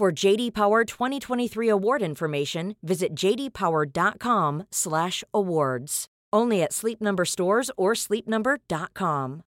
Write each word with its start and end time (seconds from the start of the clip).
For 0.00 0.10
JD 0.10 0.54
Power 0.54 0.86
2023 0.86 1.68
award 1.68 2.00
information, 2.00 2.74
visit 2.82 3.14
jdpower.com/awards. 3.14 6.06
Only 6.32 6.62
at 6.62 6.72
Sleep 6.72 7.02
Number 7.02 7.26
stores 7.26 7.70
or 7.76 7.92
sleepnumber.com. 7.92 9.42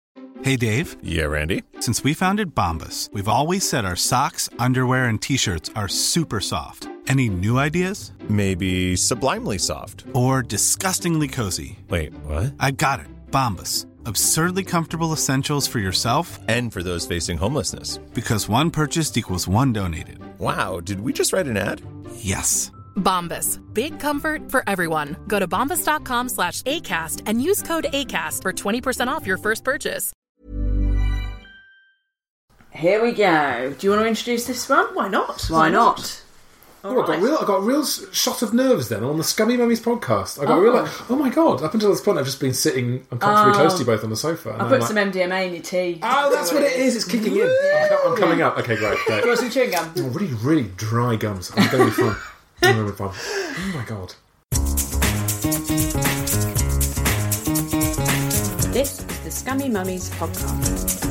Hey 0.43 0.57
Dave. 0.57 0.97
Yeah, 1.01 1.27
Randy. 1.27 1.63
Since 1.79 2.03
we 2.03 2.13
founded 2.13 2.53
Bombas, 2.53 3.09
we've 3.13 3.29
always 3.29 3.69
said 3.69 3.85
our 3.85 3.95
socks, 3.95 4.49
underwear, 4.59 5.05
and 5.05 5.21
t-shirts 5.21 5.71
are 5.73 5.87
super 5.87 6.41
soft. 6.41 6.89
Any 7.07 7.29
new 7.29 7.57
ideas? 7.57 8.11
Maybe 8.27 8.97
sublimely 8.97 9.57
soft. 9.57 10.03
Or 10.13 10.41
disgustingly 10.41 11.29
cozy. 11.29 11.79
Wait, 11.87 12.13
what? 12.25 12.55
I 12.59 12.71
got 12.71 12.99
it. 12.99 13.07
Bombas. 13.31 13.85
Absurdly 14.05 14.63
comfortable 14.63 15.13
essentials 15.13 15.67
for 15.67 15.79
yourself 15.79 16.39
And 16.47 16.71
for 16.73 16.83
those 16.83 17.05
facing 17.07 17.37
homelessness. 17.37 17.97
because 18.13 18.47
one 18.49 18.71
purchased 18.71 19.17
equals 19.17 19.47
one 19.47 19.73
donated. 19.73 20.19
Wow, 20.39 20.79
did 20.79 21.01
we 21.01 21.13
just 21.13 21.33
write 21.33 21.47
an 21.47 21.57
ad? 21.57 21.81
Yes. 22.15 22.71
Bombas. 22.95 23.59
Big 23.73 23.99
comfort 23.99 24.49
for 24.51 24.63
everyone. 24.67 25.15
Go 25.27 25.39
to 25.39 25.47
bombas.com 25.47 26.29
slash 26.29 26.61
ACAST 26.63 27.21
and 27.25 27.41
use 27.41 27.61
code 27.61 27.85
ACAST 27.93 28.41
for 28.41 28.51
20% 28.53 29.07
off 29.07 29.25
your 29.27 29.37
first 29.37 29.63
purchase. 29.63 30.11
Here 32.71 33.01
we 33.03 33.11
go. 33.11 33.73
Do 33.77 33.85
you 33.87 33.91
want 33.91 34.03
to 34.03 34.07
introduce 34.07 34.45
this 34.47 34.67
one? 34.69 34.85
Why 34.95 35.07
not? 35.09 35.45
Why 35.49 35.69
not? 35.69 36.20
Oh, 36.83 36.99
I 36.99 37.05
got 37.05 37.21
real. 37.21 37.37
I 37.39 37.45
got 37.45 37.57
a 37.57 37.61
real 37.61 37.85
shot 37.85 38.41
of 38.41 38.55
nerves 38.55 38.89
then 38.89 39.03
on 39.03 39.17
the 39.17 39.23
Scummy 39.23 39.55
Mummies 39.55 39.79
podcast. 39.79 40.41
I 40.41 40.45
got 40.45 40.57
a 40.57 40.61
real 40.61 40.73
like, 40.73 40.89
oh. 40.89 41.05
oh 41.11 41.15
my 41.15 41.29
god! 41.29 41.61
Up 41.61 41.75
until 41.75 41.91
this 41.91 42.01
point, 42.01 42.17
I've 42.17 42.25
just 42.25 42.39
been 42.39 42.55
sitting 42.55 43.05
uncomfortably 43.11 43.53
close 43.53 43.73
to 43.73 43.83
you 43.83 43.91
oh. 43.91 43.95
both 43.95 44.03
on 44.03 44.09
the 44.09 44.17
sofa. 44.17 44.53
and 44.53 44.63
I 44.63 44.67
put 44.67 44.79
like, 44.79 44.87
some 44.87 44.97
MDMA 44.97 45.47
in 45.47 45.53
your 45.53 45.61
tea. 45.61 45.99
Oh, 46.01 46.33
that's 46.33 46.51
what 46.51 46.63
it 46.63 46.73
is. 46.73 46.95
It's 46.95 47.05
kicking 47.05 47.35
in. 47.35 47.43
I'm, 47.43 47.89
co- 47.89 48.11
I'm 48.11 48.17
coming 48.17 48.41
up. 48.41 48.57
Okay, 48.57 48.75
great. 48.77 48.97
great. 49.05 49.21
Do 49.21 49.29
you 49.29 49.35
some 49.35 49.51
chewing 49.51 49.71
gum? 49.71 49.93
Oh, 49.95 50.07
really, 50.09 50.33
really 50.35 50.71
dry 50.75 51.15
gums. 51.17 51.51
I'm 51.55 51.71
going 51.71 51.91
to 51.91 51.95
be 51.95 52.01
fun. 52.01 52.15
I'm 52.63 52.75
going 52.75 52.87
to 52.87 52.91
be 52.91 52.97
fun. 52.97 53.11
Oh 53.13 53.71
my 53.75 53.85
god. 53.85 54.15
This 58.73 58.99
is 58.99 59.19
the 59.19 59.29
Scummy 59.29 59.69
Mummies 59.69 60.09
podcast. 60.11 61.10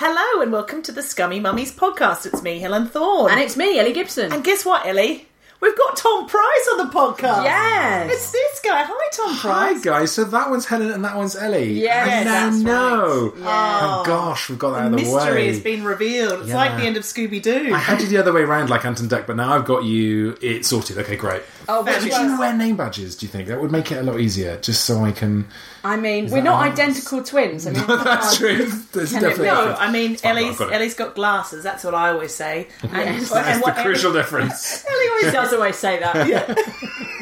Hello 0.00 0.42
and 0.42 0.52
welcome 0.52 0.80
to 0.82 0.92
the 0.92 1.02
Scummy 1.02 1.40
Mummies 1.40 1.72
podcast. 1.74 2.24
It's 2.24 2.40
me, 2.40 2.60
Helen 2.60 2.86
Thorne. 2.86 3.32
And 3.32 3.40
it's 3.40 3.56
me, 3.56 3.80
Ellie 3.80 3.92
Gibson. 3.92 4.32
And 4.32 4.44
guess 4.44 4.64
what, 4.64 4.86
Ellie? 4.86 5.26
We've 5.60 5.76
got 5.76 5.96
Tom 5.96 6.28
Price 6.28 6.68
on 6.70 6.78
the 6.86 6.92
podcast. 6.94 7.42
Yes. 7.42 8.08
It's 8.12 8.30
this 8.30 8.60
guy. 8.60 8.84
Hi, 8.86 9.08
Tom 9.12 9.36
Price. 9.36 9.76
Hi 9.78 9.82
guys, 9.82 10.12
so 10.12 10.22
that 10.22 10.50
one's 10.50 10.66
Helen 10.66 10.92
and 10.92 11.04
that 11.04 11.16
one's 11.16 11.34
Ellie. 11.34 11.80
Yes, 11.80 12.08
I 12.08 12.22
now 12.24 12.44
that's 12.50 12.62
know. 12.62 13.32
Yeah. 13.38 13.44
Oh 13.82 14.04
gosh, 14.06 14.48
we've 14.48 14.58
got 14.58 14.70
that 14.70 14.78
out 14.82 14.86
of 14.86 14.90
the 14.92 14.96
Mystery 14.98 15.32
way. 15.34 15.46
has 15.48 15.58
been 15.58 15.82
revealed. 15.82 16.40
It's 16.42 16.50
Yeah. 16.50 16.56
like 16.58 16.76
the 16.78 16.84
end 16.86 16.96
of 16.96 17.02
Scooby 17.02 17.42
Doo. 17.42 17.74
I 17.74 17.78
had 17.78 18.00
you 18.00 18.06
the 18.06 18.18
other 18.18 18.32
way 18.32 18.42
around 18.42 18.70
like 18.70 18.84
Ant 18.84 19.00
and 19.00 19.10
Dec, 19.10 19.26
but 19.26 19.34
now 19.34 19.52
I've 19.52 19.64
got 19.64 19.82
you 19.82 20.38
it 20.40 20.64
sorted. 20.64 20.96
Okay, 20.98 21.16
great. 21.16 21.42
Oh, 21.68 21.84
which 21.84 22.00
Should 22.02 22.10
one? 22.12 22.24
you 22.30 22.38
wear 22.38 22.56
name 22.56 22.76
badges, 22.76 23.16
do 23.16 23.26
you 23.26 23.30
think? 23.32 23.48
That 23.48 23.60
would 23.60 23.70
make 23.70 23.92
it 23.92 23.96
a 23.98 24.02
lot 24.02 24.18
easier, 24.20 24.56
just 24.60 24.84
so 24.84 25.04
I 25.04 25.12
can 25.12 25.46
I 25.84 25.96
mean, 25.96 26.24
we're 26.30 26.36
that 26.38 26.44
not 26.44 26.66
ours? 26.66 26.72
identical 26.78 27.22
twins. 27.22 27.66
I 27.66 27.70
mean, 27.72 27.84
That's 27.86 28.36
true. 28.38 28.66
There's 28.92 29.10
Can 29.12 29.18
it 29.24 29.28
definitely 29.28 29.46
No. 29.46 29.74
I 29.78 29.90
mean 29.92 30.16
fine, 30.16 30.36
Ellie's 30.36 30.52
I've 30.52 30.58
got 30.58 30.68
it. 30.70 30.74
Ellie's 30.74 30.94
got 30.94 31.14
glasses. 31.14 31.62
That's 31.62 31.84
what 31.84 31.94
I 31.94 32.10
always 32.10 32.34
say. 32.34 32.68
And, 32.82 32.92
Yes. 32.92 33.30
and 33.32 33.44
That's 33.46 33.58
the 33.58 33.64
what- 33.64 33.76
crucial 33.76 34.12
difference. 34.12 34.84
Ellie 34.90 35.08
always 35.10 35.32
does 35.32 35.52
always 35.52 35.76
say 35.76 35.98
that. 36.00 36.58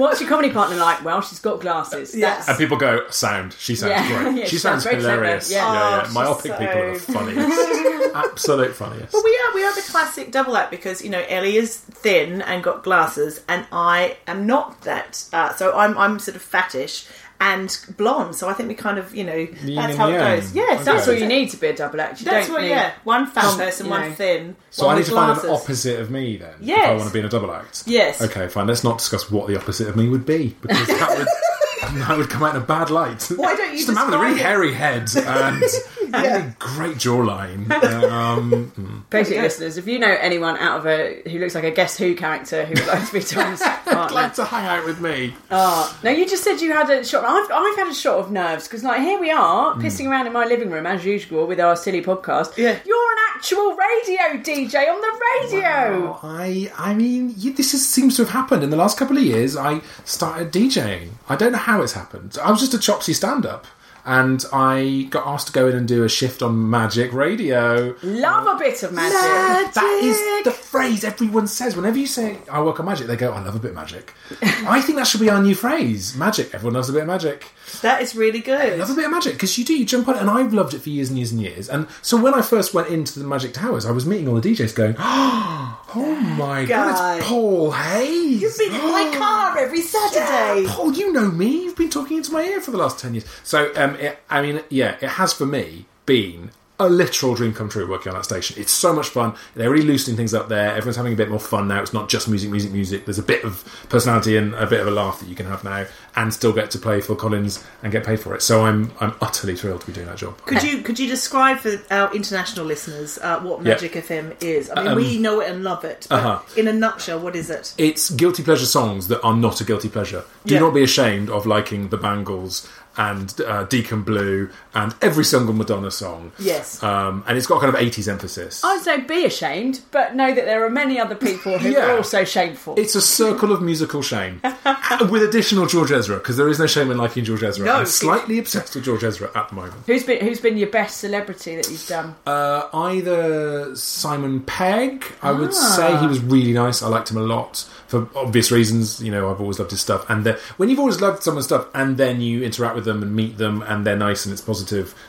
What's 0.00 0.20
your 0.20 0.28
comedy 0.28 0.50
partner 0.52 0.76
like? 0.76 1.04
Well, 1.04 1.20
she's 1.20 1.38
got 1.40 1.60
glasses. 1.60 2.14
Yes. 2.16 2.48
And 2.48 2.56
people 2.58 2.76
go, 2.76 3.08
sound. 3.10 3.52
She 3.58 3.74
sounds 3.76 3.90
Yeah. 3.90 4.22
great. 4.22 4.34
Yeah, 4.38 4.44
she 4.44 4.50
she 4.50 4.58
sounds 4.58 4.82
sounds 4.82 4.84
very 4.84 5.02
clever. 5.02 5.22
hilarious. 5.22 5.50
Yeah. 5.52 5.72
yeah, 5.72 6.04
Oh, 6.06 6.12
Myopic 6.12 6.42
she's 6.42 6.52
people 6.52 6.66
are 6.66 6.92
the 6.94 6.98
so- 7.00 7.12
funniest. 7.12 8.14
Absolute 8.14 8.74
funniest. 8.74 9.12
But 9.12 9.22
we 9.24 9.30
are 9.46 9.54
we 9.54 9.64
are 9.64 9.74
the 9.74 9.82
classic 9.82 10.32
double 10.32 10.56
act 10.56 10.70
because 10.70 11.02
you 11.02 11.10
know 11.10 11.24
Ellie 11.28 11.56
is 11.56 11.76
thin 11.76 12.42
and 12.42 12.62
got 12.62 12.82
glasses, 12.82 13.40
and 13.48 13.66
I 13.72 14.16
am 14.26 14.46
not 14.46 14.80
that. 14.82 15.24
Uh, 15.32 15.52
so 15.54 15.76
I'm 15.76 15.96
I'm 15.96 16.18
sort 16.18 16.36
of 16.36 16.42
fattish 16.42 17.08
and 17.40 17.78
blonde. 17.96 18.34
So 18.36 18.48
I 18.48 18.52
think 18.52 18.68
we 18.68 18.74
kind 18.74 18.98
of 18.98 19.14
you 19.14 19.24
know 19.24 19.46
that's 19.46 19.96
how 19.96 20.08
it 20.08 20.12
yang. 20.12 20.40
goes. 20.40 20.54
Yes, 20.54 20.84
That's 20.84 21.02
Okay. 21.08 21.12
what 21.12 21.20
you 21.22 21.26
need 21.26 21.48
to 21.50 21.56
be 21.56 21.68
a 21.68 21.74
double 21.74 22.00
act. 22.00 22.20
You 22.20 22.26
That's 22.26 22.46
don't 22.46 22.54
what. 22.56 22.62
need... 22.62 22.68
Yeah, 22.70 22.92
one 23.04 23.26
fat 23.26 23.44
Um, 23.44 23.58
person, 23.58 23.86
you 23.86 23.90
one 23.90 24.00
know. 24.10 24.12
thin. 24.14 24.56
So 24.70 24.86
one 24.86 24.94
I 24.94 24.98
need 24.98 25.00
with 25.00 25.08
to 25.08 25.14
find 25.14 25.38
an 25.44 25.50
opposite 25.50 26.00
of 26.00 26.10
me 26.10 26.36
then. 26.36 26.54
If 26.60 26.78
I 26.78 26.94
want 26.94 27.08
to 27.08 27.12
be 27.12 27.18
in 27.20 27.24
a 27.24 27.28
double 27.30 27.52
act. 27.52 27.84
Yes. 27.86 28.20
Okay, 28.22 28.46
fine. 28.48 28.66
Let's 28.66 28.84
not 28.84 28.98
discuss 28.98 29.30
what 29.30 29.48
the 29.48 29.56
opposite 29.58 29.88
of 29.88 29.96
me 29.96 30.08
would 30.08 30.26
be 30.26 30.54
because 30.60 30.86
that 30.86 31.18
would 31.18 31.26
that 32.00 32.16
would 32.18 32.28
come 32.28 32.42
out 32.42 32.54
in 32.54 32.62
a 32.62 32.64
bad 32.64 32.90
light. 32.90 33.22
Why 33.34 33.56
don't 33.56 33.72
you 33.72 33.78
Just 33.78 33.88
a 33.88 33.92
man 33.92 34.06
with 34.06 34.14
a 34.14 34.18
really 34.18 34.38
it? 34.38 34.42
hairy 34.42 34.74
head 34.74 35.08
and 35.16 35.62
a 36.14 36.54
great 36.58 36.96
jawline. 36.96 37.68
Um, 38.10 39.04
Basically, 39.10 39.40
listeners, 39.42 39.76
if 39.76 39.86
you 39.86 39.98
know 39.98 40.08
anyone 40.20 40.56
out 40.58 40.78
of 40.78 40.86
a 40.86 41.22
who 41.28 41.38
looks 41.38 41.54
like 41.54 41.64
a 41.64 41.70
Guess 41.70 41.96
Who 41.98 42.14
character 42.14 42.64
who 42.64 42.74
would 42.74 42.86
like 42.86 43.06
to 43.06 43.12
be 43.12 43.20
Tom's 43.20 43.60
partner, 43.62 44.08
glad 44.08 44.34
to 44.34 44.44
hang 44.44 44.66
out 44.66 44.84
with 44.84 45.00
me. 45.00 45.34
Oh, 45.50 45.98
no, 46.02 46.10
you 46.10 46.28
just 46.28 46.44
said 46.44 46.60
you 46.60 46.72
had 46.72 46.88
a 46.90 47.04
shot. 47.04 47.24
I've, 47.24 47.50
I've 47.52 47.76
had 47.76 47.88
a 47.88 47.94
shot 47.94 48.18
of 48.18 48.30
nerves 48.30 48.66
because, 48.66 48.84
like, 48.84 49.00
here 49.00 49.18
we 49.20 49.30
are 49.30 49.74
pissing 49.74 50.08
around 50.08 50.26
in 50.26 50.32
my 50.32 50.44
living 50.44 50.70
room 50.70 50.86
as 50.86 51.04
usual 51.04 51.46
with 51.46 51.60
our 51.60 51.76
silly 51.76 52.02
podcast. 52.02 52.56
Yeah. 52.56 52.78
You're 52.84 53.12
an 53.12 53.18
actual 53.36 53.74
radio 53.74 54.42
DJ 54.42 54.88
on 54.88 55.00
the 55.00 55.20
radio. 55.50 56.18
I 56.22 56.70
I 56.76 56.94
mean, 56.94 57.34
yeah, 57.36 57.52
this 57.52 57.74
is, 57.74 57.86
seems 57.88 58.16
to 58.16 58.22
have 58.24 58.32
happened 58.32 58.62
in 58.62 58.70
the 58.70 58.76
last 58.76 58.98
couple 58.98 59.16
of 59.16 59.22
years. 59.22 59.56
I 59.56 59.80
started 60.04 60.52
DJing. 60.52 61.10
I 61.28 61.36
don't 61.36 61.52
know 61.52 61.58
how 61.58 61.82
it's 61.82 61.92
happened. 61.92 62.36
I 62.42 62.50
was 62.50 62.60
just 62.60 62.74
a 62.74 62.78
Chopsy 62.78 63.14
stand-up. 63.14 63.66
And 64.04 64.44
I 64.52 65.06
got 65.10 65.26
asked 65.26 65.48
to 65.48 65.52
go 65.52 65.68
in 65.68 65.76
and 65.76 65.86
do 65.86 66.04
a 66.04 66.08
shift 66.08 66.42
on 66.42 66.70
Magic 66.70 67.12
Radio. 67.12 67.94
Love 68.02 68.46
a 68.46 68.58
bit 68.58 68.82
of 68.82 68.92
magic. 68.92 69.74
That 69.74 70.00
is 70.02 70.44
the 70.44 70.50
phrase 70.50 71.04
everyone 71.04 71.46
says. 71.46 71.76
Whenever 71.76 71.98
you 71.98 72.06
say, 72.06 72.38
I 72.50 72.62
work 72.62 72.80
on 72.80 72.86
magic, 72.86 73.06
they 73.06 73.16
go, 73.16 73.32
I 73.32 73.42
love 73.42 73.54
a 73.54 73.58
bit 73.58 73.70
of 73.70 73.76
magic. 73.76 74.14
I 74.42 74.80
think 74.80 74.96
that 74.98 75.06
should 75.06 75.20
be 75.20 75.30
our 75.30 75.42
new 75.42 75.54
phrase. 75.54 76.16
Magic. 76.16 76.54
Everyone 76.54 76.74
loves 76.74 76.88
a 76.88 76.92
bit 76.92 77.02
of 77.02 77.08
magic. 77.08 77.46
That 77.82 78.02
is 78.02 78.14
really 78.16 78.40
good. 78.40 78.78
Love 78.78 78.90
a 78.90 78.94
bit 78.94 79.04
of 79.04 79.10
magic 79.10 79.34
because 79.34 79.56
you 79.56 79.64
do. 79.64 79.74
You 79.78 79.84
jump 79.84 80.08
on 80.08 80.16
it, 80.16 80.20
and 80.20 80.30
I've 80.30 80.52
loved 80.52 80.74
it 80.74 80.80
for 80.80 80.90
years 80.90 81.08
and 81.08 81.18
years 81.18 81.32
and 81.32 81.40
years. 81.40 81.68
And 81.68 81.86
so 82.02 82.20
when 82.20 82.34
I 82.34 82.42
first 82.42 82.74
went 82.74 82.88
into 82.88 83.18
the 83.18 83.24
Magic 83.26 83.52
Towers, 83.54 83.86
I 83.86 83.92
was 83.92 84.06
meeting 84.06 84.28
all 84.28 84.40
the 84.40 84.50
DJs, 84.54 84.74
going, 84.74 84.96
"Oh 84.98 85.78
my 85.94 86.64
god, 86.64 86.94
guy. 86.94 87.16
it's 87.16 87.26
Paul 87.26 87.70
Hayes! 87.72 88.42
You've 88.42 88.58
been 88.58 88.74
in 88.74 88.92
my 88.92 89.14
car 89.16 89.58
every 89.58 89.80
Saturday. 89.82 90.66
Paul, 90.68 90.92
you 90.92 91.12
know 91.12 91.30
me. 91.30 91.64
You've 91.64 91.76
been 91.76 91.90
talking 91.90 92.18
into 92.18 92.32
my 92.32 92.42
ear 92.42 92.60
for 92.60 92.70
the 92.70 92.78
last 92.78 92.98
ten 92.98 93.14
years. 93.14 93.26
So, 93.42 93.72
um, 93.76 93.96
it, 93.96 94.18
I 94.28 94.42
mean, 94.42 94.62
yeah, 94.68 94.96
it 95.00 95.08
has 95.08 95.32
for 95.32 95.46
me 95.46 95.86
been 96.06 96.50
a 96.80 96.88
literal 96.88 97.34
dream 97.34 97.52
come 97.52 97.68
true 97.68 97.86
working 97.86 98.10
on 98.10 98.16
that 98.16 98.24
station. 98.24 98.56
It's 98.58 98.72
so 98.72 98.94
much 98.94 99.08
fun. 99.10 99.34
They're 99.54 99.70
really 99.70 99.86
loosening 99.86 100.16
things 100.16 100.32
up 100.32 100.48
there. 100.48 100.70
Everyone's 100.70 100.96
having 100.96 101.12
a 101.12 101.16
bit 101.16 101.28
more 101.28 101.38
fun 101.38 101.68
now. 101.68 101.82
It's 101.82 101.92
not 101.92 102.08
just 102.08 102.26
music, 102.26 102.50
music, 102.50 102.72
music. 102.72 103.04
There's 103.04 103.18
a 103.18 103.22
bit 103.22 103.44
of 103.44 103.62
personality 103.90 104.38
and 104.38 104.54
a 104.54 104.66
bit 104.66 104.80
of 104.80 104.88
a 104.88 104.90
laugh 104.90 105.20
that 105.20 105.28
you 105.28 105.34
can 105.34 105.44
have 105.44 105.62
now, 105.62 105.84
and 106.16 106.34
still 106.34 106.52
get 106.52 106.70
to 106.72 106.78
play 106.78 107.00
Phil 107.00 107.16
Collins 107.16 107.64
and 107.82 107.92
get 107.92 108.04
paid 108.04 108.20
for 108.20 108.34
it. 108.34 108.42
So 108.42 108.64
I'm 108.66 108.92
I'm 109.00 109.14
utterly 109.20 109.54
thrilled 109.56 109.80
to 109.82 109.86
be 109.86 109.92
doing 109.92 110.06
that 110.06 110.18
job. 110.18 110.36
Could 110.44 110.62
you 110.62 110.82
could 110.82 110.98
you 110.98 111.08
describe 111.08 111.58
for 111.58 111.80
our 111.90 112.12
international 112.14 112.66
listeners 112.66 113.18
uh, 113.18 113.38
what 113.40 113.62
Magic 113.62 113.94
Magic 113.94 114.04
FM 114.06 114.42
is? 114.42 114.70
I 114.70 114.82
mean, 114.82 114.88
Um, 114.88 114.96
we 114.96 115.18
know 115.18 115.40
it 115.40 115.50
and 115.50 115.62
love 115.62 115.84
it. 115.84 116.06
But 116.10 116.16
uh-huh. 116.24 116.40
In 116.56 116.68
a 116.68 116.72
nutshell, 116.72 117.20
what 117.20 117.36
is 117.36 117.48
it? 117.50 117.74
It's 117.78 118.10
guilty 118.10 118.42
pleasure 118.42 118.66
songs 118.66 119.08
that 119.08 119.20
are 119.22 119.36
not 119.36 119.60
a 119.60 119.64
guilty 119.64 119.88
pleasure. 119.88 120.24
Do 120.44 120.54
Yeah. 120.54 120.60
not 120.60 120.74
be 120.74 120.82
ashamed 120.82 121.30
of 121.30 121.46
liking 121.46 121.88
the 121.90 121.96
Bangles 121.96 122.68
and 122.96 123.40
uh, 123.46 123.62
Deacon 123.64 124.02
Blue 124.02 124.50
and 124.74 124.94
every 125.02 125.24
single 125.24 125.52
Madonna 125.54 125.90
song. 125.90 126.32
Yes. 126.38 126.82
Um, 126.82 127.24
and 127.26 127.36
it's 127.36 127.46
got 127.46 127.60
kind 127.60 127.74
of 127.74 127.80
80s 127.80 128.08
emphasis. 128.08 128.62
I'd 128.64 128.82
say 128.82 129.00
be 129.00 129.24
ashamed, 129.24 129.80
but 129.90 130.14
know 130.14 130.34
that 130.34 130.44
there 130.44 130.64
are 130.64 130.70
many 130.70 130.98
other 131.00 131.14
people 131.14 131.58
who 131.58 131.70
Yeah. 131.70 131.86
are 131.92 131.96
also 131.96 132.24
shameful. 132.24 132.74
It's 132.78 132.94
a 132.94 133.00
circle 133.02 133.52
of 133.52 133.60
musical 133.62 134.02
shame 134.02 134.40
Uh, 134.64 135.06
with 135.10 135.22
additional 135.22 135.66
George 135.66 135.90
Ezra 135.92 136.16
because 136.18 136.36
there 136.36 136.48
is 136.48 136.58
no 136.58 136.66
shame 136.66 136.90
in 136.90 136.98
liking 136.98 137.24
George 137.24 137.42
Ezra. 137.42 137.64
No, 137.64 137.74
I'm 137.76 137.86
slightly 137.86 138.38
obsessed 138.38 138.74
with 138.74 138.84
George 138.84 139.02
Ezra 139.04 139.30
at 139.34 139.48
the 139.48 139.54
moment. 139.54 139.74
Who's 139.86 140.02
been 140.04 140.20
Who's 140.24 140.40
been 140.40 140.56
your 140.58 140.68
best 140.68 140.98
celebrity 140.98 141.56
that 141.56 141.70
you've 141.70 141.86
done? 141.86 142.14
Uh, 142.26 142.68
either 142.72 143.74
Simon 143.76 144.40
Pegg, 144.40 145.04
I 145.22 145.32
would 145.32 145.50
Ah. 145.50 145.76
say 145.76 145.96
he 145.98 146.06
was 146.06 146.20
really 146.20 146.52
nice. 146.52 146.82
I 146.82 146.88
liked 146.88 147.10
him 147.10 147.16
a 147.16 147.22
lot 147.22 147.64
for 147.88 148.08
obvious 148.14 148.50
reasons. 148.50 149.00
You 149.02 149.10
know, 149.10 149.30
I've 149.30 149.40
always 149.40 149.58
loved 149.58 149.70
his 149.70 149.80
stuff. 149.80 150.04
And 150.10 150.24
the, 150.24 150.34
when 150.56 150.68
you've 150.68 150.78
always 150.80 151.00
loved 151.00 151.22
someone's 151.22 151.46
stuff 151.46 151.66
and 151.74 151.96
then 151.96 152.20
you 152.20 152.42
interact 152.42 152.74
with 152.74 152.84
them 152.84 153.02
and 153.02 153.14
meet 153.14 153.38
them, 153.38 153.62
and 153.62 153.86
they're 153.86 153.96
nice 153.96 154.24
and 154.26 154.32
it's 154.32 154.42
positive. 154.42 154.59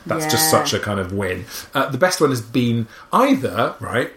That's 0.06 0.26
just 0.26 0.50
such 0.50 0.72
a 0.72 0.78
kind 0.78 1.00
of 1.00 1.12
win. 1.12 1.44
Uh, 1.74 1.88
the 1.90 1.98
best 1.98 2.20
one 2.20 2.30
has 2.30 2.40
been 2.42 2.86
either 3.12 3.74
right. 3.80 4.10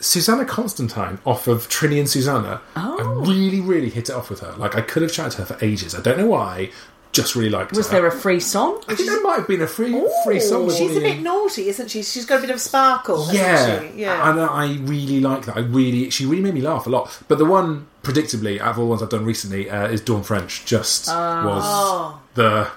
Susannah 0.00 0.44
Constantine 0.44 1.18
off 1.26 1.48
of 1.48 1.68
Trinny 1.68 1.98
and 1.98 2.08
Susannah. 2.08 2.60
I 2.76 2.96
Oh. 3.00 3.24
really, 3.26 3.60
really 3.60 3.90
hit 3.90 4.08
it 4.08 4.14
off 4.14 4.30
with 4.30 4.40
her. 4.40 4.52
Like 4.56 4.76
I 4.76 4.80
could 4.80 5.02
have 5.02 5.12
chatted 5.12 5.32
to 5.32 5.38
her 5.38 5.44
for 5.46 5.64
ages. 5.64 5.94
I 5.94 6.00
don't 6.00 6.18
know 6.18 6.26
why. 6.28 6.70
Just 7.10 7.34
really 7.34 7.48
liked 7.50 7.72
her. 7.72 7.76
Was 7.76 7.88
her. 7.88 7.94
there 8.00 8.06
a 8.06 8.12
free 8.12 8.38
song? 8.38 8.80
I 8.86 8.94
think 8.94 9.08
there 9.08 9.20
might 9.22 9.38
have 9.38 9.48
been 9.48 9.62
a 9.62 9.66
free 9.66 9.90
free 10.24 10.38
song. 10.38 10.66
with 10.66 10.76
She's 10.76 10.96
a 10.96 11.00
bit 11.00 11.20
naughty, 11.20 11.68
isn't 11.68 11.88
she? 11.88 12.02
She's 12.02 12.26
got 12.26 12.38
a 12.38 12.40
bit 12.42 12.50
of 12.50 12.60
sparkle. 12.60 13.26
Yeah, 13.32 13.80
she? 13.90 14.02
yeah. 14.02 14.30
and 14.30 14.38
I 14.40 14.76
really 14.82 15.18
like 15.18 15.46
that. 15.46 15.56
I 15.56 15.60
really, 15.60 16.10
she 16.10 16.26
really 16.26 16.42
made 16.42 16.54
me 16.54 16.60
laugh 16.60 16.86
a 16.86 16.90
lot. 16.90 17.18
But 17.26 17.38
the 17.38 17.46
one, 17.46 17.86
predictably, 18.02 18.60
out 18.60 18.72
of 18.72 18.78
all 18.78 18.84
the 18.84 18.90
ones 18.90 19.02
I've 19.02 19.08
done 19.08 19.24
recently, 19.24 19.68
uh, 19.70 19.88
is 19.88 20.02
Dawn 20.02 20.22
French. 20.22 20.64
Just 20.66 21.08
was 21.08 22.14
the, 22.34 22.70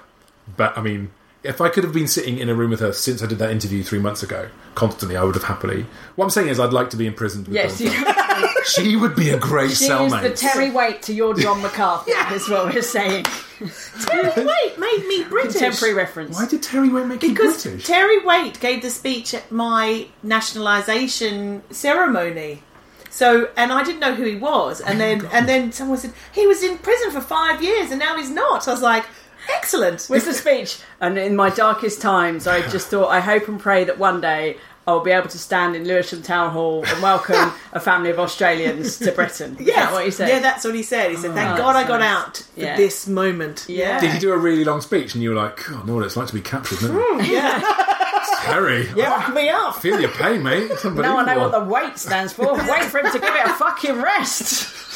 but 0.56 0.76
I 0.76 0.80
mean, 0.80 1.10
if 1.42 1.60
I 1.60 1.68
could 1.68 1.84
have 1.84 1.92
been 1.92 2.06
sitting 2.08 2.38
in 2.38 2.48
a 2.48 2.54
room 2.54 2.70
with 2.70 2.80
her 2.80 2.92
since 2.92 3.22
I 3.22 3.26
did 3.26 3.38
that 3.38 3.50
interview 3.50 3.82
three 3.82 3.98
months 3.98 4.22
ago, 4.22 4.48
constantly, 4.74 5.16
I 5.16 5.24
would 5.24 5.34
have 5.34 5.44
happily. 5.44 5.86
What 6.16 6.24
I'm 6.26 6.30
saying 6.30 6.48
is, 6.48 6.60
I'd 6.60 6.72
like 6.72 6.90
to 6.90 6.96
be 6.96 7.06
imprisoned 7.06 7.48
with 7.48 7.54
Yes. 7.56 7.80
She 8.64 8.94
would 8.94 9.16
be 9.16 9.30
a 9.30 9.38
great 9.38 9.72
she 9.72 9.84
is 9.86 9.90
cellmate. 9.90 10.22
the 10.22 10.30
Terry 10.30 10.70
Waite 10.70 11.02
to 11.02 11.12
your 11.12 11.34
John 11.34 11.60
McCarthy. 11.62 12.12
Is 12.12 12.48
what 12.48 12.72
we're 12.72 12.80
saying. 12.80 13.24
Terry 14.06 14.28
Waite 14.44 14.78
made 14.78 15.04
me 15.08 15.24
British. 15.24 15.52
Contemporary 15.54 15.94
reference. 15.94 16.36
Why 16.36 16.46
did 16.46 16.62
Terry 16.62 16.88
Waite 16.88 17.06
make 17.08 17.22
you 17.22 17.30
Because 17.30 17.62
British? 17.62 17.86
Terry 17.86 18.24
Waite 18.24 18.60
gave 18.60 18.82
the 18.82 18.90
speech 18.90 19.34
at 19.34 19.50
my 19.50 20.06
nationalisation 20.22 21.62
ceremony. 21.70 22.62
So, 23.10 23.50
and 23.56 23.72
I 23.72 23.82
didn't 23.84 24.00
know 24.00 24.14
who 24.14 24.24
he 24.24 24.36
was, 24.36 24.80
and 24.80 24.96
oh 24.96 24.98
then 25.04 25.26
and 25.32 25.48
then 25.48 25.72
someone 25.72 25.98
said 25.98 26.14
he 26.32 26.46
was 26.46 26.62
in 26.62 26.78
prison 26.78 27.10
for 27.10 27.20
five 27.20 27.62
years, 27.62 27.90
and 27.90 27.98
now 27.98 28.16
he's 28.16 28.30
not. 28.30 28.64
So 28.64 28.70
I 28.70 28.74
was 28.74 28.82
like, 28.82 29.04
excellent. 29.48 30.06
was 30.10 30.24
the 30.24 30.32
speech. 30.34 30.78
And 31.00 31.18
in 31.18 31.34
my 31.36 31.50
darkest 31.50 32.00
times, 32.00 32.46
I 32.46 32.66
just 32.68 32.88
thought, 32.88 33.08
I 33.08 33.20
hope 33.20 33.48
and 33.48 33.58
pray 33.60 33.84
that 33.84 33.98
one 33.98 34.20
day 34.20 34.58
I'll 34.86 35.00
be 35.00 35.12
able 35.12 35.28
to 35.28 35.38
stand 35.38 35.76
in 35.76 35.84
Lewisham 35.86 36.22
Town 36.22 36.50
Hall 36.50 36.84
and 36.84 37.02
welcome 37.02 37.52
a 37.72 37.78
family 37.78 38.10
of 38.10 38.18
Australians 38.18 38.98
to 38.98 39.12
Britain. 39.20 39.56
Is 39.60 39.66
that 39.66 39.92
what 39.92 40.04
you 40.04 40.10
said? 40.10 40.28
Yeah, 40.28 40.40
that's 40.40 40.64
what 40.64 40.74
he 40.74 40.82
said. 40.82 41.10
He 41.12 41.16
said, 41.16 41.34
"Thank 41.34 41.54
Oh, 41.54 41.56
God 41.56 41.76
I 41.76 41.84
that's 41.84 41.88
got 41.88 42.00
nice. 42.00 42.16
out 42.16 42.36
for 42.38 42.60
Yeah. 42.60 42.76
this 42.76 43.06
moment." 43.06 43.66
Yeah. 43.68 44.00
Did 44.00 44.10
he 44.10 44.18
do 44.18 44.32
a 44.32 44.36
really 44.36 44.64
long 44.64 44.80
speech 44.80 45.14
and 45.14 45.22
you 45.22 45.30
were 45.30 45.36
like, 45.36 45.64
God, 45.68 45.82
I 45.82 45.86
know 45.86 45.94
what 45.94 46.04
it's 46.04 46.16
like 46.16 46.26
to 46.28 46.34
be 46.34 46.40
captured, 46.40 46.80
don't 46.80 46.94
you? 46.96 47.00
Hmm, 47.00 47.20
yeah. 47.32 47.88
Terry, 48.42 48.88
Lock 48.94 49.32
me 49.32 49.48
up. 49.50 49.76
feel 49.76 50.00
your 50.00 50.10
pain, 50.10 50.42
mate. 50.42 50.68
Now 50.84 51.18
I 51.18 51.24
know 51.32 51.38
what 51.38 51.52
the 51.52 51.58
unbelievable. 51.60 51.66
wait 51.72 51.96
stands 51.98 52.32
for. 52.32 52.52
Wait 52.54 52.84
for 52.86 52.98
him 52.98 53.12
to 53.12 53.18
give 53.20 53.32
it 53.36 53.46
a 53.46 53.54
fucking 53.54 54.02
rest. 54.02 54.74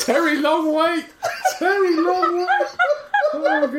Terry 0.00 0.36
Longway. 0.38 1.04
Terry 1.58 1.96
Longway. 1.96 2.46
Oh 3.32 3.66
god, 3.68 3.70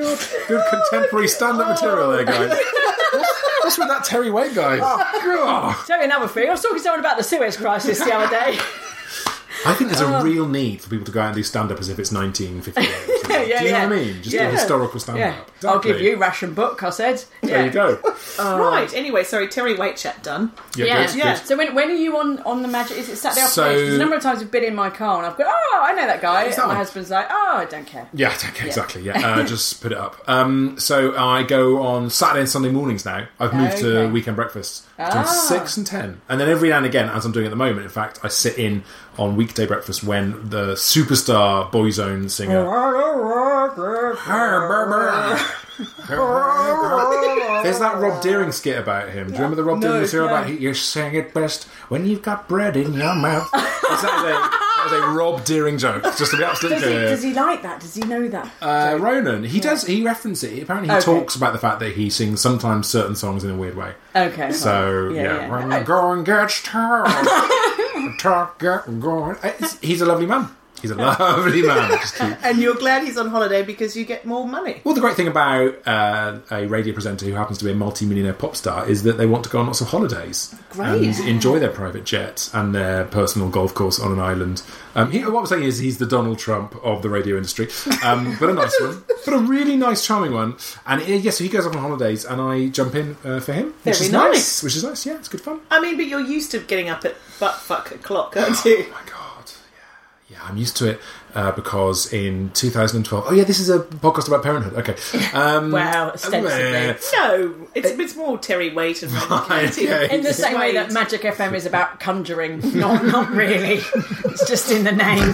good 0.48 0.64
contemporary 0.70 1.28
stand-up 1.28 1.68
material 1.68 2.12
there, 2.12 2.24
guys. 2.24 2.50
What's, 3.12 3.42
what's 3.64 3.78
with 3.78 3.88
that 3.90 4.06
Terry 4.06 4.32
Waite 4.32 4.56
guy? 4.56 4.80
Oh, 4.82 4.98
god. 5.26 5.86
Tell 5.86 6.00
you 6.00 6.06
another 6.06 6.28
thing. 6.28 6.48
I 6.48 6.52
was 6.52 6.62
talking 6.62 6.78
to 6.78 6.84
someone 6.84 7.02
about 7.02 7.18
the 7.18 7.24
Suez 7.24 7.58
Crisis 7.58 8.00
the 8.00 8.14
other 8.14 8.30
day. 8.30 8.58
I 9.66 9.74
think 9.74 9.90
there's 9.92 10.02
a 10.02 10.22
real 10.24 10.48
need 10.48 10.82
for 10.82 10.90
people 10.90 11.06
to 11.06 11.12
go 11.12 11.22
out 11.22 11.28
and 11.28 11.36
do 11.36 11.44
stand-up 11.44 11.80
as 11.80 11.90
if 11.90 12.00
it's 12.00 12.12
1958. 12.12 12.90
or. 13.28 13.32
Yeah, 13.42 13.60
do 13.60 13.66
you 13.66 13.72
know 13.72 13.80
what 13.90 13.92
I 13.94 13.96
mean? 13.96 14.22
Just 14.22 14.36
Yeah. 14.36 14.48
a 14.48 14.52
historical 14.52 15.00
stand-up. 15.00 15.36
Yeah, 15.64 15.70
I'll 15.70 15.80
give 15.80 16.00
you 16.00 16.16
ration 16.16 16.54
book. 16.54 16.84
I 16.84 16.90
said. 16.92 17.24
There 17.42 17.58
Yeah. 17.60 17.66
you 17.66 17.72
go. 17.72 18.00
Right. 18.40 18.94
Anyway, 18.94 19.24
sorry, 19.24 19.48
Terry 19.48 19.76
Waite 19.76 19.98
chat 19.98 20.22
done. 20.24 20.52
Yeah, 20.76 20.86
Yeah. 20.86 21.06
good, 21.08 21.16
Yeah. 21.16 21.36
good. 21.38 21.48
So 21.48 21.58
when, 21.58 21.74
when 21.76 21.90
are 21.90 21.94
you 21.96 22.18
on, 22.18 22.40
on 22.44 22.62
the 22.62 22.68
magic? 22.68 22.98
Is 22.98 23.10
it 23.10 23.16
Saturday 23.18 23.42
So- 23.48 23.64
afternoon? 23.64 23.82
Because 23.86 23.96
a 23.96 24.00
number 24.00 24.16
of 24.16 24.22
times 24.22 24.40
we've 24.40 24.52
been 24.52 24.64
in 24.64 24.76
my 24.76 24.90
car 24.92 25.18
and 25.18 25.26
I've 25.26 25.38
gone, 25.38 25.48
oh, 25.50 25.82
I 25.84 25.94
know 25.94 26.06
that 26.06 26.22
guy. 26.22 26.44
That 26.50 26.58
and 26.60 26.68
my 26.68 26.72
on? 26.72 26.76
husband's 26.78 27.10
like, 27.10 27.28
oh, 27.32 27.54
I 27.58 27.66
don't 27.66 27.88
care. 27.88 28.08
Yeah, 28.14 28.30
okay, 28.50 28.68
exactly. 28.68 29.02
Yeah, 29.02 29.20
uh, 29.40 29.44
just 29.44 29.82
put 29.82 29.92
it 29.92 29.98
up. 29.98 30.18
Um, 30.28 30.78
so 30.78 31.16
I 31.18 31.44
go 31.44 31.82
on 31.82 32.10
Saturday 32.12 32.42
and 32.42 32.50
Sunday 32.50 32.70
mornings 32.70 33.06
now. 33.06 33.26
I've 33.40 33.54
moved 33.54 33.78
to 33.80 34.08
weekend 34.10 34.36
breakfast 34.36 34.86
between 35.08 35.24
Ah. 35.24 35.28
six 35.28 35.78
and 35.78 35.88
ten, 35.88 36.22
and 36.30 36.40
then 36.40 36.50
every 36.50 36.70
now 36.70 36.78
and 36.78 36.86
again, 36.86 37.10
as 37.10 37.26
I'm 37.26 37.32
doing 37.32 37.46
at 37.46 37.50
the 37.50 37.56
moment, 37.56 37.84
in 37.84 37.90
fact, 37.90 38.20
I 38.24 38.28
sit 38.28 38.58
in 38.58 38.84
on 39.18 39.36
weekday 39.36 39.66
breakfast 39.66 40.04
when 40.04 40.50
the 40.50 40.74
superstar 40.74 41.72
Boyzone 41.72 42.30
singer. 42.30 42.66
There's 47.64 47.80
that 47.80 47.98
Rob 47.98 48.22
Deering 48.22 48.52
skit 48.52 48.78
about 48.78 49.10
him. 49.10 49.28
Do 49.28 49.34
you 49.34 49.38
remember 49.40 49.56
the 49.56 49.64
Rob 49.64 49.82
Deering 49.82 50.02
material 50.02 50.30
about 50.30 50.48
he, 50.48 50.58
you 50.58 50.74
sing 50.74 51.16
it 51.16 51.34
best 51.34 51.66
when 51.90 52.06
you've 52.06 52.22
got 52.22 52.48
bread 52.48 52.76
in 52.76 52.94
your 52.94 53.16
mouth? 53.16 53.50
Is 53.54 54.02
that 54.02 54.58
was 54.84 54.94
a 54.94 55.08
Rob 55.18 55.44
Deering 55.46 55.78
joke. 55.78 56.04
Just 56.04 56.32
to 56.32 56.38
be 56.38 56.44
absolutely 56.44 56.80
Does 56.80 56.88
he, 56.88 56.94
clear. 56.96 57.08
does 57.10 57.24
he 57.24 57.34
like 57.34 57.62
that? 57.64 57.80
Does 57.82 57.96
he 57.96 58.02
know 58.02 58.28
that? 58.28 58.52
Uh, 58.62 58.98
Ronan, 59.00 59.44
he 59.44 59.60
does. 59.60 59.86
He 59.86 60.04
references 60.04 60.52
it. 60.52 60.64
Apparently, 60.64 60.90
he 60.90 60.96
Okay. 60.96 61.06
talks 61.06 61.36
about 61.36 61.54
the 61.54 61.60
fact 61.60 61.80
that 61.80 61.94
he 61.94 62.10
sings 62.10 62.42
sometimes 62.42 62.88
certain 62.88 63.16
songs 63.16 63.44
in 63.44 63.52
a 63.52 63.56
weird 63.56 63.76
way. 63.76 63.94
okay. 64.16 64.52
So 64.52 65.10
Yeah, 65.10 65.22
yeah, 65.22 65.36
yeah. 65.42 65.50
when 65.52 65.70
the 65.70 65.80
going 65.82 66.24
gets 66.24 66.62
tough, 66.64 67.06
the 67.26 68.16
talk 68.20 68.60
get 68.60 69.00
going. 69.00 69.36
It's- 69.44 69.78
He's 69.82 70.02
a 70.02 70.06
lovely 70.06 70.26
man. 70.26 70.50
He's 70.82 70.92
a 70.92 70.96
lovely 70.96 71.62
man. 71.62 72.00
And 72.44 72.60
you're 72.60 72.76
glad 72.76 73.04
he's 73.04 73.18
on 73.18 73.30
holiday 73.30 73.64
because 73.64 73.96
you 73.96 74.06
get 74.06 74.26
more 74.26 74.48
money. 74.48 74.82
Well, 74.84 74.96
the 74.96 75.02
great 75.02 75.16
thing 75.16 75.28
about 75.28 75.76
uh, 75.88 76.40
a 76.50 76.66
radio 76.66 76.94
presenter 76.94 77.26
who 77.26 77.34
happens 77.34 77.60
to 77.60 77.66
be 77.66 77.72
a 77.72 77.76
multi-millionaire 77.76 78.34
pop 78.34 78.56
star 78.56 78.88
is 78.88 79.04
that 79.04 79.18
they 79.18 79.26
want 79.26 79.44
to 79.44 79.50
go 79.50 79.60
on 79.60 79.68
lots 79.68 79.82
of 79.82 79.88
holidays 79.88 80.54
Great. 80.72 81.04
and 81.04 81.20
enjoy 81.28 81.60
their 81.60 81.70
private 81.70 82.04
jets 82.04 82.54
and 82.54 82.74
their 82.74 83.06
personal 83.06 83.50
golf 83.50 83.74
course 83.74 84.00
on 84.00 84.12
an 84.12 84.20
island. 84.20 84.64
Um, 84.96 85.12
he, 85.12 85.24
what 85.24 85.42
I'm 85.42 85.46
saying 85.46 85.64
is 85.64 85.78
he's 85.78 85.98
the 86.00 86.06
Donald 86.06 86.40
Trump 86.40 86.76
of 86.84 87.02
the 87.02 87.10
radio 87.10 87.38
industry, 87.38 87.70
um, 88.04 88.36
but 88.40 88.50
a 88.50 88.54
nice 88.54 88.80
one, 88.82 89.04
but 89.26 89.34
a 89.34 89.40
really 89.40 89.78
nice, 89.78 90.06
charming 90.06 90.34
one. 90.34 90.58
And 90.86 91.02
yes, 91.08 91.38
so 91.38 91.44
he 91.44 91.50
goes 91.50 91.66
off 91.66 91.76
on 91.76 91.82
holidays, 91.82 92.26
and 92.26 92.42
I 92.42 92.68
jump 92.68 92.96
in 92.96 93.16
uh, 93.24 93.40
for 93.40 93.54
him, 93.54 93.68
which 93.84 93.98
Very 93.98 94.08
is 94.08 94.12
nice. 94.12 94.64
Which 94.64 94.76
is 94.76 94.84
nice. 94.84 95.06
Yeah, 95.06 95.16
it's 95.16 95.28
good 95.30 95.42
fun. 95.42 95.62
I 95.70 95.80
mean, 95.80 95.96
but 95.98 96.08
you're 96.08 96.20
used 96.20 96.52
to 96.52 96.60
getting 96.60 96.90
up 96.90 97.06
at 97.06 97.16
butt 97.40 97.56
fuck 97.56 97.92
o'clock, 97.92 98.36
aren't 98.36 98.64
you? 98.66 98.86
Oh 98.88 98.92
my 98.92 99.10
god, 99.10 99.12
yeah, 99.12 99.12
yeah, 99.12 99.21
I'm 100.44 100.58
used 100.58 100.78
to 100.78 100.90
it 100.92 101.00
uh, 101.36 101.52
because 101.52 102.12
in 102.12 102.50
2012. 102.52 103.26
Oh 103.28 103.34
yeah, 103.34 103.44
this 103.44 103.60
is 103.60 103.70
a 103.70 103.80
podcast 103.80 104.28
about 104.28 104.44
parenthood. 104.44 104.74
Okay, 104.88 104.96
um, 105.34 105.72
Wow, 105.72 106.12
ostensibly. 106.12 106.90
uh, 106.90 106.94
No, 107.14 107.56
it's 107.76 107.90
it's 107.92 108.16
more 108.16 108.38
Terry 108.38 108.74
Waite 108.74 109.04
and 109.04 109.12
Ronan 109.14 109.72
yeah. 109.78 110.12
In 110.12 110.24
the 110.24 110.34
same 110.34 110.58
way 110.60 110.74
that 110.74 110.92
Magic 110.92 111.22
FM 111.22 111.54
is 111.54 111.66
about 111.66 112.00
conjuring, 112.00 112.60
not 112.78 113.06
not 113.06 113.32
really. 113.32 113.82
it's 114.26 114.48
just 114.48 114.72
in 114.72 114.84
the 114.84 114.92
name 114.92 115.34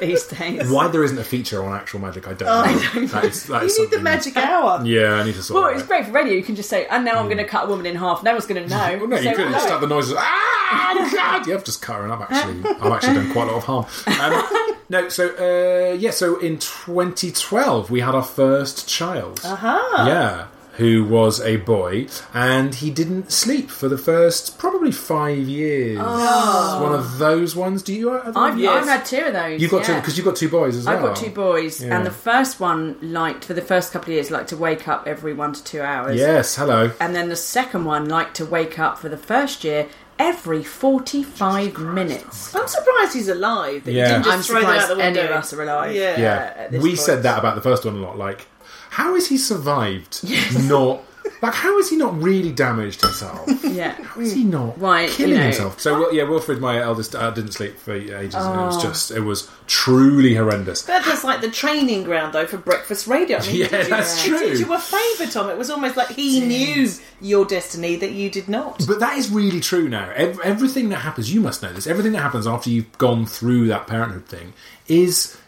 these 0.00 0.26
days. 0.26 0.70
Why 0.70 0.88
there 0.88 1.04
isn't 1.04 1.18
a 1.18 1.24
feature 1.24 1.62
on 1.62 1.74
actual 1.74 2.00
magic, 2.00 2.26
I 2.26 2.32
don't 2.34 2.48
know. 2.48 3.06
That 3.06 3.24
is, 3.24 3.44
that 3.46 3.62
You 3.62 3.66
is 3.68 3.78
need 3.78 3.84
the 3.86 3.96
something- 3.96 4.02
magic 4.02 4.36
hour. 4.36 4.84
Yeah, 4.84 5.14
I 5.14 5.24
need 5.24 5.34
to 5.34 5.42
sort 5.42 5.54
Well, 5.62 5.70
that 5.70 5.74
it's 5.74 5.82
out. 5.84 5.88
great 5.88 6.06
for 6.06 6.12
radio. 6.12 6.34
You 6.34 6.42
can 6.42 6.56
just 6.56 6.68
say, 6.70 6.86
"And 6.86 7.04
now 7.04 7.18
I'm 7.18 7.26
going 7.26 7.38
to 7.38 7.44
cut 7.44 7.64
a 7.66 7.68
woman 7.68 7.86
in 7.86 7.96
half." 7.96 8.22
No 8.22 8.32
one's 8.32 8.46
going 8.46 8.62
to 8.62 8.68
know. 8.68 8.96
Well, 9.00 9.08
no, 9.08 9.16
you 9.16 9.22
So, 9.30 9.34
could 9.36 9.46
no. 9.46 9.52
just 9.52 9.68
have 9.68 9.80
the 9.80 9.86
noises. 9.86 10.14
Ah, 10.18 10.92
oh 10.96 11.10
God! 11.14 11.46
You 11.46 11.52
have 11.52 11.64
just 11.64 11.82
cut 11.82 11.96
her, 11.96 12.04
and 12.04 12.12
I've 12.12 12.22
actually, 12.22 12.64
I've 12.80 12.92
actually 12.92 13.14
done 13.14 13.32
quite 13.32 13.48
a 13.48 13.52
lot 13.52 13.56
of 13.58 13.64
harm. 13.64 13.86
Um, 14.20 14.76
no, 14.88 15.08
so 15.08 15.28
uh, 15.38 15.94
yeah, 15.94 16.10
so 16.10 16.38
in 16.38 16.58
2012 16.58 17.90
we 17.90 18.00
had 18.00 18.14
our 18.14 18.22
first 18.22 18.88
child. 18.88 19.40
Uh-huh. 19.44 20.04
Yeah, 20.06 20.46
who 20.74 21.04
was 21.04 21.40
a 21.40 21.56
boy, 21.56 22.06
and 22.32 22.74
he 22.76 22.90
didn't 22.90 23.30
sleep 23.32 23.70
for 23.70 23.88
the 23.88 23.98
first 23.98 24.58
probably 24.58 24.92
five 24.92 25.38
years. 25.38 25.98
It's 25.98 26.80
one 26.80 26.92
of 26.94 27.18
those 27.18 27.54
ones. 27.56 27.82
Do 27.82 27.92
you? 27.94 28.10
Have 28.10 28.36
Oh. 28.36 28.40
I've, 28.40 28.58
Yes. 28.58 28.82
I've 28.82 28.88
had 28.88 29.04
two 29.04 29.24
of 29.26 29.32
those. 29.32 29.60
You've 29.60 29.70
got 29.70 29.84
two 29.84 29.94
because 29.94 30.16
you've 30.16 30.26
got 30.26 30.36
two 30.36 30.48
boys 30.48 30.76
as 30.76 30.86
well. 30.86 30.96
I've 30.96 31.02
got 31.02 31.16
two 31.16 31.30
boys, 31.30 31.82
Yeah. 31.82 31.96
and 31.96 32.06
the 32.06 32.10
first 32.10 32.60
one 32.60 32.96
liked 33.02 33.44
for 33.44 33.54
the 33.54 33.62
first 33.62 33.92
couple 33.92 34.10
of 34.10 34.14
years 34.14 34.30
liked 34.30 34.48
to 34.50 34.56
wake 34.56 34.88
up 34.88 35.06
every 35.06 35.32
one 35.34 35.52
to 35.52 35.62
two 35.64 35.80
hours. 35.82 36.16
Yes, 36.18 36.56
hello. 36.56 36.92
And 37.00 37.14
then 37.14 37.28
the 37.28 37.36
second 37.36 37.84
one 37.84 38.08
liked 38.08 38.36
to 38.36 38.44
wake 38.46 38.78
up 38.78 38.98
for 38.98 39.08
the 39.08 39.16
first 39.18 39.64
year 39.64 39.86
every 40.18 40.62
forty-five 40.62 41.78
minutes. 41.78 42.54
I'm 42.54 42.68
surprised 42.68 43.14
he's 43.14 43.28
alive. 43.28 43.84
That 43.84 43.92
Yeah. 43.92 44.02
you 44.02 44.12
didn't 44.12 44.24
just 44.24 44.36
I'm 44.36 44.42
throw 44.42 44.60
that 44.60 44.66
surprised 44.82 44.90
out 44.92 44.96
the 44.98 45.04
any 45.04 45.18
of 45.20 45.30
us 45.30 45.52
are 45.52 45.62
alive. 45.62 45.94
Yeah. 45.94 46.18
Yeah, 46.20 46.68
we 46.72 46.78
point. 46.90 46.98
said 46.98 47.22
that 47.22 47.38
about 47.38 47.54
the 47.54 47.62
first 47.62 47.84
one 47.84 47.96
a 47.96 47.98
lot. 47.98 48.18
Like, 48.18 48.46
how 48.90 49.14
has 49.14 49.26
he 49.28 49.38
survived? 49.38 50.20
Not 50.68 51.02
like 51.42 51.54
how 51.54 51.76
has 51.78 51.88
he 51.88 51.96
not 51.96 52.20
really 52.20 52.50
damaged 52.52 53.00
himself? 53.02 53.48
Yeah. 53.64 53.92
How 53.92 54.20
is 54.20 54.32
he 54.32 54.42
not 54.44 54.78
Right, 54.80 55.08
killing 55.08 55.32
you 55.32 55.38
know. 55.38 55.44
himself? 55.44 55.80
So 55.80 55.98
well, 56.00 56.14
yeah, 56.14 56.24
Wilfred, 56.24 56.60
my 56.60 56.80
eldest, 56.80 57.14
uh, 57.14 57.30
didn't 57.30 57.52
sleep 57.52 57.78
for 57.78 57.92
ages. 57.94 58.34
and 58.34 58.54
it 58.54 58.58
Oh. 58.58 58.66
was 58.66 58.82
just, 58.82 59.10
it 59.10 59.20
was 59.20 59.48
truly 59.66 60.34
horrendous. 60.34 60.82
That 60.82 61.06
was 61.06 61.22
like 61.24 61.40
the 61.40 61.50
training 61.50 62.04
ground, 62.04 62.32
though, 62.34 62.46
for 62.46 62.56
breakfast 62.58 63.06
radio. 63.06 63.38
I 63.38 63.46
mean, 63.46 63.56
Yeah, 63.56 63.68
did 63.68 63.84
you, 63.84 63.90
that's 63.90 64.22
he 64.22 64.28
true. 64.30 64.38
did 64.38 64.58
you 64.60 64.72
a 64.74 64.78
favour, 64.78 65.30
Tom. 65.30 65.48
It 65.50 65.56
was 65.56 65.70
almost 65.70 65.96
like 65.96 66.08
he 66.08 66.40
knew 66.40 66.88
your 67.22 67.44
destiny 67.46 67.96
that 67.96 68.10
you 68.12 68.28
did 68.30 68.48
not. 68.48 68.84
But 68.86 69.00
that 69.00 69.16
is 69.16 69.30
really 69.30 69.60
true 69.60 69.88
now. 69.88 70.10
Ev- 70.16 70.40
everything 70.40 70.88
that 70.90 70.96
happens, 70.98 71.32
you 71.32 71.40
must 71.40 71.62
know 71.62 71.72
this. 71.72 71.86
Everything 71.86 72.12
that 72.12 72.22
happens 72.22 72.46
after 72.46 72.68
you've 72.70 72.96
gone 72.98 73.24
through 73.24 73.68
that 73.68 73.86
parenthood 73.86 74.26
thing 74.26 74.52
is 74.88 75.36
j- 75.36 75.38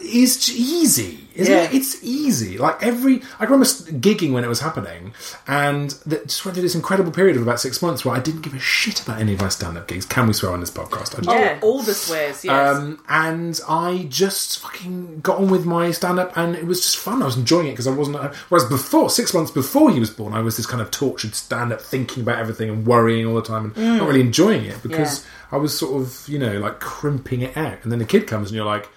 is 0.00 0.48
easy, 0.50 1.26
isn't 1.34 1.52
Yeah. 1.52 1.62
it? 1.64 1.74
It's 1.74 2.02
easy. 2.02 2.56
Like 2.56 2.82
every, 2.82 3.22
I 3.40 3.44
remember 3.44 3.64
gigging 3.66 4.32
when 4.32 4.44
it 4.44 4.48
was 4.48 4.60
happening, 4.60 5.12
and 5.46 5.90
that 6.06 6.28
just 6.28 6.44
went 6.44 6.54
through 6.54 6.62
this 6.62 6.74
incredible 6.76 7.10
period 7.10 7.36
of 7.36 7.42
about 7.42 7.60
six 7.60 7.82
months 7.82 8.04
where 8.04 8.14
I 8.14 8.20
didn't 8.20 8.42
give 8.42 8.54
a 8.54 8.58
shit 8.60 9.02
about 9.02 9.20
any 9.20 9.34
of 9.34 9.40
my 9.40 9.48
stand-up 9.48 9.88
gigs. 9.88 10.04
Can 10.06 10.28
we 10.28 10.32
swear 10.34 10.52
on 10.52 10.60
this 10.60 10.70
podcast? 10.70 11.18
I 11.18 11.22
just- 11.22 11.28
Yeah. 11.28 11.58
All 11.62 11.82
the 11.82 11.94
swears, 11.94 12.44
yes. 12.44 12.76
um, 12.76 13.00
and 13.08 13.60
I 13.68 14.06
just 14.08 14.60
fucking 14.60 15.20
got 15.20 15.38
on 15.38 15.48
with 15.50 15.64
my 15.66 15.90
stand 15.90 16.18
up, 16.20 16.36
and 16.36 16.54
it 16.54 16.66
was 16.66 16.80
just 16.80 16.96
fun. 16.98 17.22
I 17.22 17.26
was 17.26 17.36
enjoying 17.36 17.66
it 17.66 17.72
because 17.72 17.86
I 17.88 17.92
wasn't. 17.92 18.16
Whereas 18.48 18.68
before, 18.68 19.10
six 19.10 19.34
months 19.34 19.50
before 19.50 19.90
he 19.90 19.98
was 19.98 20.10
born, 20.10 20.32
I 20.32 20.40
was 20.40 20.56
this 20.56 20.66
kind 20.66 20.80
of 20.80 20.90
tortured 20.90 21.34
stand 21.34 21.72
up, 21.72 21.80
thinking 21.80 22.22
about 22.22 22.38
everything 22.38 22.68
and 22.70 22.86
worrying 22.86 23.26
all 23.26 23.34
the 23.34 23.42
time, 23.42 23.64
and 23.64 23.74
Mm. 23.74 23.96
not 23.98 24.06
really 24.08 24.20
enjoying 24.20 24.64
it 24.64 24.80
because 24.82 25.18
Yeah. 25.20 25.56
I 25.56 25.56
was 25.58 25.76
sort 25.76 26.00
of, 26.00 26.28
you 26.28 26.38
know, 26.38 26.58
like 26.58 26.80
crimping 26.80 27.40
it 27.42 27.56
out. 27.56 27.78
And 27.82 27.92
then 27.92 27.98
the 27.98 28.04
kid 28.04 28.26
comes, 28.26 28.48
and 28.50 28.56
you're 28.56 28.64
like, 28.66 28.88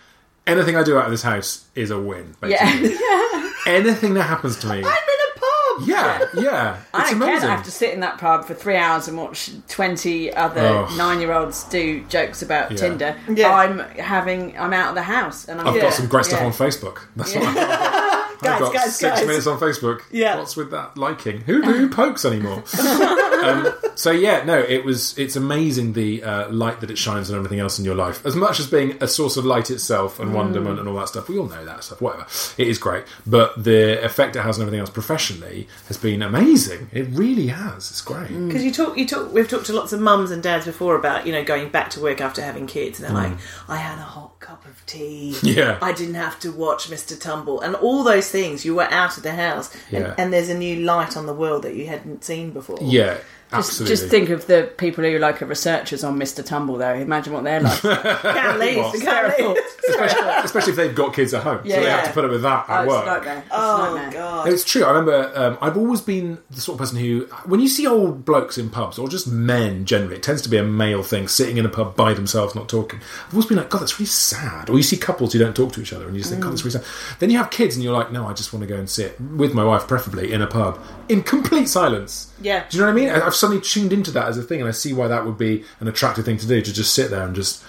anything 0.50 0.76
I 0.76 0.84
do 0.84 0.98
out 0.98 1.06
of 1.06 1.12
this 1.12 1.24
house 1.24 1.66
is 1.76 1.92
a 1.92 2.00
win. 2.00 2.36
Basically. 2.42 2.94
Yeah. 2.94 3.52
Anything 3.68 4.14
that 4.16 4.24
happens 4.24 4.58
to 4.60 4.68
me. 4.68 4.74
I'm 4.78 4.82
in 4.84 4.88
a 4.88 5.40
pub. 5.40 5.88
Yeah, 5.88 6.26
yeah. 6.36 6.78
I 6.94 7.02
It's 7.02 7.10
don't 7.12 7.20
care. 7.20 7.30
amazing. 7.30 7.50
I 7.50 7.56
have 7.56 7.66
to 7.66 7.72
sit 7.72 7.94
in 7.94 8.00
that 8.00 8.18
pub 8.18 8.46
for 8.46 8.54
three 8.54 8.78
hours 8.78 9.08
and 9.08 9.18
watch 9.18 9.50
twenty 9.68 10.34
other 10.34 10.62
Oh. 10.62 10.96
nine-year-olds 10.98 11.66
do 11.66 12.04
jokes 12.06 12.42
about 12.42 12.72
Yeah. 12.72 12.78
Tinder. 12.78 13.16
Yeah. 13.30 13.54
I'm 13.54 13.80
having. 13.98 14.58
I'm 14.58 14.74
out 14.74 14.90
of 14.90 14.96
the 14.96 15.04
house, 15.04 15.48
and 15.48 15.60
I'm. 15.60 15.68
I've 15.68 15.76
Yeah. 15.76 15.82
got 15.84 15.94
some 15.94 16.08
great 16.08 16.26
stuff 16.26 16.40
Yeah. 16.40 16.46
on 16.48 16.54
Facebook. 16.54 17.00
That's 17.16 17.34
Yeah. 17.36 17.40
what 17.42 17.50
I've 17.50 17.56
got. 17.56 18.16
I've 18.42 18.60
got 18.62 18.74
guys, 18.74 18.96
six 18.96 19.20
guys. 19.20 19.28
minutes 19.28 19.48
on 19.48 19.60
Facebook. 19.60 20.02
Yeah. 20.12 20.38
What's 20.38 20.56
with 20.56 20.72
that 20.72 20.98
liking? 20.98 21.42
Who 21.42 21.62
who 21.62 21.90
pokes 21.90 22.24
anymore? 22.26 22.64
um, 23.44 23.74
so 24.00 24.12
yeah, 24.12 24.44
no, 24.46 24.58
it 24.58 24.86
was. 24.86 25.18
It's 25.18 25.36
amazing 25.36 25.92
the 25.94 26.24
uh, 26.24 26.50
light 26.50 26.80
that 26.80 26.90
it 26.90 26.98
shines 26.98 27.30
on 27.30 27.36
everything 27.38 27.60
else 27.60 27.78
in 27.80 27.84
your 27.84 27.96
life. 27.96 28.26
As 28.26 28.36
much 28.36 28.60
as 28.60 28.68
being 28.68 28.98
a 29.02 29.08
source 29.08 29.36
of 29.36 29.44
light 29.46 29.70
itself 29.70 30.20
and 30.22 30.34
wonderment 30.34 30.80
and 30.80 30.88
all 30.88 30.96
that 30.96 31.10
stuff, 31.10 31.28
we 31.28 31.38
all 31.38 31.48
know 31.48 31.66
that 31.66 31.84
stuff. 31.84 32.02
Whatever, 32.02 32.26
it 32.58 32.68
is 32.68 32.78
great. 32.78 33.04
But 33.28 33.62
the 33.62 34.04
effect 34.04 34.38
it 34.38 34.42
has 34.42 34.58
on 34.58 34.62
everything 34.62 34.80
else 34.80 34.90
professionally 34.90 35.68
has 35.88 35.98
been 35.98 36.22
amazing. 36.22 36.90
It 36.94 37.08
really 37.10 37.48
has. 37.48 37.92
It's 37.92 38.02
great. 38.02 38.30
Because 38.30 38.64
you 38.64 38.72
talk, 38.72 38.98
you 38.98 39.06
talk. 39.06 39.34
We've 39.34 39.50
talked 39.50 39.66
to 39.66 39.74
lots 39.74 39.92
of 39.92 40.00
mums 40.00 40.32
and 40.32 40.42
dads 40.42 40.66
before 40.66 40.96
about 40.96 41.28
you 41.28 41.34
know 41.34 41.44
going 41.44 41.68
back 41.70 41.90
to 41.92 42.00
work 42.00 42.22
after 42.22 42.42
having 42.42 42.68
kids, 42.68 43.00
and 43.00 43.08
they're 43.10 43.24
like, 43.30 43.38
"I 43.68 43.76
had 43.76 44.00
a 44.00 44.04
hot 44.04 44.40
cup 44.40 44.66
of 44.66 44.86
tea. 44.86 45.34
Mm. 45.36 45.50
Yeah. 45.60 45.78
I 45.82 45.92
didn't 45.92 46.16
have 46.16 46.40
to 46.42 46.52
watch 46.52 46.90
Mr. 46.90 47.20
Tumble, 47.20 47.60
and 47.60 47.76
all 47.76 48.04
those 48.04 48.30
things. 48.30 48.64
You 48.64 48.76
were 48.76 48.84
out 48.84 49.18
of 49.18 49.24
the 49.24 49.34
house, 49.34 49.74
and, 49.92 50.06
Yeah. 50.06 50.16
and 50.18 50.32
there's 50.32 50.48
a 50.48 50.58
new 50.58 50.78
light 50.86 51.18
on 51.18 51.26
the 51.26 51.34
world 51.34 51.64
that 51.64 51.76
you 51.76 51.88
hadn't 51.88 52.24
seen 52.24 52.52
before. 52.52 52.78
Yeah, 52.82 53.18
Just, 53.52 53.70
absolutely. 53.70 53.96
just 53.96 54.10
think 54.12 54.30
of 54.30 54.46
the 54.46 54.72
people 54.78 55.04
who 55.04 55.18
like 55.18 55.42
are 55.42 55.46
researchers 55.48 56.04
on 56.04 56.20
Mr. 56.20 56.46
Tumble, 56.46 56.78
though. 56.78 56.94
Imagine 56.94 57.34
what 57.34 57.44
they're 57.44 57.60
like. 57.62 57.80
can't 57.82 58.60
leave. 58.60 58.78
Well, 58.78 58.92
can't 58.94 59.40
leave. 59.40 59.58
especially, 59.90 60.28
especially 60.44 60.70
if 60.72 60.76
they've 60.76 60.94
got 60.94 61.16
kids 61.16 61.34
at 61.34 61.42
home, 61.42 61.62
so 61.64 61.64
Yeah, 61.70 61.80
they 61.80 61.90
have 61.90 62.00
yeah. 62.02 62.06
to 62.06 62.14
put 62.14 62.26
up 62.26 62.32
with 62.32 62.44
that 62.44 62.66
Oh, 62.70 62.74
at 62.74 62.84
it's 62.84 62.94
a 62.94 62.96
work. 62.96 63.06
nightmare. 63.08 63.38
It's 63.40 63.52
a 63.52 63.56
Oh 63.58 63.96
nightmare. 63.96 64.12
god. 64.12 64.48
It's 64.50 64.64
true. 64.64 64.84
I 64.86 64.90
remember 64.92 65.32
um, 65.36 65.58
I've 65.62 65.78
always 65.78 66.00
been 66.02 66.38
the 66.52 66.62
sort 66.62 66.76
of 66.76 66.80
person 66.80 67.00
who, 67.00 67.22
when 67.46 67.60
you 67.60 67.68
see 67.68 67.88
old 67.88 68.24
blokes 68.24 68.60
in 68.60 68.70
pubs, 68.70 69.00
or 69.00 69.10
just 69.10 69.28
men 69.28 69.84
generally, 69.86 70.18
it 70.18 70.22
tends 70.24 70.44
to 70.44 70.50
be 70.50 70.58
a 70.58 70.64
male 70.64 71.02
thing, 71.02 71.28
sitting 71.28 71.58
in 71.58 71.66
a 71.66 71.70
pub 71.70 71.96
by 71.96 72.14
themselves, 72.14 72.54
not 72.54 72.70
talking. 72.70 73.00
I've 73.28 73.34
always 73.34 73.48
been 73.48 73.58
like, 73.58 73.70
God, 73.72 73.82
that's 73.82 73.98
really 74.00 74.06
sad. 74.06 74.70
Or 74.70 74.78
you 74.78 74.84
see 74.84 74.96
couples 74.98 75.34
who 75.34 75.40
don't 75.40 75.56
talk 75.56 75.72
to 75.74 75.82
each 75.82 75.92
other, 75.92 76.06
and 76.06 76.14
you 76.16 76.20
just 76.22 76.30
think, 76.32 76.44
God, 76.44 76.52
that's 76.52 76.64
really 76.64 76.78
sad. 76.78 76.86
Then 77.18 77.32
you 77.32 77.40
have 77.40 77.50
kids, 77.50 77.76
and 77.76 77.84
you're 77.84 77.94
like, 77.94 78.12
No, 78.12 78.28
I 78.28 78.34
just 78.34 78.54
want 78.54 78.62
to 78.62 78.68
go 78.68 78.76
and 78.80 78.88
sit 78.88 79.20
with 79.20 79.56
my 79.56 79.64
wife, 79.64 79.88
preferably 79.88 80.32
in 80.32 80.44
a 80.44 80.48
pub, 80.48 80.80
in 81.10 81.24
complete 81.24 81.68
silence. 81.68 82.32
Yeah. 82.42 82.66
Do 82.70 82.78
you 82.78 82.84
know 82.84 82.94
what 82.94 82.98
I 83.00 83.02
mean? 83.06 83.10
I- 83.10 83.26
I've 83.26 83.36
suddenly 83.40 83.62
tuned 83.62 83.94
into 83.94 84.12
that 84.12 84.28
as 84.28 84.38
a 84.38 84.44
thing, 84.44 84.60
and 84.60 84.68
I 84.68 84.72
see 84.72 84.94
why 84.94 85.08
that 85.08 85.26
would 85.26 85.38
be 85.38 85.64
an 85.80 85.88
attractive 85.88 86.26
thing 86.26 86.38
to 86.38 86.48
do, 86.48 86.62
to 86.62 86.74
just 86.74 86.94
sit 86.94 87.10
there 87.10 87.24
and 87.24 87.36
just, 87.36 87.64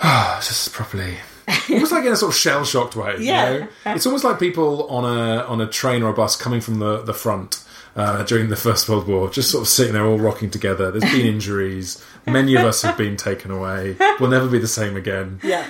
just 0.02 0.72
properly. 0.72 1.16
almost 1.70 1.92
like 1.92 2.04
in 2.04 2.12
a 2.12 2.16
sort 2.16 2.32
of 2.32 2.38
shell 2.38 2.64
shocked 2.64 2.96
way. 2.96 3.16
Yeah. 3.18 3.50
You 3.50 3.60
know? 3.60 3.68
It's 3.86 4.06
almost 4.06 4.24
like 4.24 4.38
people 4.38 4.86
on 4.88 5.04
a 5.04 5.42
on 5.44 5.60
a 5.60 5.66
train 5.66 6.02
or 6.02 6.10
a 6.10 6.12
bus 6.12 6.36
coming 6.36 6.60
from 6.60 6.78
the 6.78 7.02
the 7.02 7.14
front. 7.14 7.64
Uh, 7.96 8.22
during 8.22 8.48
the 8.50 8.56
First 8.56 8.88
World 8.88 9.08
War, 9.08 9.28
just 9.28 9.50
sort 9.50 9.62
of 9.62 9.68
sitting 9.68 9.94
there 9.94 10.06
all 10.06 10.16
rocking 10.16 10.48
together. 10.48 10.92
There's 10.92 11.12
been 11.12 11.26
injuries. 11.34 12.02
Many 12.24 12.54
of 12.54 12.64
us 12.64 12.82
have 12.82 12.96
been 12.96 13.16
taken 13.16 13.50
away. 13.50 13.96
We'll 14.20 14.30
never 14.30 14.46
be 14.46 14.60
the 14.60 14.68
same 14.68 14.96
again. 14.96 15.40
Yeah. 15.42 15.66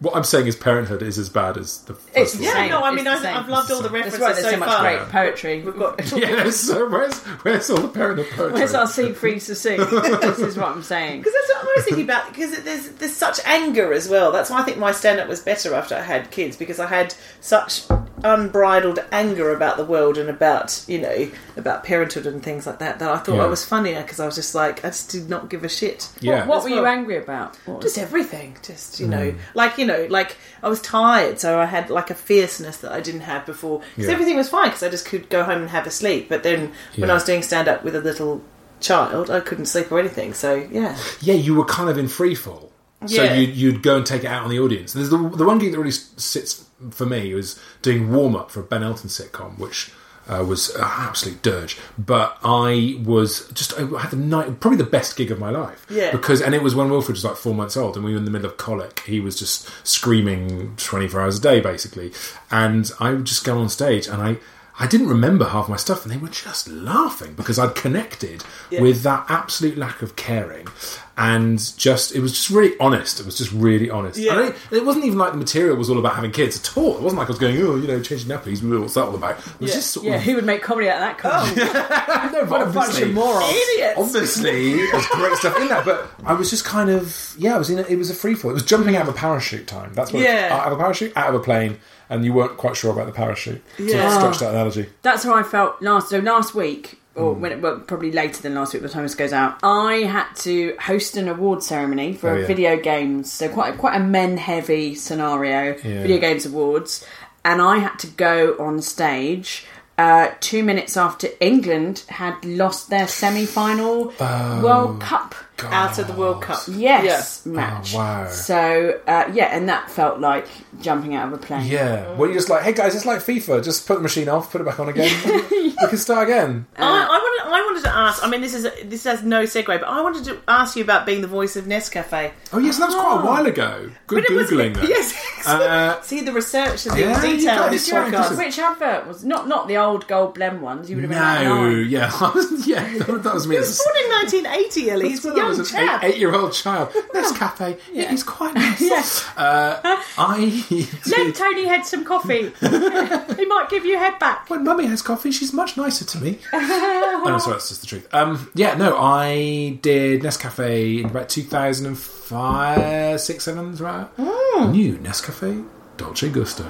What 0.00 0.14
I'm 0.14 0.22
saying 0.22 0.46
is, 0.46 0.54
parenthood 0.54 1.02
is 1.02 1.18
as 1.18 1.28
bad 1.28 1.56
as 1.56 1.78
the 1.82 1.94
First 1.94 2.16
It's 2.16 2.34
World 2.34 2.44
Yeah, 2.44 2.52
Same. 2.52 2.70
no, 2.70 2.82
I 2.82 2.94
mean, 2.94 3.06
I've. 3.08 3.24
I've 3.24 3.48
loved 3.48 3.72
all 3.72 3.82
the 3.82 3.88
references 3.88 4.20
why 4.20 4.32
there's 4.32 4.44
so, 4.44 4.50
so 4.52 4.56
much 4.56 4.68
far. 4.68 4.80
great 4.80 5.08
poetry. 5.08 5.62
We've 5.62 5.76
got 5.76 6.12
Yeah, 6.16 6.50
so 6.50 6.88
where's 6.88 7.18
where's 7.18 7.68
all 7.68 7.80
the 7.80 7.88
parenthood 7.88 8.28
poetry? 8.30 8.52
Where's 8.60 8.74
our 8.74 8.86
Siegfried 8.86 9.42
Sassoon? 9.42 9.78
this 10.20 10.38
is 10.38 10.56
what 10.56 10.68
I'm 10.68 10.84
saying. 10.84 11.20
Because 11.20 11.32
that's 11.34 11.48
what 11.64 11.64
I 11.64 11.72
was 11.76 11.84
thinking 11.84 12.04
about. 12.04 12.28
Because 12.28 12.62
there's 12.62 12.88
there's 12.90 13.16
such 13.16 13.40
anger 13.44 13.92
as 13.92 14.08
well. 14.08 14.30
That's 14.30 14.50
why 14.50 14.60
I 14.60 14.62
think 14.62 14.78
my 14.78 14.92
stand 14.92 15.18
up 15.18 15.28
was 15.28 15.40
better 15.40 15.74
after 15.74 15.96
I 15.96 16.02
had 16.02 16.30
kids 16.30 16.56
because 16.56 16.78
I 16.78 16.86
had 16.86 17.12
such 17.40 17.82
unbridled 18.24 18.98
anger 19.12 19.54
about 19.54 19.76
the 19.76 19.84
world 19.84 20.18
and 20.18 20.28
about 20.28 20.84
you 20.86 20.98
know 20.98 21.30
about 21.56 21.84
parenthood 21.84 22.26
and 22.26 22.42
things 22.42 22.66
like 22.66 22.78
that 22.78 22.98
that 22.98 23.10
I 23.10 23.18
thought 23.18 23.36
Yeah. 23.36 23.44
I 23.44 23.46
was 23.46 23.64
funnier 23.64 24.02
because 24.02 24.20
I 24.20 24.26
was 24.26 24.34
just 24.34 24.54
like 24.54 24.84
I 24.84 24.88
just 24.88 25.10
did 25.10 25.28
not 25.28 25.50
give 25.50 25.64
a 25.64 25.68
shit. 25.68 26.08
Yeah. 26.20 26.46
What 26.46 26.58
As 26.58 26.64
were 26.64 26.70
you 26.70 26.86
angry 26.86 27.16
about? 27.16 27.56
What 27.66 27.82
Just 27.82 27.98
everything, 27.98 28.56
just 28.62 29.00
you 29.00 29.06
mm. 29.06 29.10
know, 29.10 29.34
like 29.54 29.78
you 29.78 29.86
know, 29.86 30.06
like 30.10 30.36
I 30.62 30.68
was 30.68 30.80
tired, 30.80 31.38
so 31.38 31.58
I 31.58 31.66
had 31.66 31.90
like 31.90 32.10
a 32.10 32.14
fierceness 32.14 32.78
that 32.78 32.92
I 32.92 33.00
didn't 33.00 33.22
have 33.22 33.46
before. 33.46 33.80
Because 33.94 34.08
Yeah. 34.08 34.14
everything 34.14 34.36
was 34.36 34.48
fine, 34.48 34.68
because 34.68 34.82
I 34.82 34.88
just 34.88 35.06
could 35.06 35.28
go 35.28 35.44
home 35.44 35.60
and 35.62 35.70
have 35.70 35.86
a 35.86 35.90
sleep. 35.90 36.28
But 36.28 36.42
then 36.42 36.72
when 36.96 37.10
I 37.10 37.14
was 37.14 37.24
doing 37.24 37.42
stand 37.42 37.68
up 37.68 37.84
with 37.84 37.94
a 37.94 38.00
little 38.00 38.42
child, 38.80 39.30
I 39.30 39.40
couldn't 39.40 39.66
sleep 39.66 39.90
or 39.90 39.98
anything. 39.98 40.34
So 40.34 40.66
yeah, 40.70 40.96
yeah, 41.20 41.34
you 41.34 41.54
were 41.54 41.64
kind 41.64 41.88
of 41.88 41.98
in 41.98 42.08
free 42.08 42.34
fall. 42.34 42.72
So 43.06 43.22
you'd, 43.22 43.54
you'd 43.54 43.82
go 43.82 43.96
and 43.96 44.04
take 44.04 44.24
it 44.24 44.26
out 44.26 44.42
on 44.42 44.50
the 44.50 44.58
audience. 44.58 44.92
There's 44.92 45.10
the, 45.10 45.16
the 45.16 45.44
one 45.44 45.58
gig 45.58 45.70
that 45.70 45.78
really 45.78 45.92
sits 45.92 46.67
for 46.90 47.06
me 47.06 47.30
it 47.32 47.34
was 47.34 47.60
doing 47.82 48.12
warm 48.12 48.36
up 48.36 48.50
for 48.50 48.60
a 48.60 48.64
Ben 48.64 48.82
Elton 48.82 49.08
sitcom, 49.08 49.58
which 49.58 49.90
uh, 50.28 50.44
was 50.44 50.70
an 50.76 50.82
absolute 50.84 51.42
dirge. 51.42 51.78
But 51.98 52.36
I 52.44 53.00
was 53.04 53.48
just 53.48 53.78
I 53.78 53.84
had 54.00 54.10
the 54.10 54.16
night 54.16 54.60
probably 54.60 54.76
the 54.78 54.84
best 54.84 55.16
gig 55.16 55.30
of 55.30 55.38
my 55.38 55.50
life. 55.50 55.86
Yeah. 55.90 56.12
because 56.12 56.40
and 56.42 56.54
it 56.54 56.62
was 56.62 56.74
when 56.74 56.90
Wilfred 56.90 57.16
was 57.16 57.24
like 57.24 57.36
four 57.36 57.54
months 57.54 57.76
old 57.76 57.96
and 57.96 58.04
we 58.04 58.12
were 58.12 58.18
in 58.18 58.24
the 58.24 58.30
middle 58.30 58.50
of 58.50 58.56
colic. 58.56 59.00
He 59.00 59.20
was 59.20 59.38
just 59.38 59.68
screaming 59.86 60.76
24 60.76 61.20
hours 61.20 61.38
a 61.38 61.40
day 61.40 61.60
basically, 61.60 62.12
and 62.50 62.90
I 63.00 63.10
would 63.10 63.24
just 63.24 63.44
go 63.44 63.58
on 63.58 63.68
stage 63.68 64.06
and 64.06 64.22
I. 64.22 64.36
I 64.80 64.86
didn't 64.86 65.08
remember 65.08 65.44
half 65.46 65.68
my 65.68 65.76
stuff, 65.76 66.04
and 66.04 66.12
they 66.12 66.18
were 66.18 66.28
just 66.28 66.68
laughing 66.68 67.34
because 67.34 67.58
I'd 67.58 67.74
connected 67.74 68.44
Yeah. 68.70 68.80
with 68.82 69.02
that 69.02 69.26
absolute 69.28 69.76
lack 69.76 70.02
of 70.02 70.14
caring, 70.14 70.68
and 71.16 71.58
just 71.76 72.14
it 72.14 72.20
was 72.20 72.32
just 72.32 72.48
really 72.50 72.76
honest. 72.78 73.18
It 73.18 73.26
was 73.26 73.36
just 73.36 73.50
really 73.52 73.90
honest. 73.90 74.18
Yeah. 74.18 74.38
And 74.38 74.48
it, 74.50 74.56
it 74.70 74.84
wasn't 74.86 75.04
even 75.06 75.18
like 75.18 75.32
the 75.32 75.38
material 75.38 75.76
was 75.76 75.90
all 75.90 75.98
about 75.98 76.14
having 76.14 76.30
kids 76.30 76.56
at 76.56 76.76
all. 76.76 76.96
It 76.96 77.02
wasn't 77.02 77.18
like 77.18 77.26
I 77.28 77.32
was 77.32 77.38
going, 77.40 77.56
oh, 77.56 77.74
you 77.74 77.88
know, 77.88 78.00
changing 78.00 78.28
nappies. 78.30 78.62
What's 78.80 78.94
that 78.94 79.02
all 79.04 79.16
about? 79.16 79.38
It 79.38 79.44
was 79.60 79.70
Yeah. 79.70 79.74
just 79.76 79.90
sort 79.90 80.06
Yeah, 80.06 80.14
of 80.14 80.22
who 80.22 80.36
would 80.36 80.44
make 80.46 80.62
comedy 80.62 80.88
out 80.88 80.96
of 80.96 81.00
that? 81.00 81.18
Comedy? 81.18 81.60
Oh. 81.60 82.30
no, 82.34 82.40
but 82.46 82.50
What 82.50 82.68
a 82.68 82.70
bunch 82.70 83.00
of 83.00 83.12
morons. 83.12 83.52
idiots. 83.52 83.98
Obviously, 83.98 84.76
there's 84.76 85.06
great 85.08 85.36
stuff 85.38 85.60
in 85.60 85.66
that, 85.68 85.84
but 85.84 86.08
I 86.24 86.34
was 86.34 86.50
just 86.50 86.64
kind 86.64 86.88
of 86.88 87.34
yeah. 87.36 87.56
I 87.56 87.58
was 87.58 87.68
in. 87.70 87.80
A, 87.80 87.82
it 87.82 87.96
was 87.96 88.10
a 88.10 88.14
free 88.14 88.34
fall. 88.34 88.52
It 88.52 88.54
was 88.54 88.64
jumping 88.64 88.94
out 88.94 89.02
of 89.08 89.14
a 89.14 89.18
parachute 89.18 89.66
time. 89.66 89.92
That's 89.94 90.12
what. 90.12 90.22
Yeah. 90.22 90.50
out 90.52 90.70
of 90.72 90.78
a 90.78 90.80
parachute, 90.80 91.12
out 91.16 91.30
of 91.30 91.40
a 91.40 91.42
plane, 91.42 91.78
and 92.10 92.24
you 92.24 92.32
weren't 92.32 92.56
quite 92.56 92.76
sure 92.76 92.92
about 92.92 93.06
the 93.06 93.12
parachute. 93.12 93.62
Yeah. 93.78 94.04
To 94.04 94.10
stretch 94.12 94.38
that 94.40 94.50
analogy. 94.54 94.86
That's 95.02 95.24
how 95.24 95.34
I 95.34 95.42
felt 95.42 95.80
last. 95.82 96.08
So 96.10 96.18
last 96.18 96.54
week, 96.54 97.00
or 97.14 97.34
Hmm. 97.34 97.40
when 97.40 97.52
it, 97.52 97.60
well, 97.60 97.80
probably 97.80 98.12
later 98.12 98.40
than 98.42 98.54
last 98.54 98.72
week 98.72 98.82
by 98.82 98.88
the 98.88 98.94
time 98.94 99.02
this 99.02 99.14
goes 99.14 99.32
out, 99.32 99.58
I 99.62 100.02
had 100.08 100.32
to 100.42 100.74
host 100.80 101.16
an 101.16 101.28
award 101.28 101.62
ceremony 101.62 102.12
for 102.14 102.30
Oh, 102.30 102.36
yeah. 102.38 102.46
video 102.46 102.76
games. 102.76 103.32
So 103.32 103.48
quite 103.48 103.76
quite 103.78 103.96
a 103.96 104.00
men 104.04 104.36
heavy 104.36 104.94
scenario, 104.94 105.76
Yeah. 105.82 106.02
video 106.02 106.18
games 106.18 106.46
awards, 106.46 107.04
and 107.44 107.60
I 107.60 107.78
had 107.78 107.98
to 108.00 108.06
go 108.06 108.56
on 108.60 108.80
stage. 108.82 109.66
Uh, 109.96 110.28
two 110.38 110.62
minutes 110.62 110.96
after 110.96 111.26
England 111.40 112.04
had 112.08 112.44
lost 112.44 112.88
their 112.88 113.08
semi-final 113.08 114.12
Oh, 114.20 114.60
World 114.62 115.00
Cup 115.00 115.34
out 115.64 115.98
of 115.98 116.06
the 116.06 116.12
World 116.12 116.42
Cup. 116.42 116.60
yes 116.68 117.44
match. 117.46 117.94
Oh, 117.94 117.98
wow. 117.98 118.28
So 118.28 119.00
uh, 119.06 119.30
yeah, 119.32 119.46
and 119.56 119.68
that 119.68 119.90
felt 119.90 120.20
like 120.20 120.46
jumping 120.80 121.14
out 121.14 121.28
of 121.28 121.34
a 121.34 121.38
plane. 121.38 121.66
Yeah. 121.66 122.14
Well, 122.14 122.28
you're 122.28 122.38
just 122.38 122.48
like, 122.48 122.62
hey 122.62 122.72
guys, 122.72 122.94
it's 122.94 123.06
like 123.06 123.20
FIFA. 123.20 123.62
Just 123.64 123.86
put 123.86 123.94
the 123.96 124.02
machine 124.02 124.28
off, 124.28 124.50
put 124.52 124.60
it 124.60 124.64
back 124.64 124.78
on 124.80 124.88
again. 124.88 125.10
we 125.50 125.72
can 125.74 125.98
start 125.98 126.28
again. 126.28 126.66
I, 126.76 126.82
I 126.84 127.06
wanted, 127.06 127.52
I 127.54 127.60
wanted 127.62 127.82
to 127.84 127.90
ask. 127.94 128.24
I 128.24 128.30
mean, 128.30 128.40
this 128.40 128.54
is 128.54 128.68
this 128.84 129.04
has 129.04 129.22
no 129.22 129.44
segue, 129.44 129.66
but 129.66 129.84
I 129.84 130.00
wanted 130.02 130.24
to 130.26 130.38
ask 130.48 130.76
you 130.76 130.82
about 130.84 131.06
being 131.06 131.20
the 131.20 131.26
voice 131.28 131.56
of 131.56 131.64
Nescafe. 131.64 132.32
Oh 132.52 132.58
yes, 132.58 132.78
that 132.78 132.86
was 132.86 132.94
quite 132.94 133.20
a 133.22 133.26
while 133.26 133.46
ago. 133.46 133.90
Good 134.06 134.24
But 134.26 134.32
it 134.32 134.36
was- 134.36 134.50
googling. 134.50 134.74
that. 134.74 134.88
Yes. 134.88 135.14
Uh, 135.48 135.98
See 136.02 136.20
the 136.20 136.32
research 136.32 136.84
and 136.86 136.94
the 136.96 137.00
yeah, 137.00 137.22
detail 137.22 137.62
of 137.62 137.70
guys 137.70 137.86
this 137.86 137.90
podcast. 137.90 138.36
Which 138.36 138.58
advert 138.58 139.06
was 139.06 139.24
not 139.24 139.48
not 139.48 139.66
the 139.66 139.78
old 139.78 140.06
gold 140.06 140.34
blend 140.34 140.60
ones? 140.60 140.90
You 140.90 140.96
would 140.96 141.04
have 141.04 141.10
been 141.10 141.18
like 141.22 141.44
no, 141.44 141.70
nine. 141.70 141.88
yeah, 141.88 142.10
yeah, 142.66 142.98
that 142.98 143.32
was 143.32 143.46
me. 143.46 143.54
He 143.54 143.60
was 143.60 143.78
born 143.82 144.04
in 144.04 144.10
1980, 144.44 144.90
Ellie. 144.90 145.08
He's 145.08 145.24
young 145.24 145.47
was 145.48 145.58
an 145.58 145.64
chap. 145.66 146.04
eight, 146.04 146.16
year 146.18 146.34
old 146.34 146.52
child. 146.52 146.92
This 147.12 147.32
cafe, 147.36 147.76
yeah, 147.92 148.10
he's 148.10 148.22
quite 148.22 148.54
nice. 148.64 149.26
Uh, 149.36 149.80
I 150.16 150.64
Let 151.06 151.34
Tony 151.34 151.66
had 151.66 151.84
some 151.84 152.04
coffee. 152.04 152.52
he 152.60 153.44
might 153.46 153.66
give 153.70 153.84
you 153.84 153.98
head 153.98 154.18
back. 154.18 154.48
when 154.50 154.62
Mummy 154.64 154.86
has 154.86 155.02
coffee, 155.02 155.30
she's 155.32 155.52
much 155.52 155.76
nicer 155.76 156.04
to 156.04 156.18
me. 156.20 156.38
Oh, 156.52 157.22
no, 157.26 157.38
sorry, 157.38 157.54
that's 157.54 157.68
just 157.70 157.80
the 157.80 157.86
truth. 157.88 158.08
Um, 158.14 158.50
yeah, 158.54 158.74
no, 158.76 158.96
I 158.96 159.78
did 159.82 160.22
Nescafe 160.22 161.00
in 161.00 161.06
about 161.06 161.28
2005, 161.28 163.20
6, 163.20 163.44
7, 163.44 163.76
right? 163.76 164.06
Hmm. 164.16 164.70
New 164.72 164.96
Nescafe 164.98 165.66
Dolce 165.96 166.28
Gusto. 166.30 166.64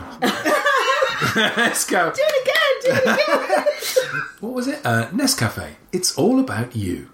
Let's 1.37 1.85
go. 1.85 2.11
Do 2.12 2.23
it 2.25 2.42
again. 2.42 3.02
Do 3.04 3.11
it 3.11 3.14
again. 3.14 4.23
What 4.40 4.52
was 4.54 4.68
it? 4.68 4.80
Uh, 4.85 5.08
Nescafe. 5.11 5.75
It's 5.92 6.16
all 6.16 6.38
about 6.40 6.75
you. 6.76 7.11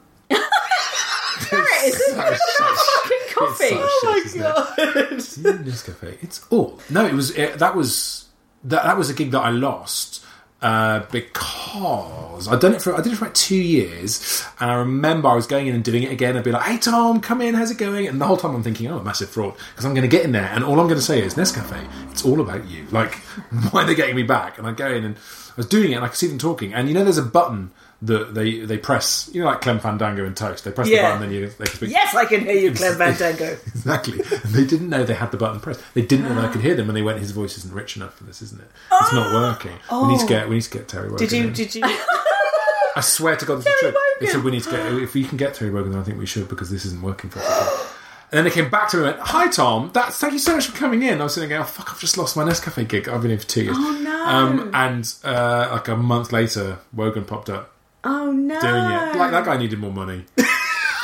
It's 1.86 2.14
fucking 2.14 3.34
coffee. 3.34 3.68
Oh 3.72 4.00
my 4.04 4.40
god! 4.40 5.18
Nescafe. 5.18 6.22
It's 6.22 6.46
all. 6.50 6.80
No, 6.90 7.06
it 7.06 7.14
was 7.14 7.30
it, 7.36 7.58
that 7.58 7.74
was 7.76 8.28
that 8.64 8.84
that 8.84 8.96
was 8.96 9.10
a 9.10 9.14
gig 9.14 9.30
that 9.32 9.40
I 9.40 9.50
lost 9.50 10.24
uh, 10.64 11.04
because 11.10 12.48
I 12.48 12.56
done 12.56 12.74
it 12.74 12.80
for 12.80 12.94
I 12.94 13.02
did 13.02 13.12
it 13.12 13.16
for 13.16 13.26
like 13.26 13.34
two 13.34 13.60
years, 13.60 14.42
and 14.58 14.70
I 14.70 14.76
remember 14.76 15.28
I 15.28 15.34
was 15.34 15.46
going 15.46 15.66
in 15.66 15.74
and 15.74 15.84
doing 15.84 16.04
it 16.04 16.10
again. 16.10 16.38
I'd 16.38 16.44
be 16.44 16.52
like, 16.52 16.62
"Hey 16.62 16.78
Tom, 16.78 17.20
come 17.20 17.42
in. 17.42 17.54
How's 17.54 17.70
it 17.70 17.76
going?" 17.76 18.06
And 18.06 18.18
the 18.18 18.26
whole 18.26 18.38
time 18.38 18.54
I'm 18.54 18.62
thinking, 18.62 18.90
"Oh, 18.90 18.98
massive 19.00 19.28
fraud," 19.28 19.54
because 19.72 19.84
I'm 19.84 19.92
going 19.92 20.08
to 20.08 20.16
get 20.16 20.24
in 20.24 20.32
there, 20.32 20.50
and 20.54 20.64
all 20.64 20.80
I'm 20.80 20.86
going 20.86 20.98
to 20.98 21.02
say 21.02 21.20
is 21.22 21.34
Nescafe. 21.34 21.86
It's 22.10 22.24
all 22.24 22.40
about 22.40 22.66
you. 22.66 22.86
Like, 22.90 23.14
why 23.70 23.82
are 23.82 23.86
they 23.86 23.94
getting 23.94 24.16
me 24.16 24.22
back? 24.22 24.56
And 24.56 24.66
I 24.66 24.72
go 24.72 24.86
in 24.90 25.04
and 25.04 25.16
I 25.16 25.54
was 25.58 25.66
doing 25.66 25.92
it, 25.92 25.96
and 25.96 26.04
I 26.04 26.08
could 26.08 26.16
see 26.16 26.28
them 26.28 26.38
talking. 26.38 26.72
And 26.72 26.88
you 26.88 26.94
know, 26.94 27.04
there's 27.04 27.18
a 27.18 27.22
button. 27.22 27.70
That 28.06 28.34
they, 28.34 28.60
they 28.60 28.76
press, 28.76 29.30
you 29.32 29.40
know, 29.40 29.46
like 29.46 29.60
Clem 29.60 29.78
Fandango 29.80 30.24
and 30.26 30.36
Toast. 30.36 30.64
They 30.64 30.70
press 30.72 30.88
Yeah. 30.88 30.96
the 30.96 31.02
button, 31.02 31.22
and 31.22 31.32
then 31.32 31.40
you 31.40 31.48
they 31.48 31.64
can 31.64 31.74
speak. 31.76 31.90
Yes, 31.90 32.14
I 32.14 32.24
can 32.26 32.40
hear 32.40 32.54
you, 32.56 32.72
Clem 32.72 32.94
Fandango. 32.98 33.56
Exactly. 33.66 34.20
And 34.20 34.52
they 34.54 34.64
didn't 34.64 34.88
know 34.90 35.04
they 35.04 35.14
had 35.14 35.30
the 35.30 35.36
button 35.38 35.60
pressed. 35.60 35.80
They 35.94 36.02
didn't 36.02 36.26
know 36.34 36.40
I 36.42 36.48
could 36.48 36.60
hear 36.60 36.74
them, 36.74 36.88
and 36.90 36.96
they 36.96 37.02
went, 37.02 37.18
"His 37.20 37.30
voice 37.30 37.56
isn't 37.58 37.72
rich 37.72 37.96
enough 37.96 38.14
for 38.16 38.24
this, 38.24 38.42
isn't 38.42 38.60
it? 38.60 38.70
It's 38.92 39.12
not 39.12 39.32
working. 39.32 39.72
We 39.90 40.08
need 40.08 40.20
to 40.20 40.26
get. 40.26 40.48
We 40.48 40.56
need 40.56 40.62
to 40.64 40.70
get 40.70 40.88
Terry 40.88 41.08
Wogan." 41.10 41.26
Did 41.26 41.32
you? 41.36 41.44
in." 41.44 41.52
Did 41.52 41.74
you? 41.74 41.82
I 42.96 43.00
swear 43.00 43.36
to 43.36 43.44
God, 43.44 43.58
this 43.58 43.66
is 43.66 43.80
Terry 43.80 43.92
true. 43.92 44.00
They 44.20 44.26
said 44.26 44.44
we 44.44 44.50
need 44.52 44.62
to 44.64 44.70
get. 44.70 44.92
If 45.02 45.14
we 45.14 45.24
can 45.24 45.36
get 45.36 45.54
Terry 45.54 45.70
Wogan, 45.70 45.92
then 45.92 46.00
I 46.00 46.04
think 46.04 46.18
we 46.18 46.26
should 46.26 46.48
because 46.48 46.70
this 46.70 46.84
isn't 46.84 47.02
working 47.02 47.30
for 47.30 47.40
us. 47.40 47.90
And 48.30 48.38
then 48.38 48.44
they 48.44 48.50
came 48.50 48.68
back 48.70 48.88
to 48.90 48.96
me 48.98 49.04
and 49.04 49.14
went, 49.16 49.28
"Hi 49.28 49.48
Tom, 49.48 49.90
that's 49.94 50.18
thank 50.18 50.32
you 50.32 50.38
so 50.38 50.54
much 50.56 50.66
for 50.66 50.76
coming 50.76 51.02
in." 51.02 51.20
I 51.20 51.24
was 51.24 51.34
sitting 51.34 51.48
there 51.48 51.58
going, 51.58 51.68
"Oh 51.68 51.72
fuck, 51.72 51.90
I've 51.92 52.00
just 52.00 52.18
lost 52.18 52.36
my 52.36 52.44
Nescafe 52.44 52.86
gig. 52.88 53.08
I've 53.08 53.22
been 53.22 53.30
in 53.30 53.38
for 53.38 53.46
two 53.46 53.64
years." 53.64 53.76
Oh, 53.78 54.00
no. 54.02 54.24
Um, 54.24 54.70
and 54.74 55.12
uh, 55.24 55.68
like 55.72 55.88
a 55.88 55.96
month 55.96 56.32
later, 56.32 56.78
Wogan 56.92 57.24
popped 57.24 57.50
up 57.50 57.70
Oh 58.04 58.30
no! 58.32 58.60
doing 58.60 58.74
it. 58.74 59.16
Like 59.18 59.30
that 59.30 59.44
guy 59.44 59.56
needed 59.56 59.78
more 59.78 59.92
money. 59.92 60.24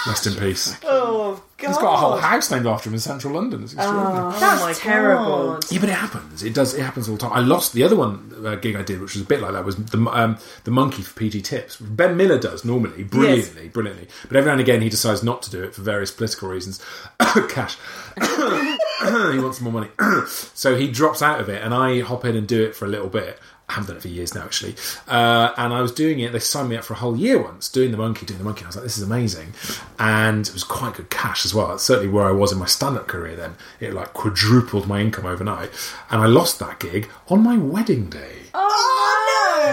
Rest 0.06 0.26
in 0.26 0.34
peace. 0.34 0.74
Oh 0.82 1.42
God! 1.58 1.68
He's 1.68 1.76
got 1.76 1.92
a 1.92 1.96
whole 1.98 2.16
house 2.16 2.50
named 2.50 2.66
after 2.66 2.88
him 2.88 2.94
in 2.94 3.00
central 3.00 3.34
London. 3.34 3.62
It's 3.62 3.74
extraordinary. 3.74 4.32
That's 4.40 4.62
Oh 4.62 4.66
my 4.66 4.72
terrible. 4.72 5.52
God. 5.52 5.70
Yeah, 5.70 5.80
but 5.80 5.88
it 5.90 5.94
happens. 5.94 6.42
It 6.42 6.54
does. 6.54 6.72
It 6.72 6.80
happens 6.82 7.06
all 7.06 7.16
the 7.16 7.20
time. 7.20 7.32
I 7.34 7.40
lost 7.40 7.74
the 7.74 7.82
other 7.82 7.96
one 7.96 8.32
uh, 8.44 8.54
gig 8.54 8.76
I 8.76 8.82
did, 8.82 8.98
which 9.02 9.12
was 9.14 9.22
a 9.22 9.26
bit 9.26 9.42
like 9.42 9.52
that. 9.52 9.62
Was 9.66 9.76
the 9.76 9.98
um, 10.10 10.38
the 10.64 10.70
monkey 10.70 11.02
for 11.02 11.18
PG 11.20 11.42
Tips? 11.42 11.76
Ben 11.76 12.16
Miller 12.16 12.38
does 12.38 12.64
normally 12.64 13.04
brilliantly, 13.04 13.68
brilliantly, 13.68 14.08
but 14.26 14.38
every 14.38 14.46
now 14.48 14.52
and 14.52 14.60
again 14.62 14.80
he 14.80 14.88
decides 14.88 15.22
not 15.22 15.42
to 15.42 15.50
do 15.50 15.62
it 15.62 15.74
for 15.74 15.82
various 15.82 16.10
political 16.10 16.48
reasons. 16.48 16.82
Cash. 17.50 17.76
he 18.22 19.38
wants 19.38 19.60
more 19.60 19.72
money, 19.72 19.88
so 20.26 20.76
he 20.76 20.90
drops 20.90 21.20
out 21.20 21.40
of 21.40 21.50
it, 21.50 21.62
and 21.62 21.74
I 21.74 22.00
hop 22.00 22.24
in 22.24 22.36
and 22.36 22.48
do 22.48 22.62
it 22.64 22.74
for 22.74 22.86
a 22.86 22.88
little 22.88 23.08
bit. 23.10 23.38
I 23.70 23.74
haven't 23.74 23.86
done 23.86 23.96
it 23.98 24.02
for 24.02 24.08
years 24.08 24.34
now, 24.34 24.42
actually. 24.42 24.74
Uh, 25.06 25.52
and 25.56 25.72
I 25.72 25.80
was 25.80 25.92
doing 25.92 26.18
it. 26.18 26.32
They 26.32 26.40
signed 26.40 26.68
me 26.68 26.76
up 26.76 26.82
for 26.82 26.94
a 26.94 26.96
whole 26.96 27.16
year 27.16 27.40
once, 27.40 27.68
doing 27.68 27.92
the 27.92 27.96
monkey, 27.96 28.26
doing 28.26 28.38
the 28.38 28.44
monkey. 28.44 28.64
I 28.64 28.66
was 28.66 28.74
like, 28.74 28.82
this 28.82 28.98
is 28.98 29.04
amazing, 29.04 29.54
and 29.98 30.46
it 30.48 30.52
was 30.52 30.64
quite 30.64 30.94
good 30.94 31.08
cash 31.08 31.44
as 31.44 31.54
well. 31.54 31.68
That's 31.68 31.84
certainly 31.84 32.10
where 32.10 32.26
I 32.26 32.32
was 32.32 32.50
in 32.50 32.58
my 32.58 32.66
stand-up 32.66 33.06
career. 33.06 33.36
Then 33.36 33.54
it 33.78 33.94
like 33.94 34.12
quadrupled 34.12 34.88
my 34.88 35.00
income 35.00 35.24
overnight, 35.24 35.70
and 36.10 36.20
I 36.20 36.26
lost 36.26 36.58
that 36.58 36.80
gig 36.80 37.08
on 37.28 37.44
my 37.44 37.56
wedding 37.56 38.10
day. 38.10 38.32
Oh, 38.52 38.99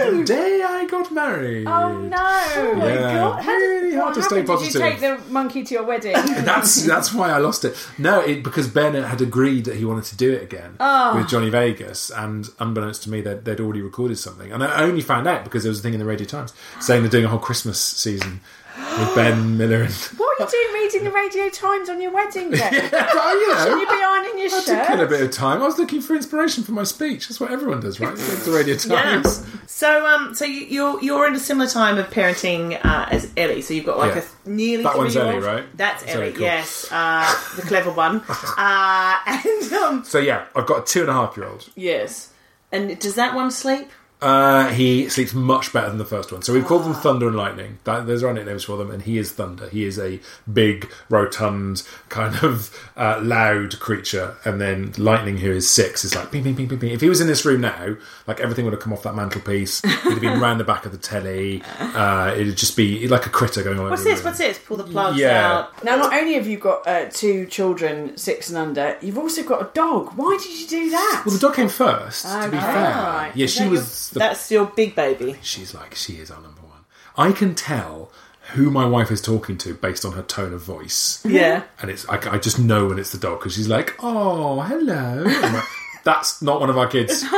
Oh, 0.06 0.18
the 0.18 0.24
day 0.24 0.62
I 0.64 0.86
got 0.86 1.12
married. 1.12 1.68
Oh 1.68 1.98
no! 1.98 2.18
Oh 2.56 2.76
my 2.76 2.94
God. 2.96 3.46
Really 3.46 3.96
hard 3.96 4.14
to 4.16 4.24
stay 4.24 4.44
positive. 4.44 4.74
Did 4.74 4.84
you 4.84 4.90
take 4.92 5.00
the 5.26 5.32
monkey 5.32 5.64
to 5.64 5.74
your 5.74 5.84
wedding? 5.84 6.14
That's 6.46 6.84
that's 6.86 7.14
why 7.14 7.30
I 7.32 7.38
lost 7.40 7.66
it. 7.66 7.76
No, 7.98 8.20
it, 8.22 8.44
because 8.44 8.68
Ben 8.68 8.94
had 8.96 9.22
agreed 9.22 9.66
that 9.66 9.76
he 9.76 9.86
wanted 9.86 10.06
to 10.06 10.18
do 10.18 10.32
it 10.34 10.44
again 10.44 10.76
Oh. 10.80 11.16
with 11.18 11.28
Johnny 11.30 11.50
Vegas, 11.50 12.10
and 12.12 12.48
unbeknownst 12.60 13.04
to 13.04 13.10
me, 13.10 13.22
they'd, 13.22 13.44
they'd 13.46 13.60
already 13.60 13.82
recorded 13.82 14.18
something, 14.18 14.52
and 14.52 14.64
I 14.64 14.84
only 14.84 15.02
found 15.02 15.28
out 15.28 15.44
because 15.44 15.64
there 15.64 15.70
was 15.70 15.80
a 15.80 15.84
thing 15.84 15.94
in 15.94 16.00
the 16.00 16.06
Radio 16.06 16.28
Times 16.28 16.54
saying 16.80 17.02
they're 17.02 17.12
doing 17.12 17.26
a 17.26 17.30
whole 17.30 17.40
Christmas 17.40 17.80
season 17.80 18.42
with 18.78 19.16
Ben 19.16 19.58
Miller 19.58 19.82
and. 19.84 19.94
what 20.18 20.40
are 20.40 20.46
you 20.46 20.52
doing 20.52 20.84
reading 20.84 21.04
the 21.04 21.12
Radio 21.12 21.50
Times 21.50 21.90
on 21.90 22.02
your 22.02 22.12
wedding 22.12 22.52
day? 22.52 22.58
Yeah, 22.92 23.32
you 23.34 23.48
know, 23.54 23.64
Should 23.64 23.80
you 23.80 23.88
be 23.88 24.04
ironing 24.04 24.40
your 24.40 24.48
I 24.54 24.64
did 24.66 24.88
kill 24.88 25.02
a 25.02 25.06
bit 25.08 25.22
of 25.22 25.32
time. 25.32 25.62
I 25.62 25.66
was 25.66 25.78
looking 25.80 26.02
for 26.02 26.16
inspiration 26.16 26.64
for 26.64 26.72
my 26.74 26.84
speech. 26.84 27.28
That's 27.28 27.40
what 27.40 27.52
everyone 27.52 27.80
does, 27.80 28.00
right? 28.00 28.16
The 28.16 28.52
Radio 28.52 28.76
Times. 28.76 29.46
So, 29.66 30.06
um, 30.06 30.34
so 30.36 30.46
you- 30.46 30.66
you're 30.68 31.04
you're 31.04 31.28
in 31.28 31.36
a 31.36 31.40
similar 31.40 31.70
time 31.70 31.98
of 31.98 32.10
parenting 32.10 32.80
uh, 32.84 33.08
as 33.12 33.32
Ellie. 33.38 33.62
So 33.62 33.74
you've 33.74 33.86
got 33.86 33.98
like 33.98 34.16
Yeah. 34.16 34.24
a 34.46 34.50
nearly 34.50 34.84
That 34.84 34.98
one's. 34.98 35.16
Ellie, 35.16 35.40
right? 35.40 35.66
That's 35.78 36.04
That's 36.04 36.16
Ellie. 36.16 36.24
Ellie, 36.28 36.34
cool. 36.34 36.42
Yes, 36.44 36.88
uh, 36.92 37.36
the 37.56 37.62
clever 37.64 37.92
one. 37.92 38.22
uh, 38.58 39.18
and 39.28 39.74
um, 39.74 40.04
So 40.04 40.20
yeah, 40.20 40.46
I've 40.56 40.66
got 40.66 40.84
a 40.84 40.86
two 40.86 41.02
and 41.02 41.10
a 41.10 41.14
half 41.14 41.36
year 41.38 41.48
old. 41.48 41.70
yes, 41.76 42.32
and 42.72 42.98
does 43.00 43.16
that 43.16 43.34
one 43.36 43.52
sleep? 43.52 43.90
Uh, 44.20 44.70
he 44.70 45.08
sleeps 45.10 45.34
much 45.36 45.72
better 45.72 45.90
than 45.90 46.00
the 46.00 46.06
first 46.06 46.32
one. 46.32 46.42
So 46.42 46.52
we've 46.52 46.66
called 46.66 46.84
them 46.86 46.96
Thunder 46.96 47.28
and 47.28 47.36
Lightning. 47.38 47.78
That, 47.84 48.08
those 48.08 48.24
are 48.24 48.30
our 48.30 48.34
nicknames 48.34 48.64
for 48.64 48.76
them, 48.76 48.90
and 48.90 49.04
he 49.04 49.20
is 49.20 49.32
Thunder. 49.32 49.70
He 49.70 49.84
is 49.86 50.00
a 50.00 50.20
big, 50.52 50.92
rotund, 51.08 51.84
kind 52.10 52.36
of 52.44 52.76
uh, 52.98 53.20
loud 53.22 53.80
creature, 53.80 54.36
and 54.44 54.60
then 54.60 54.94
Lightning, 54.98 55.38
who 55.38 55.52
is 55.52 55.70
six, 55.70 56.04
is 56.04 56.16
like 56.16 56.32
ping, 56.32 56.44
ping, 56.44 56.56
ping, 56.56 56.68
ping, 56.68 56.80
ping. 56.80 56.92
If 56.92 57.02
he 57.02 57.10
was 57.10 57.22
in 57.22 57.28
this 57.28 57.46
room 57.46 57.62
now, 57.62 57.96
like 58.26 58.40
everything 58.40 58.66
would 58.66 58.74
have 58.74 58.82
come 58.82 58.92
off 58.92 59.04
that 59.04 59.14
mantelpiece. 59.14 59.82
He'd 59.84 59.90
have 60.14 60.22
been 60.22 60.40
round 60.40 60.60
the 60.60 60.64
back 60.64 60.88
of 60.88 60.92
the 60.92 60.98
telly. 60.98 61.62
Uh, 61.80 62.34
it'd 62.36 62.58
just 62.58 62.76
be 62.76 63.08
like 63.08 63.28
a 63.28 63.30
critter 63.30 63.62
going 63.62 63.78
on. 63.80 63.90
What's 63.92 64.04
this? 64.04 64.24
What's 64.24 64.40
this? 64.40 64.58
Pull 64.58 64.78
the 64.78 64.84
plugs 64.86 65.20
Yeah. 65.20 65.48
out. 65.60 65.84
Now, 65.84 65.96
not 65.98 66.12
only 66.14 66.34
have 66.34 66.48
you 66.48 66.58
got 66.58 66.88
uh, 66.88 67.06
two 67.12 67.46
children, 67.46 68.18
six 68.18 68.50
and 68.50 68.58
under, 68.58 68.98
you've 69.00 69.20
also 69.20 69.44
got 69.44 69.62
a 69.62 69.70
dog. 69.76 70.14
Why 70.16 70.38
did 70.42 70.60
you 70.60 70.66
do 70.68 70.90
that? 70.90 71.22
Well, 71.24 71.36
the 71.36 71.40
dog 71.40 71.54
came 71.56 71.70
first. 71.70 72.26
to 72.26 72.50
be 72.50 72.58
Okay. 72.58 72.66
fair, 72.66 72.74
Right. 72.74 73.32
yeah, 73.36 73.46
Is 73.46 73.54
she 73.54 73.64
that 73.64 73.70
was. 73.70 74.07
Your, 74.12 74.14
the 74.14 74.20
that's 74.20 74.52
your 74.52 74.66
big 74.66 74.96
baby. 74.96 75.36
she's 75.42 75.74
like 75.74 75.96
she 75.96 76.14
is 76.14 76.32
our 76.32 76.42
number 76.42 76.62
one. 76.62 76.86
I 77.18 77.32
can 77.32 77.56
tell 77.56 78.12
who 78.54 78.72
my 78.72 78.86
wife 78.86 79.12
is 79.12 79.22
talking 79.22 79.58
to 79.58 79.74
based 79.74 80.06
on 80.06 80.14
her 80.14 80.22
tone 80.24 80.54
of 80.54 80.62
voice, 80.62 81.22
Yeah. 81.26 81.64
and 81.82 81.92
it's 81.92 82.08
I, 82.08 82.36
I 82.36 82.38
just 82.38 82.58
know 82.60 82.88
when 82.88 82.98
it's 83.00 83.12
the 83.12 83.18
dog 83.18 83.40
because 83.40 83.56
she's 83.56 83.68
like, 83.68 83.96
"Oh, 84.00 84.62
hello." 84.62 85.24
Like, 85.24 85.64
That's 86.06 86.42
not 86.42 86.62
one 86.62 86.70
of 86.70 86.78
our 86.78 86.88
kids. 86.88 87.24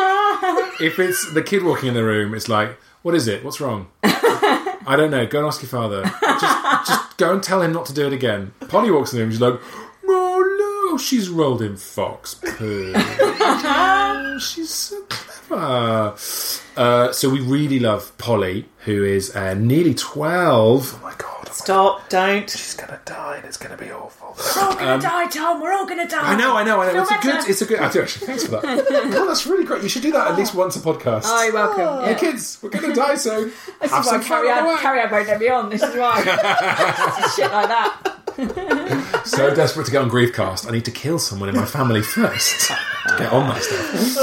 if 0.79 0.99
it's 0.99 1.34
the 1.34 1.41
kid 1.41 1.63
walking 1.63 1.89
in 1.89 1.95
the 1.95 2.03
room, 2.03 2.36
it's 2.36 2.47
like, 2.47 2.77
"What 3.01 3.15
is 3.15 3.27
it? 3.27 3.43
What's 3.43 3.60
wrong?" 3.60 3.88
I 4.03 4.95
don't 4.95 5.10
know. 5.12 5.25
Go 5.25 5.39
and 5.39 5.47
ask 5.47 5.62
your 5.63 5.69
father. 5.69 6.03
Just, 6.03 6.88
just 6.88 7.17
go 7.17 7.34
and 7.34 7.41
tell 7.41 7.62
him 7.63 7.73
not 7.73 7.88
to 7.88 7.93
do 7.93 8.05
it 8.05 8.13
again. 8.13 8.53
Polly 8.67 8.91
walks 8.91 9.12
in 9.12 9.17
the 9.17 9.23
room. 9.23 9.32
She's 9.32 9.41
like, 9.41 9.60
"Oh 10.08 10.89
no, 10.91 10.97
she's 10.99 11.29
rolled 11.29 11.63
in 11.63 11.77
fox 11.77 12.36
poo." 12.36 12.93
She's 14.39 14.69
so. 14.69 15.01
Uh, 15.51 16.15
so 17.12 17.29
we 17.29 17.39
really 17.41 17.79
love 17.79 18.15
Polly, 18.17 18.65
who 18.85 19.03
is 19.03 19.35
uh, 19.35 19.53
nearly 19.55 19.93
twelve. 19.93 20.95
Oh 20.95 21.03
my 21.03 21.13
god! 21.17 21.35
oh 21.39 21.43
my 21.47 21.51
Stop! 21.51 22.09
Don't. 22.09 22.49
She's 22.49 22.75
gonna 22.75 22.99
die, 23.05 23.38
and 23.38 23.45
it's 23.45 23.57
gonna 23.57 23.77
be 23.77 23.91
awful. 23.91 24.35
We're 24.38 24.63
all 24.63 24.73
gonna 24.75 25.01
die, 25.01 25.27
Tom. 25.27 25.59
We're 25.62 25.73
all 25.73 25.85
gonna 25.85 26.07
die. 26.07 26.33
I 26.33 26.35
know, 26.35 26.55
I 26.55 26.63
know, 26.63 26.79
I 26.81 26.93
know. 26.93 27.01
It's 27.01 27.12
a 27.12 27.17
good. 27.21 27.49
It's 27.49 27.62
a 27.62 27.65
good. 27.65 27.79
I 27.79 27.91
do 27.91 28.01
actually. 28.03 28.27
Thanks 28.27 28.43
for 28.45 28.51
that. 28.51 28.63
oh, 28.65 29.27
that's 29.27 29.45
really 29.45 29.65
great. 29.65 29.83
You 29.83 29.89
should 29.89 30.01
do 30.03 30.12
that 30.13 30.31
at 30.31 30.38
least 30.38 30.53
once 30.55 30.75
a 30.77 30.79
podcast. 30.79 31.23
Oh, 31.25 31.43
you're 31.43 31.53
welcome. 31.53 32.05
Hey 32.05 32.12
Yeah. 32.12 32.17
kids, 32.17 32.59
we're 32.62 32.69
gonna 32.69 32.93
die 32.95 33.15
soon. 33.15 33.51
This 33.81 33.91
Have 33.91 34.01
is 34.01 34.05
why 34.07 34.12
some 34.12 34.21
fun 34.21 34.23
Carrie 34.23 34.51
on 34.51 34.63
the 34.63 34.69
Ann, 34.69 34.75
way. 34.75 34.81
Cariad 34.81 35.12
won't 35.12 35.27
let 35.27 35.39
me 35.39 35.49
on. 35.49 35.69
This 35.69 35.83
is 35.83 35.95
why. 35.95 36.21
Shit 37.35 37.51
like 37.51 37.67
that. 37.67 38.18
So 39.25 39.54
desperate 39.54 39.86
to 39.86 39.91
get 39.91 40.02
on 40.02 40.10
Griefcast, 40.10 40.67
I 40.67 40.71
need 40.71 40.86
to 40.86 40.91
kill 40.91 41.19
someone 41.19 41.49
in 41.49 41.56
my 41.56 41.65
family 41.65 42.02
first 42.02 42.69
to 42.69 43.17
get 43.17 43.32
on 43.32 43.47
that 43.49 43.62
stuff. 43.62 44.17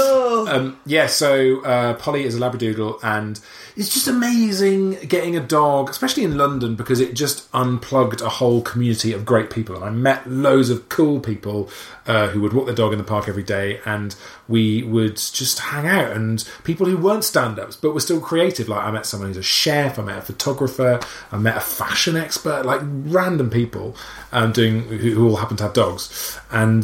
Um, 0.49 0.79
yeah, 0.85 1.07
so 1.07 1.61
uh, 1.61 1.93
Polly 1.93 2.23
is 2.23 2.35
a 2.35 2.39
Labradoodle, 2.39 2.99
and 3.03 3.39
it's 3.77 3.93
just 3.93 4.07
amazing 4.07 4.93
getting 5.07 5.37
a 5.37 5.39
dog, 5.39 5.87
especially 5.87 6.23
in 6.23 6.35
London, 6.35 6.73
because 6.75 6.99
it 6.99 7.13
just 7.13 7.47
unplugged 7.53 8.21
a 8.21 8.29
whole 8.29 8.63
community 8.63 9.13
of 9.13 9.23
great 9.23 9.51
people. 9.51 9.75
And 9.75 9.85
I 9.85 9.91
met 9.91 10.27
loads 10.27 10.71
of 10.71 10.89
cool 10.89 11.19
people 11.19 11.69
uh, 12.07 12.29
who 12.29 12.41
would 12.41 12.53
walk 12.53 12.65
their 12.65 12.73
dog 12.73 12.91
in 12.91 12.97
the 12.97 13.03
park 13.03 13.29
every 13.29 13.43
day, 13.43 13.79
and 13.85 14.15
we 14.47 14.81
would 14.81 15.17
just 15.17 15.59
hang 15.59 15.85
out. 15.85 16.11
And 16.11 16.43
people 16.63 16.87
who 16.87 16.97
weren't 16.97 17.23
stand 17.23 17.59
ups, 17.59 17.75
but 17.75 17.93
were 17.93 17.99
still 17.99 18.19
creative. 18.19 18.67
Like, 18.67 18.83
I 18.83 18.89
met 18.89 19.05
someone 19.05 19.29
who's 19.29 19.37
a 19.37 19.43
chef, 19.43 19.99
I 19.99 20.01
met 20.01 20.17
a 20.17 20.21
photographer, 20.21 20.99
I 21.31 21.37
met 21.37 21.57
a 21.57 21.61
fashion 21.61 22.17
expert, 22.17 22.65
like 22.65 22.81
random 22.83 23.51
people 23.51 23.95
um, 24.31 24.51
doing 24.53 24.85
who, 24.85 25.11
who 25.11 25.29
all 25.29 25.35
happen 25.35 25.55
to 25.57 25.63
have 25.63 25.73
dogs. 25.73 26.39
And 26.49 26.83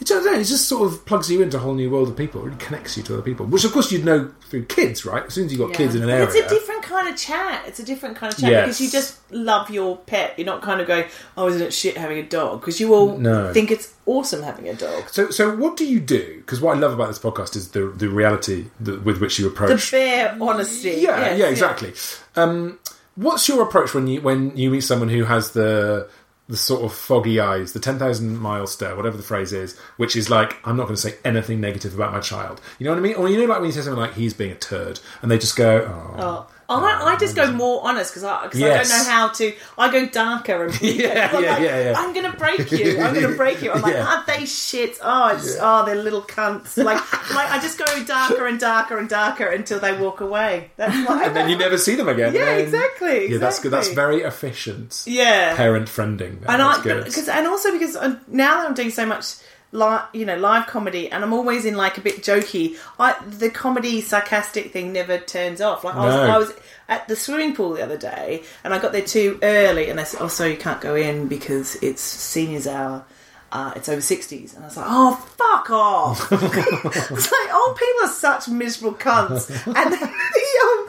it 0.00 0.06
just, 0.06 0.26
it 0.26 0.44
just 0.44 0.66
sort 0.68 0.90
of 0.90 1.04
plugs 1.04 1.30
you 1.30 1.42
into 1.42 1.56
a 1.58 1.60
whole 1.60 1.74
new 1.74 1.90
world 1.90 2.08
of 2.08 2.16
people. 2.16 2.40
It 2.40 2.44
really 2.46 2.56
connects 2.58 2.96
you 2.96 3.02
to 3.04 3.14
other 3.14 3.22
people, 3.22 3.46
which 3.46 3.64
of 3.64 3.72
course 3.72 3.92
you'd 3.92 4.04
know 4.04 4.30
through 4.48 4.64
kids, 4.64 5.04
right? 5.04 5.24
As 5.26 5.34
soon 5.34 5.46
as 5.46 5.52
you've 5.52 5.60
got 5.60 5.70
Yeah. 5.70 5.76
kids 5.76 5.94
in 5.94 6.02
an 6.02 6.10
area, 6.10 6.24
It's 6.24 6.34
a 6.34 6.48
different 6.48 6.82
kind 6.82 7.08
of 7.08 7.16
chat. 7.16 7.64
It's 7.66 7.78
a 7.78 7.84
different 7.84 8.16
kind 8.16 8.32
of 8.32 8.38
chat 8.40 8.50
Yes. 8.50 8.64
because 8.66 8.80
you 8.80 8.90
just 8.90 9.16
love 9.30 9.70
your 9.70 9.96
pet. 9.98 10.34
You're 10.36 10.46
not 10.46 10.62
kind 10.62 10.80
of 10.80 10.86
going, 10.86 11.04
"Oh, 11.36 11.48
isn't 11.48 11.60
it 11.62 11.72
shit 11.74 11.96
having 11.96 12.18
a 12.18 12.22
dog?" 12.22 12.60
Because 12.60 12.80
you 12.80 12.94
all 12.94 13.16
No. 13.18 13.52
think 13.52 13.70
it's 13.70 13.90
awesome 14.06 14.42
having 14.42 14.68
a 14.68 14.74
dog. 14.74 15.04
So, 15.10 15.30
so 15.30 15.54
what 15.54 15.76
do 15.76 15.84
you 15.86 16.00
do? 16.00 16.38
Because 16.38 16.60
what 16.60 16.76
I 16.76 16.80
love 16.80 16.92
about 16.92 17.08
this 17.08 17.18
podcast 17.18 17.54
is 17.56 17.68
the 17.68 17.92
the 17.96 18.08
reality 18.08 18.66
that, 18.80 19.04
with 19.04 19.20
which 19.20 19.38
you 19.38 19.46
approach 19.46 19.90
The 19.90 19.96
bare 19.98 20.36
honesty. 20.40 20.90
yeah, 20.98 21.20
Yes, 21.20 21.38
yeah, 21.38 21.46
exactly. 21.46 21.92
Um, 22.36 22.78
what's 23.16 23.48
your 23.48 23.62
approach 23.62 23.92
when 23.94 24.06
you 24.06 24.20
when 24.22 24.56
you 24.56 24.70
meet 24.70 24.82
someone 24.82 25.08
who 25.10 25.24
has 25.24 25.50
the 25.50 26.08
the 26.50 26.56
sort 26.56 26.82
of 26.82 26.92
foggy 26.92 27.38
eyes, 27.40 27.72
the 27.72 27.80
ten 27.80 27.98
thousand 27.98 28.38
mile 28.38 28.66
stare, 28.66 28.96
whatever 28.96 29.16
the 29.16 29.22
phrase 29.22 29.52
is, 29.52 29.78
which 29.96 30.16
is 30.16 30.28
like 30.28 30.56
I'm 30.64 30.76
not 30.76 30.84
going 30.84 30.96
to 30.96 31.00
say 31.00 31.14
anything 31.24 31.60
negative 31.60 31.94
about 31.94 32.12
my 32.12 32.20
child. 32.20 32.60
You 32.78 32.84
know 32.84 32.90
what 32.90 32.98
I 32.98 33.02
mean? 33.02 33.14
Or 33.14 33.28
you 33.28 33.38
know, 33.38 33.46
like 33.46 33.60
when 33.60 33.66
you 33.68 33.72
say 33.72 33.82
something 33.82 34.00
like 34.00 34.14
he's 34.14 34.34
being 34.34 34.50
a 34.50 34.56
turd, 34.56 35.00
and 35.22 35.30
they 35.30 35.38
just 35.38 35.56
go, 35.56 35.82
oh, 35.82 36.16
Oh. 36.18 36.46
I, 36.76 37.12
I 37.14 37.16
just 37.18 37.34
go 37.34 37.50
more 37.52 37.80
honest 37.84 38.12
because 38.12 38.24
I, 38.24 38.46
'cause 38.46 38.54
Yes. 38.60 38.90
I 38.90 38.96
don't 38.96 39.04
know 39.06 39.10
how 39.12 39.28
to. 39.28 39.54
I 39.76 39.90
go 39.90 40.06
darker 40.06 40.64
and 40.66 40.80
Yeah, 40.82 41.30
I'm 41.32 41.42
yeah, 41.42 41.50
like, 41.52 41.60
yeah, 41.62 41.80
yeah. 41.82 41.94
I'm 41.96 42.12
gonna 42.14 42.32
break 42.36 42.70
you. 42.70 43.00
I'm 43.00 43.14
gonna 43.14 43.34
break 43.36 43.60
you. 43.62 43.72
I'm 43.72 43.82
like, 43.82 43.94
Yeah. 43.94 44.06
aren't 44.06 44.26
they 44.26 44.46
shit? 44.46 44.98
Oh, 45.02 45.34
it's, 45.34 45.56
oh, 45.60 45.84
they're 45.84 45.96
little 45.96 46.22
cunts. 46.22 46.76
Like, 46.76 46.96
like 47.34 47.50
I 47.50 47.58
just 47.60 47.78
go 47.78 47.84
darker 48.04 48.46
and 48.46 48.60
darker 48.60 48.98
and 48.98 49.08
darker 49.08 49.46
until 49.46 49.80
they 49.80 49.96
walk 49.96 50.20
away. 50.20 50.70
That's 50.76 50.94
like, 51.08 51.26
and 51.26 51.36
then 51.36 51.48
you 51.50 51.56
never 51.58 51.76
see 51.78 51.94
them 51.96 52.08
again. 52.08 52.34
Yeah, 52.34 52.50
And- 52.50 52.60
exactly, 52.60 53.30
Yeah, 53.32 53.38
that's 53.38 53.58
good. 53.58 53.72
That's 53.72 53.88
very 53.88 54.20
efficient. 54.22 55.02
yeah. 55.06 55.56
Parent 55.56 55.88
friending. 55.88 56.38
and 56.46 56.62
I 56.62 56.80
because 56.82 57.28
and 57.28 57.46
also 57.46 57.72
because 57.72 57.96
uh, 57.96 58.16
now 58.28 58.58
that 58.58 58.68
I'm 58.68 58.74
doing 58.74 58.90
so 58.90 59.04
much 59.06 59.34
live, 59.72 60.02
you 60.12 60.24
know, 60.24 60.36
live 60.36 60.66
comedy, 60.66 61.10
and 61.10 61.22
I'm 61.24 61.32
always 61.32 61.64
in 61.64 61.76
like 61.76 61.98
a 61.98 62.00
bit 62.00 62.16
jokey. 62.22 62.76
I 62.98 63.16
the 63.24 63.50
comedy 63.50 64.00
sarcastic 64.00 64.72
thing 64.72 64.92
never 64.92 65.18
turns 65.18 65.60
off. 65.60 65.84
Like 65.84 65.94
I 65.94 66.06
was, 66.06 66.14
No. 66.14 66.22
I 66.22 66.38
was 66.38 66.52
at 66.88 67.08
the 67.08 67.16
swimming 67.16 67.54
pool 67.54 67.74
the 67.74 67.82
other 67.82 67.98
day, 67.98 68.42
and 68.64 68.74
I 68.74 68.78
got 68.78 68.92
there 68.92 69.02
too 69.02 69.38
early, 69.42 69.88
and 69.90 69.98
they 69.98 70.04
said, 70.04 70.20
"Oh, 70.20 70.28
sorry, 70.28 70.52
you 70.52 70.56
can't 70.58 70.80
go 70.80 70.94
in 70.94 71.28
because 71.28 71.76
it's 71.76 72.02
seniors 72.02 72.66
hour." 72.66 73.04
Uh, 73.52 73.72
it's 73.74 73.88
over 73.88 74.00
60s. 74.00 74.54
And 74.54 74.62
I 74.62 74.68
was 74.68 74.76
like, 74.76 74.86
oh, 74.88 75.16
fuck 75.36 75.70
off. 75.70 76.28
it's 76.30 77.32
like, 77.32 77.52
old 77.52 77.76
people 77.76 78.04
are 78.04 78.08
such 78.08 78.46
miserable 78.46 78.96
cunts. 78.96 79.50
And 79.66 79.92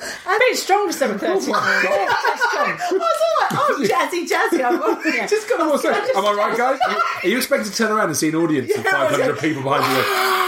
then 0.02 0.10
the, 0.26 0.30
and 0.32 0.40
bit 0.40 0.58
strong 0.58 0.88
for 0.88 0.94
seven 0.94 1.18
thirty. 1.20 1.52
I 1.54 2.82
was 2.92 3.02
all 3.02 3.36
like, 3.42 3.52
oh, 3.54 3.86
jazzy, 3.88 4.28
jazzy. 4.28 4.64
I'm 4.64 5.28
just 5.30 5.48
got 5.50 5.60
What's 5.70 5.84
that? 5.84 6.10
Am 6.16 6.26
I 6.26 6.34
right, 6.34 6.58
guys? 6.58 6.80
Are 7.24 7.28
you 7.28 7.38
expected 7.38 7.72
to 7.72 7.78
turn 7.78 7.92
around 7.92 8.08
and 8.08 8.18
see 8.18 8.30
an 8.30 8.36
audience 8.36 8.76
of 8.76 8.84
Yeah, 8.84 8.92
I 8.96 9.04
was 9.04 9.12
500 9.18 9.32
like- 9.34 9.42
people 9.42 9.64
behind 9.64 9.86
you? 9.98 10.04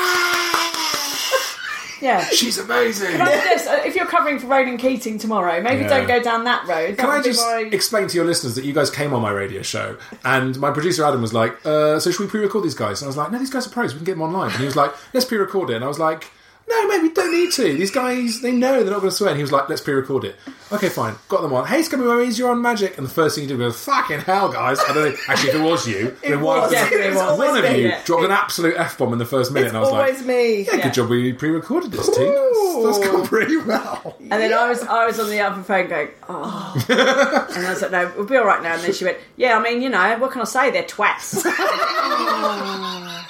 Yeah. 2.01 2.25
She's 2.31 2.57
amazing. 2.57 3.11
Can 3.11 3.21
I 3.21 3.31
suggest, 3.39 3.67
uh, 3.69 3.79
if 3.85 3.95
you're 3.95 4.05
covering 4.07 4.37
for 4.37 4.47
Ronan 4.47 4.75
Keating 4.75 5.17
tomorrow, 5.19 5.61
maybe 5.61 5.83
Yeah. 5.83 5.87
don't 5.99 6.05
go 6.05 6.21
down 6.21 6.43
that 6.43 6.67
road. 6.67 6.97
That 6.97 7.05
Can 7.05 7.09
I 7.09 7.21
just 7.21 7.39
my- 7.39 7.69
explain 7.71 8.07
to 8.09 8.15
your 8.17 8.25
listeners 8.25 8.55
that 8.55 8.65
you 8.65 8.73
guys 8.73 8.89
came 8.89 9.13
on 9.13 9.21
my 9.21 9.31
radio 9.31 9.61
show, 9.61 9.95
and 10.25 10.59
my 10.59 10.71
producer 10.71 11.05
Adam 11.05 11.21
was 11.21 11.33
like, 11.33 11.65
uh, 11.65 12.01
"So 12.01 12.11
should 12.11 12.19
we 12.19 12.27
pre-record 12.27 12.65
these 12.65 12.73
guys?" 12.75 13.01
And 13.01 13.07
I 13.07 13.09
was 13.09 13.15
like, 13.15 13.31
"No, 13.31 13.39
these 13.39 13.49
guys 13.49 13.67
are 13.67 13.69
pros. 13.69 13.93
We 13.93 13.99
can 13.99 14.03
get 14.05 14.11
them 14.15 14.21
online." 14.23 14.49
And 14.49 14.59
he 14.59 14.65
was 14.65 14.75
like, 14.75 14.93
"Let's 15.13 15.25
pre-record 15.25 15.69
it." 15.69 15.75
And 15.77 15.85
I 15.85 15.87
was 15.87 15.97
like, 15.97 16.29
"No, 16.67 16.87
mate, 16.87 17.01
we 17.01 17.09
don't 17.11 17.31
need 17.31 17.51
to. 17.53 17.63
These 17.63 17.91
guys, 17.91 18.41
they 18.41 18.51
know 18.51 18.83
they're 18.83 18.91
not 18.91 18.99
going 19.01 19.11
to 19.11 19.15
swear." 19.15 19.29
And 19.31 19.37
he 19.37 19.43
was 19.43 19.51
like, 19.51 19.69
"Let's 19.69 19.81
pre-record 19.81 20.25
it." 20.25 20.35
Okay, 20.71 20.89
fine. 20.89 21.15
Got 21.29 21.41
them 21.43 21.53
on. 21.53 21.67
Hey, 21.67 21.83
Scummy 21.83 22.05
Mummies, 22.05 22.39
you're 22.39 22.49
on 22.49 22.61
Magic. 22.61 22.97
And 22.97 23.05
the 23.05 23.11
first 23.11 23.35
thing 23.35 23.43
you 23.43 23.47
did 23.49 23.59
was, 23.59 23.77
"Fucking 23.83 24.21
hell, 24.21 24.49
guys!" 24.51 24.79
I 24.79 24.93
don't 24.93 25.11
know. 25.11 25.15
Actually, 25.27 25.49
if 25.49 25.55
it 25.55 25.61
was 25.61 25.87
you, 25.87 26.15
then 26.23 26.41
why 26.41 26.59
was. 26.59 26.71
Yeah, 26.71 26.89
it 26.91 27.13
was 27.13 27.37
one 27.37 27.57
of 27.57 27.77
you 27.77 27.87
Yeah. 27.89 28.01
dropped 28.05 28.23
an 28.23 28.31
absolute 28.31 28.75
f 28.77 28.97
bomb 28.97 29.13
in 29.13 29.19
the 29.19 29.25
first 29.25 29.51
minute, 29.51 29.67
It's 29.67 29.75
and 29.75 29.77
I 29.77 29.81
was 29.81 29.91
like 29.91 29.99
always 30.01 30.17
like, 30.19 30.27
me. 30.27 30.61
"Yeah, 30.63 30.77
good 30.83 30.93
job. 30.93 31.09
We 31.09 31.33
pre-recorded 31.33 31.91
this, 31.91 32.09
team. 32.15 32.33
That's, 32.33 32.97
that's 32.99 33.07
gone 33.07 33.27
pretty 33.27 33.57
well." 33.57 34.15
And 34.19 34.31
then 34.31 34.53
I 34.53 34.69
was 34.69 34.81
I 34.83 35.05
was 35.05 35.19
on 35.19 35.29
the 35.29 35.39
other 35.41 35.61
phone 35.63 35.87
going, 35.89 36.09
oh. 36.27 36.85
and 36.89 37.67
I 37.67 37.69
was 37.69 37.81
like, 37.81 37.91
no, 37.91 38.11
we'll 38.15 38.25
be 38.25 38.37
all 38.37 38.45
right 38.45 38.63
now. 38.63 38.73
And 38.73 38.81
then 38.81 38.93
she 38.93 39.05
went, 39.05 39.17
yeah, 39.37 39.57
I 39.57 39.61
mean, 39.61 39.81
you 39.81 39.89
know, 39.89 40.17
what 40.17 40.31
can 40.31 40.41
I 40.41 40.45
say? 40.45 40.71
They're 40.71 40.83
twats. 40.83 41.43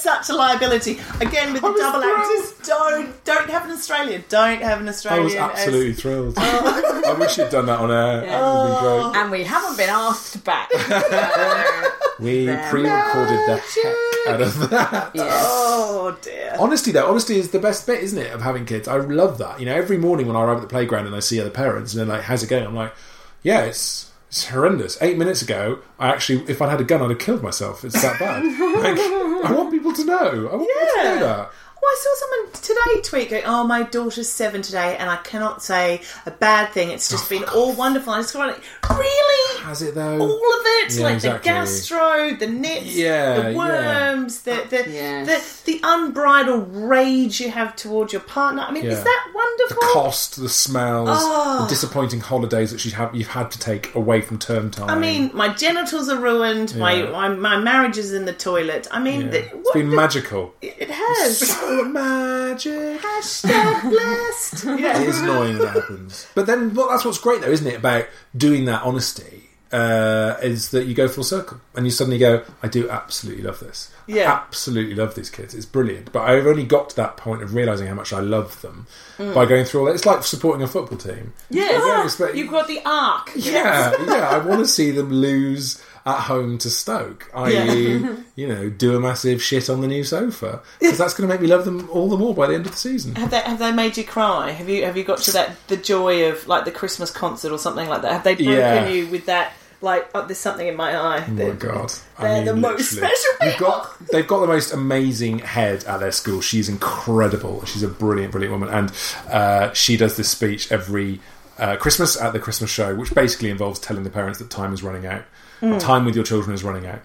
Such 0.00 0.28
a 0.30 0.34
liability. 0.34 0.98
Again 1.20 1.52
with 1.52 1.62
the 1.62 1.74
double 1.76 2.00
thrilled. 2.00 2.18
actors. 2.18 2.66
Don't 2.66 3.24
don't 3.24 3.50
have 3.50 3.64
an 3.66 3.72
Australian. 3.72 4.24
Don't 4.28 4.62
have 4.62 4.80
an 4.80 4.88
Australian. 4.88 5.22
I 5.22 5.24
Australian. 5.24 5.24
was 5.24 5.34
as- 5.34 5.66
absolutely 5.66 5.92
thrilled. 5.94 6.34
Oh. 6.36 7.02
I 7.06 7.12
wish 7.18 7.38
you'd 7.38 7.50
done 7.50 7.66
that 7.66 7.78
on 7.80 7.90
air. 7.90 8.18
It 8.18 8.20
would 8.22 8.30
have 8.30 8.30
been 8.30 8.76
oh. 8.76 9.10
great. 9.12 9.22
and 9.22 9.30
we 9.30 9.44
haven't 9.44 9.76
been 9.76 9.90
asked 9.90 10.44
back. 10.44 10.70
We 12.20 12.44
pre-recorded 12.44 13.40
the 13.48 13.56
heck 13.56 14.28
out 14.28 14.42
of 14.42 14.70
that. 14.70 15.10
Yes. 15.14 15.32
Oh 15.46 16.16
dear. 16.20 16.54
Honesty, 16.58 16.92
though, 16.92 17.08
honesty 17.08 17.38
is 17.38 17.50
the 17.50 17.58
best 17.58 17.86
bit, 17.86 18.02
isn't 18.02 18.18
it, 18.18 18.30
of 18.32 18.42
having 18.42 18.66
kids? 18.66 18.86
I 18.86 18.96
love 18.96 19.38
that. 19.38 19.58
You 19.58 19.66
know, 19.66 19.74
every 19.74 19.96
morning 19.96 20.26
when 20.26 20.36
I 20.36 20.42
arrive 20.42 20.58
at 20.58 20.60
the 20.60 20.68
playground 20.68 21.06
and 21.06 21.16
I 21.16 21.20
see 21.20 21.40
other 21.40 21.50
parents 21.50 21.94
and 21.94 22.00
they're 22.00 22.16
like, 22.16 22.24
"How's 22.24 22.42
it 22.42 22.48
going?" 22.48 22.66
I'm 22.66 22.74
like, 22.74 22.94
"Yeah, 23.42 23.62
it's." 23.62 24.08
It's 24.28 24.46
horrendous. 24.46 24.96
Eight 25.02 25.18
minutes 25.18 25.42
ago, 25.42 25.80
I 25.98 26.10
actually, 26.10 26.44
if 26.48 26.62
I'd 26.62 26.68
had 26.68 26.80
a 26.80 26.84
gun, 26.84 27.02
I'd 27.02 27.10
have 27.10 27.18
killed 27.18 27.42
myself. 27.42 27.84
It's 27.84 28.00
that 28.00 28.16
bad. 28.20 28.44
like, 28.44 28.96
I 29.44 29.52
want 29.52 29.59
people 29.96 30.04
to 30.04 30.10
know. 30.10 30.48
I 30.48 30.56
want 30.56 30.68
people 30.68 31.02
to 31.02 31.04
know 31.04 31.26
that. 31.26 31.52
Well, 31.82 31.90
I 31.90 31.98
saw 31.98 32.14
someone 32.26 32.52
today 32.62 33.00
tweet 33.02 33.30
going, 33.30 33.42
"Oh, 33.46 33.64
my 33.64 33.84
daughter's 33.84 34.28
seven 34.28 34.60
today, 34.60 34.96
and 34.98 35.08
I 35.08 35.16
cannot 35.16 35.62
say 35.62 36.02
a 36.26 36.30
bad 36.30 36.72
thing. 36.72 36.90
It's 36.90 37.08
just 37.08 37.32
oh, 37.32 37.38
been 37.38 37.48
all 37.48 37.72
wonderful." 37.72 38.12
I 38.12 38.18
just 38.20 38.34
got 38.34 38.48
like, 38.48 38.62
really, 38.90 39.60
Has 39.62 39.80
it 39.80 39.94
though? 39.94 40.18
all 40.20 40.28
of 40.58 40.66
it, 40.66 40.94
Yeah, 40.94 41.04
like 41.04 41.14
exactly. 41.14 41.38
the 41.38 41.44
gastro, 41.44 42.34
the 42.38 42.46
nits, 42.48 42.94
Yeah, 42.94 43.40
the 43.40 43.50
yeah. 43.52 43.56
worms, 43.56 44.42
the 44.42 44.62
the, 44.68 44.84
oh, 44.86 44.90
Yes. 44.90 45.60
the 45.62 45.72
the 45.72 45.80
unbridled 45.82 46.68
rage 46.76 47.40
you 47.40 47.50
have 47.50 47.74
towards 47.76 48.12
your 48.12 48.20
partner. 48.22 48.62
I 48.62 48.72
mean, 48.72 48.84
Yeah. 48.84 48.92
is 48.92 49.02
that 49.02 49.26
wonderful? 49.34 49.80
the 49.80 49.86
cost, 49.94 50.36
the 50.40 50.48
smells, 50.50 51.08
Oh. 51.10 51.56
the 51.60 51.62
ah. 51.64 51.66
disappointing 51.66 52.20
holidays 52.20 52.72
that 52.72 52.84
you 52.84 52.90
have 52.92 53.14
you've 53.14 53.28
had 53.28 53.50
to 53.52 53.58
take 53.58 53.94
away 53.94 54.20
from 54.20 54.38
term 54.38 54.70
time. 54.70 54.90
I 54.90 54.96
mean, 54.98 55.30
my 55.32 55.48
genitals 55.48 56.08
are 56.10 56.18
ruined. 56.18 56.76
My, 56.76 56.92
Yeah. 56.92 57.10
my 57.10 57.28
my 57.28 57.56
marriage 57.58 57.96
is 57.96 58.12
in 58.12 58.26
the 58.26 58.32
toilet. 58.34 58.86
I 58.90 58.98
mean, 59.00 59.22
Yeah. 59.22 59.30
the, 59.30 59.38
it's 59.44 59.54
what 59.62 59.74
been 59.74 59.88
the- 59.90 59.96
magical. 59.96 60.52
It 60.60 60.90
has. 60.90 61.40
So 61.70 61.84
magic. 61.84 63.00
Hashtag 63.00 63.82
blessed. 63.90 64.64
Yeah. 64.64 64.98
is 65.00 65.20
annoying 65.20 65.58
when 65.58 65.66
that 65.66 65.74
happens. 65.74 66.26
But 66.34 66.46
then, 66.46 66.74
well, 66.74 66.88
that's 66.88 67.04
what's 67.04 67.18
great, 67.18 67.42
though, 67.42 67.50
isn't 67.50 67.66
it? 67.66 67.76
About 67.76 68.06
doing 68.36 68.64
that 68.64 68.82
honesty 68.82 69.50
uh, 69.70 70.36
is 70.42 70.72
that 70.72 70.86
you 70.86 70.94
go 70.94 71.06
full 71.06 71.22
circle 71.22 71.60
and 71.76 71.86
you 71.86 71.92
suddenly 71.92 72.18
go, 72.18 72.42
"I 72.60 72.66
do 72.66 72.90
absolutely 72.90 73.44
love 73.44 73.60
this. 73.60 73.92
Yeah. 74.08 74.32
absolutely 74.32 74.96
love 74.96 75.14
these 75.14 75.30
kids. 75.30 75.54
It's 75.54 75.64
brilliant." 75.64 76.10
But 76.12 76.22
I've 76.28 76.44
only 76.44 76.64
got 76.64 76.90
to 76.90 76.96
that 76.96 77.16
point 77.16 77.40
of 77.42 77.54
realizing 77.54 77.86
how 77.86 77.94
much 77.94 78.12
I 78.12 78.18
love 78.18 78.60
them 78.62 78.88
by 79.16 79.46
going 79.46 79.64
through 79.64 79.80
all 79.82 79.86
that. 79.86 79.94
It's 79.94 80.06
like 80.06 80.24
supporting 80.24 80.62
a 80.62 80.66
football 80.66 80.98
team. 80.98 81.34
Yeah, 81.50 81.70
Yeah, 81.70 82.32
you've 82.34 82.50
got 82.50 82.66
the 82.66 82.80
arc. 82.84 83.30
Yeah, 83.36 83.94
yeah. 84.06 84.28
I 84.28 84.38
want 84.38 84.58
to 84.58 84.66
see 84.66 84.90
them 84.90 85.10
lose 85.12 85.80
at 86.06 86.20
home 86.20 86.58
to 86.58 86.70
Stoke, 86.70 87.30
i.e., 87.34 88.04
you 88.36 88.48
know, 88.48 88.70
do 88.70 88.96
a 88.96 89.00
massive 89.00 89.42
shit 89.42 89.68
on 89.68 89.80
the 89.80 89.86
new 89.88 90.02
sofa 90.04 90.60
because 90.78 90.98
that's 90.98 91.14
going 91.14 91.28
to 91.28 91.34
make 91.34 91.40
me 91.42 91.46
love 91.48 91.64
them 91.64 91.88
all 91.90 92.08
the 92.08 92.16
more 92.16 92.34
by 92.34 92.46
the 92.46 92.54
end 92.54 92.66
of 92.66 92.72
the 92.72 92.78
season. 92.78 93.14
Have 93.16 93.30
they 93.30 93.40
have 93.40 93.58
they 93.58 93.72
made 93.72 93.96
you 93.96 94.04
cry? 94.04 94.50
Have 94.50 94.68
you 94.68 94.84
have 94.84 94.96
you 94.96 95.04
got 95.04 95.18
to 95.18 95.32
that 95.32 95.56
the 95.68 95.76
joy 95.76 96.28
of 96.30 96.46
like 96.48 96.64
the 96.64 96.70
Christmas 96.72 97.10
concert 97.10 97.52
or 97.52 97.58
something 97.58 97.88
like 97.88 98.02
that? 98.02 98.12
Have 98.12 98.24
they 98.24 98.34
broken 98.34 98.54
Yeah. 98.54 98.88
you 98.88 99.06
with 99.08 99.26
that? 99.26 99.52
Like, 99.82 100.10
oh, 100.14 100.26
there's 100.26 100.36
something 100.38 100.66
in 100.68 100.76
my 100.76 100.94
eye. 100.94 101.24
Oh 101.26 101.30
my 101.32 101.50
god! 101.52 101.90
They're 102.20 102.44
the 102.44 102.54
most 102.54 102.90
special 102.96 103.30
They've 103.40 103.52
people. 103.52 103.66
got 103.68 104.06
they've 104.12 104.26
got 104.26 104.40
the 104.40 104.46
most 104.46 104.74
amazing 104.74 105.38
head 105.38 105.84
at 105.84 106.00
their 106.00 106.12
school. 106.12 106.42
She's 106.42 106.68
incredible. 106.68 107.64
She's 107.64 107.82
a 107.82 107.88
brilliant, 107.88 108.32
brilliant 108.32 108.52
woman, 108.52 108.68
and 108.68 108.92
uh, 109.30 109.72
she 109.72 109.96
does 109.96 110.18
this 110.18 110.28
speech 110.28 110.70
every 110.70 111.20
uh, 111.60 111.76
Christmas 111.76 112.20
at 112.20 112.32
the 112.32 112.40
Christmas 112.40 112.70
show, 112.70 112.94
which 112.94 113.14
basically 113.14 113.50
involves 113.50 113.78
telling 113.78 114.02
the 114.02 114.10
parents 114.10 114.38
that 114.38 114.50
time 114.50 114.72
is 114.72 114.82
running 114.82 115.06
out. 115.06 115.22
Hmm. 115.60 115.78
Time 115.78 116.04
with 116.04 116.14
your 116.16 116.24
children 116.24 116.54
is 116.54 116.64
running 116.64 116.86
out. 116.86 117.02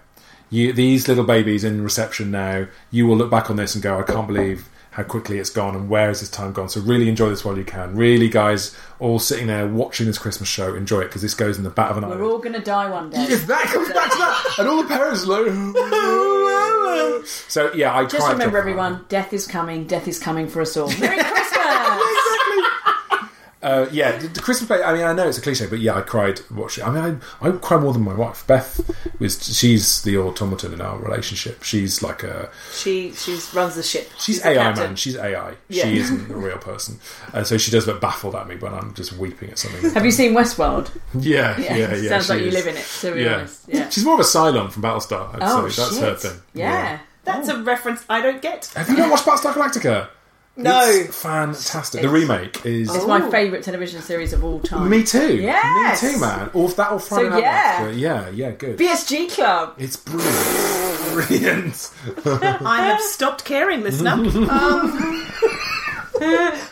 You, 0.48 0.72
these 0.72 1.08
little 1.08 1.24
babies 1.24 1.62
in 1.64 1.82
reception 1.82 2.30
now, 2.30 2.66
you 2.90 3.06
will 3.06 3.16
look 3.16 3.30
back 3.30 3.50
on 3.50 3.56
this 3.56 3.74
and 3.74 3.82
go, 3.82 3.98
"I 3.98 4.02
can't 4.02 4.26
believe." 4.26 4.68
How 4.92 5.02
quickly 5.02 5.36
it's 5.38 5.50
gone, 5.50 5.76
and 5.76 5.90
where 5.90 6.08
has 6.08 6.20
this 6.20 6.30
time 6.30 6.54
gone? 6.54 6.70
So 6.70 6.80
really 6.80 7.10
enjoy 7.10 7.28
this 7.28 7.44
while 7.44 7.58
you 7.58 7.64
can. 7.66 7.94
Really, 7.96 8.30
guys, 8.30 8.74
all 8.98 9.18
sitting 9.18 9.46
there 9.46 9.68
watching 9.68 10.06
this 10.06 10.16
Christmas 10.16 10.48
show, 10.48 10.74
enjoy 10.74 11.00
it 11.00 11.08
because 11.08 11.20
this 11.20 11.34
goes 11.34 11.58
in 11.58 11.64
the 11.64 11.70
bat 11.70 11.90
of 11.90 11.98
an 11.98 12.04
eye. 12.04 12.16
We're 12.16 12.24
all 12.24 12.38
going 12.38 12.54
to 12.54 12.62
die 12.62 12.88
one 12.88 13.10
day. 13.10 13.24
If 13.24 13.46
that 13.46 13.64
comes 13.64 13.92
back 13.92 14.10
to 14.10 14.16
that, 14.16 14.54
and 14.58 14.66
all 14.66 14.82
the 14.82 14.88
parents 14.88 15.24
are 15.24 15.42
like, 15.42 17.26
so 17.26 17.70
yeah, 17.74 17.94
I 17.94 18.06
Just 18.06 18.26
remember, 18.26 18.56
everyone, 18.56 19.04
death 19.10 19.34
is 19.34 19.46
coming. 19.46 19.86
Death 19.86 20.08
is 20.08 20.18
coming 20.18 20.48
for 20.48 20.62
us 20.62 20.74
all. 20.78 20.88
Merry 20.98 21.22
Christmas! 21.22 22.35
Uh, 23.66 23.88
yeah, 23.90 24.16
the, 24.16 24.28
the 24.28 24.40
Christmas 24.40 24.68
play. 24.68 24.80
I 24.80 24.92
mean, 24.94 25.02
I 25.02 25.12
know 25.12 25.26
it's 25.26 25.38
a 25.38 25.40
cliche, 25.40 25.66
but 25.66 25.80
yeah, 25.80 25.94
I 25.96 26.02
cried 26.02 26.40
watching. 26.52 26.84
I 26.84 26.90
mean, 26.90 27.20
I, 27.42 27.48
I 27.48 27.50
cry 27.50 27.78
more 27.78 27.92
than 27.92 28.02
my 28.02 28.14
wife. 28.14 28.46
Beth 28.46 28.80
was 29.18 29.42
she's 29.58 30.02
the 30.02 30.16
automaton 30.18 30.72
in 30.72 30.80
our 30.80 30.96
relationship. 30.98 31.64
She's 31.64 32.00
like 32.00 32.22
a 32.22 32.48
She 32.72 33.12
she 33.12 33.38
runs 33.52 33.74
the 33.74 33.82
ship. 33.82 34.08
she's 34.20 34.40
the 34.40 34.50
AI 34.50 34.72
man. 34.74 34.94
She's 34.94 35.16
AI. 35.16 35.54
Yeah. 35.68 35.82
She 35.84 35.98
isn't 35.98 36.30
a 36.30 36.36
real 36.36 36.58
person, 36.58 37.00
and 37.32 37.44
so 37.44 37.58
she 37.58 37.72
does 37.72 37.88
look 37.88 38.00
baffled 38.00 38.36
at 38.36 38.46
me 38.46 38.54
when 38.54 38.72
I'm 38.72 38.94
just 38.94 39.12
weeping 39.14 39.50
at 39.50 39.58
something. 39.58 39.90
Have 39.94 40.04
you 40.04 40.12
seen 40.12 40.32
Westworld? 40.32 40.90
Yeah, 41.18 41.58
yeah, 41.60 41.76
yeah. 41.96 42.08
Sounds 42.08 42.26
she 42.26 42.32
like 42.34 42.42
you 42.42 42.50
live 42.52 42.68
in 42.68 42.76
it, 42.76 42.86
to 43.00 43.14
be 43.14 43.22
Yeah. 43.22 43.34
honest. 43.34 43.62
Yeah. 43.66 43.88
she's 43.88 44.04
more 44.04 44.14
of 44.14 44.20
a 44.20 44.22
Cylon 44.22 44.70
from 44.70 44.82
Battlestar. 44.84 45.34
I'd 45.34 45.38
Oh, 45.42 45.68
say. 45.68 45.82
That's 45.82 45.94
shit. 45.94 46.02
her 46.04 46.14
thing. 46.14 46.40
Yeah. 46.54 46.98
That's 47.24 47.48
a 47.48 47.60
reference 47.60 48.04
I 48.08 48.20
don't 48.20 48.40
get. 48.40 48.66
Have 48.76 48.88
you 48.88 48.96
not 48.96 49.10
watched 49.10 49.24
Battlestar 49.26 49.54
Galactica? 49.54 50.08
No. 50.56 50.80
It's 50.88 51.20
fantastic. 51.20 52.00
The 52.02 52.08
remake 52.08 52.64
is. 52.64 52.94
It's 52.94 53.06
my 53.06 53.30
favourite 53.30 53.62
television 53.62 54.00
series 54.00 54.32
of 54.32 54.42
all 54.42 54.58
time. 54.60 54.88
Me 54.88 55.02
too. 55.04 55.36
Yes. 55.36 56.02
Me 56.02 56.12
too, 56.12 56.18
man. 56.20 56.50
Or 56.54 56.68
that 56.70 56.92
or 56.92 56.98
Friday 56.98 57.24
So, 57.24 57.30
Night 57.30 57.42
yeah. 57.42 57.82
Lights. 57.84 57.96
Yeah, 57.98 58.28
yeah, 58.30 58.50
good. 58.52 58.78
BSG 58.78 59.30
Club. 59.32 59.74
It's 59.78 59.96
brilliant. 59.96 60.32
brilliant. 61.12 61.90
I 62.66 62.86
have 62.86 63.00
stopped 63.02 63.44
caring, 63.44 63.82
listener. 63.82 64.12
um, 64.12 65.26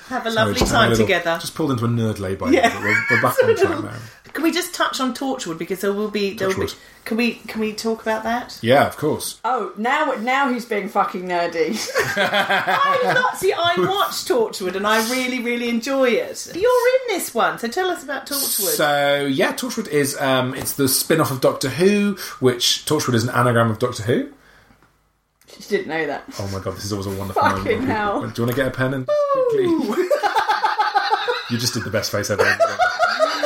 Have 0.08 0.26
a 0.26 0.30
lovely 0.30 0.54
Just 0.54 0.72
had 0.72 0.78
a 0.78 0.80
time 0.80 0.90
little- 0.90 1.04
together. 1.06 1.38
Just 1.40 1.54
pulled 1.54 1.70
into 1.72 1.84
a 1.84 1.88
nerd 1.88 2.18
lay 2.18 2.34
by 2.34 2.50
Yeah. 2.50 2.68
yeah. 2.68 2.82
we're, 2.82 3.16
we're 3.16 3.22
back 3.22 3.36
on 3.42 3.56
track 3.56 3.82
now. 3.84 3.92
Can 4.34 4.42
we 4.42 4.50
just 4.52 4.74
touch 4.74 5.00
on 5.00 5.14
Torchwood 5.14 5.58
because 5.58 5.80
there 5.80 5.92
will 5.92 6.10
be. 6.10 6.34
There 6.34 6.48
will 6.48 6.54
be 6.56 6.62
Torchwood. 6.62 6.76
can 7.04 7.16
we 7.16 7.34
can 7.34 7.60
we 7.60 7.72
talk 7.72 8.02
about 8.02 8.24
that? 8.24 8.58
Yeah, 8.62 8.86
of 8.86 8.96
course. 8.96 9.40
Oh, 9.44 9.72
now 9.76 10.12
now 10.18 10.52
he's 10.52 10.64
being 10.64 10.88
fucking 10.88 11.22
nerdy. 11.22 11.78
I'm 12.16 13.14
not. 13.14 13.36
See, 13.38 13.52
I 13.52 13.74
watched 13.78 14.26
Torchwood 14.28 14.74
and 14.74 14.86
I 14.86 15.08
really 15.08 15.40
really 15.40 15.68
enjoy 15.68 16.08
it. 16.10 16.46
You're 16.54 16.62
in 16.64 17.00
this 17.16 17.32
one, 17.32 17.58
so 17.60 17.68
tell 17.68 17.88
us 17.90 18.02
about 18.02 18.26
Torchwood. 18.26 18.74
So 18.76 19.24
yeah, 19.26 19.52
Torchwood 19.52 19.88
is 19.88 20.20
um, 20.20 20.52
it's 20.54 20.72
the 20.72 20.88
spin-off 20.88 21.30
of 21.30 21.40
Doctor 21.40 21.68
Who, 21.68 22.16
which 22.40 22.84
Torchwood 22.86 23.14
is 23.14 23.22
an 23.24 23.30
anagram 23.30 23.70
of 23.70 23.78
Doctor 23.78 24.02
Who. 24.02 24.32
She 25.60 25.68
didn't 25.68 25.86
know 25.86 26.04
that. 26.08 26.24
Oh 26.40 26.48
my 26.48 26.58
god, 26.58 26.74
this 26.74 26.84
is 26.84 26.92
always 26.92 27.06
a 27.06 27.10
wonderful 27.10 27.40
Fucking 27.40 27.64
moment. 27.64 27.84
hell. 27.88 28.20
Do 28.22 28.42
you 28.42 28.46
want 28.46 28.56
to 28.56 28.56
get 28.56 28.66
a 28.66 28.70
pen 28.72 28.92
and 28.92 29.06
quickly? 29.32 29.64
you 31.50 31.58
just 31.58 31.74
did 31.74 31.84
the 31.84 31.90
best 31.92 32.10
face 32.10 32.28
ever. 32.30 32.42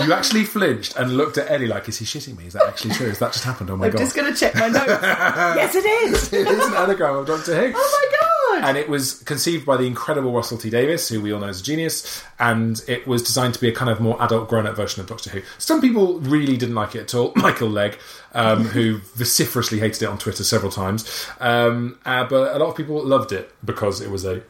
You 0.05 0.13
actually 0.13 0.45
flinched 0.45 0.97
and 0.97 1.17
looked 1.17 1.39
at 1.39 1.51
Eddie 1.51 1.67
like, 1.67 1.89
"Is 1.89 1.99
he 1.99 2.05
shitting 2.05 2.37
me? 2.37 2.47
Is 2.47 2.53
that 2.53 2.67
actually 2.67 2.95
true? 2.95 3.09
Has 3.09 3.19
that 3.19 3.33
just 3.33 3.45
happened? 3.45 3.71
Oh 3.71 3.77
my 3.77 3.87
I'm 3.87 3.93
god!" 3.93 3.99
just 3.99 4.15
going 4.15 4.33
to 4.33 4.39
check 4.39 4.55
my 4.55 4.69
notes. 4.69 4.87
yes, 4.89 5.75
it 5.75 5.85
is. 5.85 6.33
it 6.33 6.47
is 6.47 6.67
an 6.67 6.75
anagram 6.75 7.17
of 7.17 7.27
Doctor 7.27 7.55
Who. 7.55 7.73
Oh 7.77 8.09
my 8.11 8.19
god! 8.19 8.29
and 8.63 8.77
it 8.77 8.89
was 8.89 9.23
conceived 9.23 9.65
by 9.67 9.77
the 9.77 9.85
incredible 9.85 10.33
Russell 10.33 10.59
T 10.59 10.71
Davies, 10.71 11.09
who 11.09 11.21
we 11.21 11.33
all 11.33 11.41
know 11.41 11.49
is 11.49 11.61
a 11.61 11.65
genius, 11.65 12.25
and 12.39 12.81
it 12.89 13.07
was 13.07 13.23
designed 13.23 13.55
to 13.55 13.61
be 13.61 13.69
a 13.69 13.73
kind 13.75 13.91
of 13.91 14.01
more 14.01 14.21
adult, 14.23 14.49
grown-up 14.49 14.77
version 14.77 15.01
of 15.01 15.07
Doctor 15.07 15.31
Who. 15.31 15.43
Some 15.59 15.81
people 15.81 16.21
really 16.21 16.57
didn't 16.57 16.75
like 16.75 16.95
it 16.95 17.01
at 17.01 17.15
all. 17.15 17.33
Michael 17.37 17.69
Legge, 17.69 17.99
um, 18.33 18.65
who 18.65 18.99
vociferously 19.15 19.79
hated 19.79 20.03
it 20.03 20.07
on 20.07 20.19
Twitter 20.19 20.45
several 20.45 20.73
times, 20.73 21.27
um, 21.41 21.99
uh, 22.05 22.25
but 22.25 22.55
a 22.55 22.59
lot 22.59 22.69
of 22.69 22.77
people 22.77 23.03
loved 23.05 23.33
it 23.33 23.53
because 23.65 24.01
it 24.01 24.11
was 24.11 24.25
a 24.25 24.43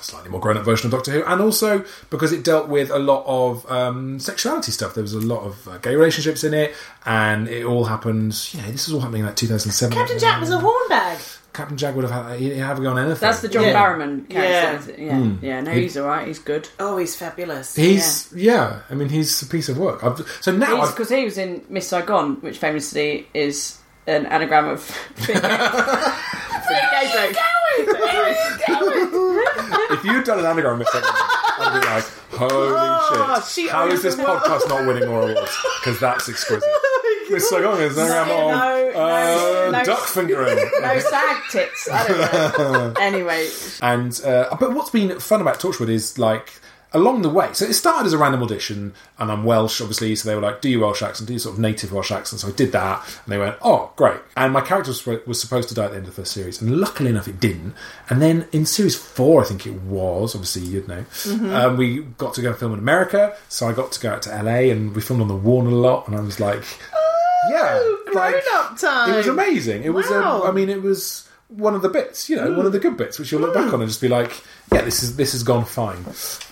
slightly 0.00 0.30
more 0.30 0.40
grown-up 0.40 0.64
version 0.64 0.86
of 0.86 0.92
Doctor 0.92 1.10
Who, 1.12 1.24
and 1.24 1.40
also 1.40 1.84
because 2.10 2.32
it 2.32 2.44
dealt 2.44 2.68
with 2.68 2.90
a 2.90 2.98
lot 2.98 3.24
of 3.26 3.70
um, 3.70 4.18
sexuality 4.18 4.72
stuff. 4.72 4.94
There 4.94 5.02
was 5.02 5.14
a 5.14 5.20
lot 5.20 5.42
of 5.44 5.68
uh, 5.68 5.78
gay 5.78 5.94
relationships 5.94 6.44
in 6.44 6.54
it, 6.54 6.74
and 7.04 7.48
it 7.48 7.64
all 7.64 7.84
happened. 7.84 8.34
You 8.54 8.62
know, 8.62 8.70
this 8.70 8.86
was 8.88 8.94
all 8.94 9.00
happening 9.00 9.20
in 9.20 9.26
like 9.26 9.36
2007. 9.36 9.96
Captain 9.96 10.18
Jack 10.18 10.40
was 10.40 10.50
a 10.50 10.58
hornbag. 10.58 11.38
Captain 11.52 11.76
Jack 11.76 11.94
would 11.94 12.04
have 12.08 12.28
had, 12.30 12.38
he'd 12.40 12.56
have 12.56 12.82
gone 12.82 12.98
anything. 12.98 13.20
That's 13.20 13.42
the 13.42 13.48
John 13.48 13.64
Yeah. 13.64 13.74
Barrowman 13.74 14.26
character. 14.30 14.40
Yeah. 14.42 14.78
is 14.78 14.88
it? 14.88 14.98
Yeah, 14.98 15.32
yeah. 15.42 15.60
No, 15.60 15.70
he's 15.72 15.98
all 15.98 16.06
right. 16.08 16.26
He's 16.26 16.38
good. 16.38 16.66
Oh, 16.80 16.96
he's 16.96 17.14
fabulous. 17.14 17.76
He's 17.76 18.32
yeah. 18.34 18.80
I 18.88 18.94
mean, 18.94 19.10
he's 19.10 19.42
a 19.42 19.46
piece 19.46 19.68
of 19.68 19.76
work. 19.76 20.02
I've, 20.02 20.26
so 20.40 20.50
now, 20.50 20.86
Because 20.86 21.10
he 21.10 21.24
was 21.24 21.36
in 21.36 21.62
Miss 21.68 21.86
Saigon, 21.88 22.36
which 22.40 22.56
famously 22.56 23.26
is 23.34 23.76
an 24.06 24.24
anagram 24.26 24.68
of. 24.70 24.98
If 30.02 30.12
you'd 30.12 30.24
done 30.24 30.38
an 30.40 30.46
anagram 30.46 30.78
mistake, 30.78 31.02
I'd 31.04 31.80
be 31.80 31.86
like, 31.86 32.04
"Holy 32.32 32.72
Oh, 32.74 33.44
shit! 33.48 33.70
How 33.70 33.84
owns 33.88 34.02
this 34.02 34.16
world." 34.16 34.40
podcast 34.40 34.68
not 34.68 34.86
winning 34.86 35.08
more 35.08 35.28
awards? 35.30 35.56
Because 35.80 36.00
that's 36.00 36.28
exquisite." 36.28 36.62
It's 37.30 37.50
oh, 37.52 37.78
it's 37.78 37.96
an 37.96 38.10
anagram 38.10 38.26
No, 38.28 38.88
of 38.90 38.96
uh, 38.96 39.70
no, 39.70 39.70
no. 39.78 39.84
duck 39.84 40.00
fingering. 40.06 40.56
no 40.80 40.98
sag 40.98 41.36
tits. 41.50 41.88
I 41.90 42.08
don't 42.08 42.18
know. 42.72 42.94
anyway, 43.00 43.48
And 43.80 44.20
uh, 44.24 44.56
but 44.58 44.74
what's 44.74 44.90
been 44.90 45.18
fun 45.20 45.40
about 45.40 45.60
Torchwood 45.60 45.88
is 45.88 46.18
like 46.18 46.52
along 46.94 47.22
the 47.22 47.28
way. 47.28 47.52
So 47.52 47.64
it 47.64 47.74
started 47.74 48.06
as 48.06 48.12
a 48.12 48.18
random 48.18 48.42
audition, 48.42 48.94
and 49.18 49.30
I'm 49.30 49.44
Welsh, 49.44 49.80
obviously. 49.80 50.14
So 50.16 50.28
they 50.28 50.34
were 50.34 50.42
like, 50.42 50.60
"Do 50.60 50.68
you 50.68 50.80
Welsh 50.80 51.02
accent? 51.02 51.26
Do 51.26 51.32
you 51.32 51.38
sort 51.38 51.54
of 51.54 51.60
native 51.60 51.92
Welsh 51.92 52.12
accent?" 52.12 52.40
So 52.40 52.48
I 52.48 52.52
did 52.52 52.72
that, 52.72 53.04
and 53.24 53.32
they 53.32 53.38
went, 53.38 53.56
"Oh, 53.62 53.92
great!" 53.96 54.20
And 54.36 54.52
my 54.52 54.60
character 54.60 54.90
was, 54.90 55.06
was 55.26 55.40
supposed 55.40 55.68
to 55.70 55.74
die 55.74 55.84
at 55.84 55.90
the 55.90 55.96
end 55.96 56.06
of 56.06 56.14
the 56.14 56.20
first 56.22 56.32
series, 56.32 56.60
and 56.60 56.78
luckily 56.78 57.10
enough, 57.10 57.28
it 57.28 57.40
didn't. 57.40 57.74
And 58.08 58.20
then 58.20 58.46
in 58.52 58.66
series 58.66 58.96
four, 58.96 59.42
I 59.42 59.46
think 59.46 59.66
it 59.66 59.80
was. 59.82 60.34
Obviously, 60.34 60.62
you'd 60.62 60.88
know. 60.88 61.04
Um, 61.54 61.76
we 61.76 62.00
got 62.18 62.34
to 62.34 62.42
go 62.42 62.50
and 62.50 62.58
film 62.58 62.72
in 62.72 62.78
America, 62.78 63.36
so 63.48 63.68
I 63.68 63.72
got 63.72 63.92
to 63.92 64.00
go 64.00 64.12
out 64.12 64.22
to 64.22 64.42
LA, 64.42 64.70
and 64.72 64.94
we 64.94 65.02
filmed 65.02 65.22
on 65.22 65.28
the 65.28 65.36
Warner 65.36 65.70
lot, 65.70 66.08
and 66.08 66.16
I 66.16 66.20
was 66.20 66.40
like. 66.40 66.62
Yeah, 67.50 67.96
like, 68.14 68.44
grown-up 68.44 68.78
time. 68.78 69.10
It 69.12 69.16
was 69.16 69.26
amazing. 69.26 69.82
It 69.82 69.88
was. 69.88 70.08
Um, 70.12 70.42
I 70.42 70.52
mean, 70.52 70.68
it 70.68 70.80
was 70.80 71.28
one 71.56 71.74
of 71.74 71.82
the 71.82 71.88
bits. 71.88 72.28
You 72.28 72.36
know, 72.36 72.52
one 72.52 72.66
of 72.66 72.72
the 72.72 72.78
good 72.78 72.96
bits, 72.96 73.18
which 73.18 73.32
you'll 73.32 73.40
look 73.40 73.54
back 73.54 73.72
on 73.72 73.80
and 73.80 73.88
just 73.88 74.00
be 74.00 74.08
like, 74.08 74.42
"Yeah, 74.72 74.82
this 74.82 75.02
is 75.02 75.16
this 75.16 75.32
has 75.32 75.42
gone 75.42 75.64
fine." 75.64 76.04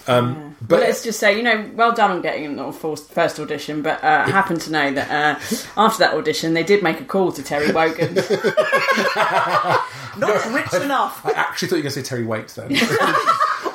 Um, 0.07 0.57
but 0.61 0.69
But 0.69 0.81
let's 0.81 1.03
just 1.03 1.21
say, 1.21 1.37
you 1.37 1.43
know, 1.43 1.71
well 1.75 1.93
done 1.93 2.11
on 2.11 2.23
getting 2.23 2.57
the 2.57 2.73
first 2.73 3.11
first 3.11 3.39
audition. 3.41 3.83
But 3.83 4.03
uh, 4.05 4.25
I 4.27 4.31
happen 4.31 4.59
to 4.61 4.73
know 4.73 4.93
that 4.93 5.11
uh, 5.11 5.39
after 5.77 5.99
that 6.05 6.15
audition, 6.15 6.55
they 6.55 6.63
did 6.65 6.83
make 6.83 7.01
a 7.01 7.05
call 7.05 7.33
to 7.33 7.43
Terry 7.43 7.73
Wogan. 7.73 8.15
Not 10.17 10.45
rich 10.53 10.75
enough. 10.75 11.25
I 11.25 11.31
actually 11.33 11.69
thought 11.69 11.77
you 11.77 11.83
were 11.83 11.91
going 11.91 11.95
to 11.95 12.01
say 12.03 12.03
Terry 12.03 12.25
Waite 12.25 12.49
then. 12.49 12.71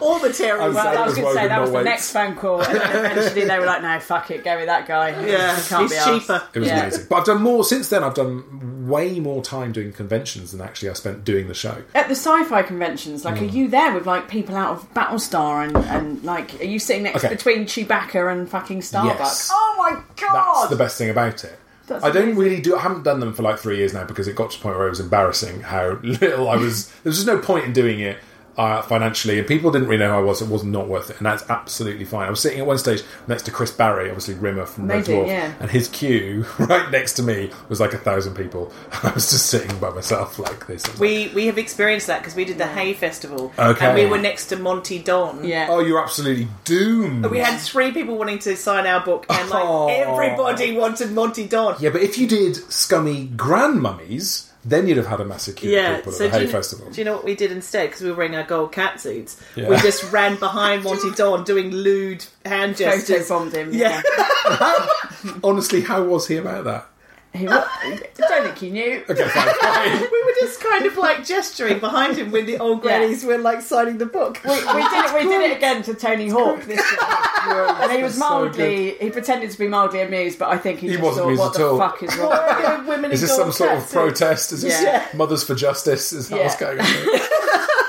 All 0.05 0.19
the 0.19 0.31
Terry. 0.31 0.59
I 0.59 0.67
was 0.67 0.75
Well, 0.75 0.87
I 0.87 0.91
was 1.05 1.05
was 1.07 1.15
going 1.17 1.35
to 1.35 1.41
say 1.41 1.47
that 1.47 1.61
was 1.61 1.69
the 1.71 1.75
Waits. 1.77 1.85
next 1.85 2.11
phone 2.11 2.35
call, 2.35 2.61
and 2.61 2.75
then 2.79 3.05
eventually 3.11 3.45
they 3.45 3.59
were 3.59 3.65
like, 3.65 3.81
"No, 3.81 3.99
fuck 3.99 4.29
it, 4.31 4.43
go 4.43 4.55
with 4.57 4.67
that 4.67 4.87
guy." 4.87 5.09
Yeah, 5.27 5.55
He 5.59 5.67
can't 5.67 5.81
he's 5.83 5.91
be 5.91 5.97
arsed. 5.97 6.19
cheaper. 6.21 6.43
It 6.53 6.59
was 6.59 6.67
Yeah. 6.67 6.79
amazing. 6.81 7.05
But 7.09 7.15
I've 7.17 7.25
done 7.25 7.41
more 7.41 7.63
since 7.63 7.89
then. 7.89 8.03
I've 8.03 8.13
done 8.13 8.87
way 8.87 9.19
more 9.19 9.41
time 9.41 9.71
doing 9.71 9.91
conventions 9.91 10.51
than 10.51 10.61
actually 10.61 10.89
I 10.89 10.93
spent 10.93 11.23
doing 11.25 11.47
the 11.47 11.53
show. 11.55 11.75
At 11.95 12.07
the 12.07 12.15
sci-fi 12.15 12.61
conventions, 12.61 13.25
like, 13.25 13.41
are 13.41 13.45
mm. 13.45 13.53
you 13.53 13.67
there 13.67 13.93
with 13.93 14.05
like 14.05 14.29
people 14.29 14.55
out 14.55 14.71
of 14.73 14.93
Battlestar 14.93 15.65
and 15.65 15.75
and 15.77 16.23
like, 16.23 16.59
are 16.61 16.65
you 16.65 16.77
sitting 16.79 17.03
next 17.03 17.23
Okay. 17.25 17.33
between 17.33 17.65
Chewbacca 17.65 18.31
and 18.31 18.47
fucking 18.49 18.81
Starbucks? 18.81 19.19
Yes. 19.19 19.49
Oh 19.51 19.75
my 19.77 20.01
god! 20.21 20.61
That's 20.61 20.69
the 20.69 20.75
best 20.75 20.97
thing 20.97 21.09
about 21.09 21.43
it. 21.43 21.57
That's 21.87 22.03
I 22.03 22.09
don't 22.09 22.23
amazing. 22.23 22.39
really 22.39 22.61
do. 22.61 22.75
I 22.75 22.79
haven't 22.81 23.03
done 23.03 23.19
them 23.19 23.33
for 23.33 23.43
like 23.43 23.59
three 23.59 23.77
years 23.77 23.93
now 23.93 24.03
because 24.05 24.27
it 24.27 24.35
got 24.35 24.49
to 24.51 24.57
the 24.57 24.63
point 24.63 24.75
where 24.77 24.87
it 24.87 24.89
was 24.89 24.99
embarrassing 24.99 25.61
how 25.61 25.99
little 26.03 26.49
I 26.49 26.55
was. 26.55 26.87
There 26.87 27.09
was 27.11 27.15
just 27.17 27.27
no 27.27 27.37
point 27.39 27.65
in 27.65 27.73
doing 27.73 27.99
it 27.99 28.17
uh, 28.57 28.81
financially, 28.81 29.37
and 29.39 29.47
people 29.47 29.71
didn't 29.71 29.87
really 29.87 29.99
know 29.99 30.11
who 30.11 30.17
I 30.17 30.21
was. 30.21 30.41
It 30.41 30.49
was 30.49 30.63
not 30.63 30.87
worth 30.87 31.09
it, 31.09 31.17
and 31.17 31.25
that's 31.25 31.47
absolutely 31.49 32.05
fine. 32.05 32.27
I 32.27 32.29
was 32.29 32.39
sitting 32.39 32.59
at 32.59 32.65
one 32.65 32.77
stage 32.77 33.03
next 33.27 33.43
to 33.43 33.51
Chris 33.51 33.71
Barrie, 33.71 34.07
obviously 34.09 34.35
Rimmer 34.35 34.65
from 34.65 34.87
Red 34.87 35.05
Dwarf, 35.05 35.27
yeah. 35.27 35.53
and 35.59 35.69
his 35.69 35.87
queue 35.89 36.45
right 36.59 36.89
next 36.91 37.13
to 37.13 37.23
me 37.23 37.51
was 37.69 37.79
like 37.79 37.93
a 37.93 37.97
thousand 37.97 38.35
people. 38.35 38.71
I 39.03 39.11
was 39.13 39.29
just 39.29 39.47
sitting 39.47 39.77
by 39.79 39.89
myself 39.89 40.39
like 40.39 40.67
this. 40.67 40.85
I 40.85 40.91
was 40.91 40.99
like, 40.99 41.01
We 41.01 41.27
we 41.35 41.45
have 41.47 41.57
experienced 41.57 42.07
that 42.07 42.19
because 42.21 42.35
we 42.35 42.45
did 42.45 42.57
the 42.57 42.67
Hay 42.67 42.93
Festival, 42.93 43.51
Okay. 43.59 43.85
and 43.85 43.95
we 43.95 44.05
were 44.05 44.17
next 44.19 44.47
to 44.47 44.55
Monty 44.55 44.99
Don. 44.99 45.43
Yeah. 45.43 45.67
oh, 45.69 45.79
you're 45.79 46.01
absolutely 46.01 46.47
doomed. 46.63 47.25
We 47.27 47.39
had 47.39 47.59
three 47.59 47.91
people 47.91 48.17
wanting 48.17 48.39
to 48.39 48.55
sign 48.55 48.85
our 48.87 49.03
book, 49.03 49.25
and 49.29 49.49
like 49.49 49.63
Oh. 49.65 49.87
everybody 49.87 50.77
wanted 50.77 51.11
Monty 51.11 51.45
Don. 51.47 51.75
Yeah, 51.79 51.89
but 51.89 52.01
if 52.01 52.17
you 52.17 52.27
did 52.27 52.55
scummy 52.71 53.27
grandmummies, 53.35 54.49
then 54.65 54.87
you'd 54.87 54.97
have 54.97 55.05
had 55.07 55.21
a 55.21 55.25
massive 55.25 55.55
queue 55.55 55.69
of 55.69 55.73
Yeah, 55.75 55.95
people 55.97 56.11
at 56.11 56.17
so 56.17 56.23
the 56.27 56.29
Hay 56.31 56.41
you, 56.43 56.47
Festival. 56.49 56.89
do 56.89 56.99
you 56.99 57.05
know 57.05 57.13
what 57.13 57.23
we 57.23 57.35
did 57.35 57.51
instead? 57.51 57.87
Because 57.89 58.01
we 58.01 58.09
were 58.09 58.17
wearing 58.17 58.35
our 58.35 58.43
gold 58.43 58.71
cat 58.71 58.99
suits. 58.99 59.39
Yeah. 59.55 59.69
We 59.69 59.77
just 59.77 60.11
ran 60.11 60.35
behind 60.37 60.83
Monty 60.85 61.11
Don 61.11 61.43
doing 61.43 61.69
lewd 61.71 62.25
hand 62.45 62.77
Photo 62.77 62.95
gestures. 62.97 63.29
bombed 63.29 63.53
him. 63.53 63.71
Yeah. 63.73 64.01
Honestly, 65.43 65.81
how 65.81 66.03
was 66.03 66.27
he 66.27 66.37
about 66.37 66.63
that? 66.65 66.87
He, 67.35 67.47
wa- 67.47 67.65
I 67.67 67.99
don't 68.17 68.43
think 68.45 68.57
he 68.57 68.69
knew. 68.69 69.03
Okay, 69.09 69.27
fine. 69.27 69.47
fine. 69.61 69.91
we 70.11 70.23
were 70.23 70.33
just 70.39 70.61
kind 70.61 70.85
of 70.85 70.95
like 70.97 71.25
gesturing 71.25 71.79
behind 71.79 72.17
him 72.17 72.31
when 72.31 72.45
the 72.45 72.57
old 72.59 72.77
Yeah. 72.83 72.97
grannies 72.99 73.23
were 73.25 73.37
like 73.37 73.61
signing 73.61 73.97
the 73.97 74.05
book. 74.05 74.39
We, 74.43 74.51
we 74.51 74.55
did 74.57 75.05
it. 75.05 75.13
We 75.13 75.23
did 75.29 75.41
it 75.51 75.57
again 75.57 75.83
to 75.83 75.93
Tony 75.93 76.29
Hawk 76.29 76.63
this 76.63 76.77
year, 76.79 77.65
and 77.81 77.91
he 77.91 78.01
was 78.03 78.13
So 78.13 78.19
mildly. 78.19 78.91
he 78.99 79.09
pretended 79.09 79.51
to 79.51 79.57
be 79.59 79.67
mildly 79.67 80.01
amused, 80.01 80.39
but 80.39 80.49
I 80.49 80.57
think 80.57 80.79
he, 80.79 80.87
He 80.87 80.93
just 80.93 81.03
wasn't 81.03 81.23
thought, 81.23 81.25
amused 81.25 81.39
"What 81.41 81.55
at 81.55 81.59
the 81.59 81.67
all." 81.69 81.77
fuck 81.77 82.03
is 82.03 82.17
wrong?" 82.17 82.79
with 82.79 82.87
Women 82.87 83.11
Is 83.11 83.21
in 83.21 83.27
this 83.27 83.35
some 83.35 83.51
sort 83.51 83.71
of 83.77 83.89
protest? 83.91 84.51
Is 84.53 84.61
this 84.61 84.81
Yeah. 84.81 85.05
Mothers 85.13 85.43
for 85.43 85.55
Justice? 85.55 86.13
Is 86.13 86.29
that 86.29 86.37
Yeah. 86.37 86.43
what's 86.43 86.55
going 86.55 86.79
on? 86.79 86.85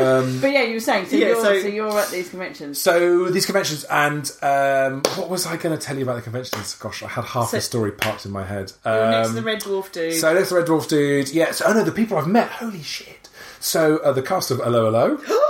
But 0.40 0.52
yeah, 0.52 0.62
you 0.62 0.74
were 0.74 0.80
saying 0.80 1.06
so. 1.06 1.16
Yeah, 1.16 1.26
you're, 1.28 1.42
so- 1.42 1.60
so, 1.60 1.68
you're 1.68 1.98
at 1.98 2.10
these 2.10 2.28
conventions. 2.30 2.80
so 2.80 3.28
these 3.30 3.46
conventions, 3.46 3.84
and 3.84 4.30
um, 4.42 5.02
what 5.16 5.28
was 5.28 5.46
I 5.46 5.56
going 5.56 5.76
to 5.78 5.84
tell 5.84 5.96
you 5.96 6.02
about 6.04 6.16
the 6.16 6.22
conventions? 6.22 6.74
Gosh, 6.74 7.02
I 7.02 7.08
had 7.08 7.24
half 7.24 7.48
So- 7.50 7.56
the 7.56 7.60
story 7.60 7.92
parked 7.92 8.24
in 8.26 8.32
my 8.32 8.44
head. 8.44 8.72
Next 8.84 8.84
to 8.84 9.24
Um, 9.30 9.34
the 9.34 9.42
Red 9.42 9.60
Dwarf 9.62 9.92
dude. 9.92 10.14
so 10.14 10.32
next 10.34 10.48
to 10.48 10.54
the 10.54 10.60
Red 10.60 10.68
Dwarf 10.68 10.88
dude, 10.88 11.30
yeah. 11.30 11.52
So, 11.52 11.64
oh 11.68 11.72
no, 11.72 11.84
the 11.84 11.92
people 11.92 12.18
I've 12.18 12.26
met. 12.26 12.48
Holy 12.50 12.82
shit! 12.82 13.28
So 13.60 13.98
uh, 13.98 14.12
the 14.12 14.22
cast 14.22 14.50
of 14.50 14.58
Hello 14.58 14.86
Hello. 14.90 15.18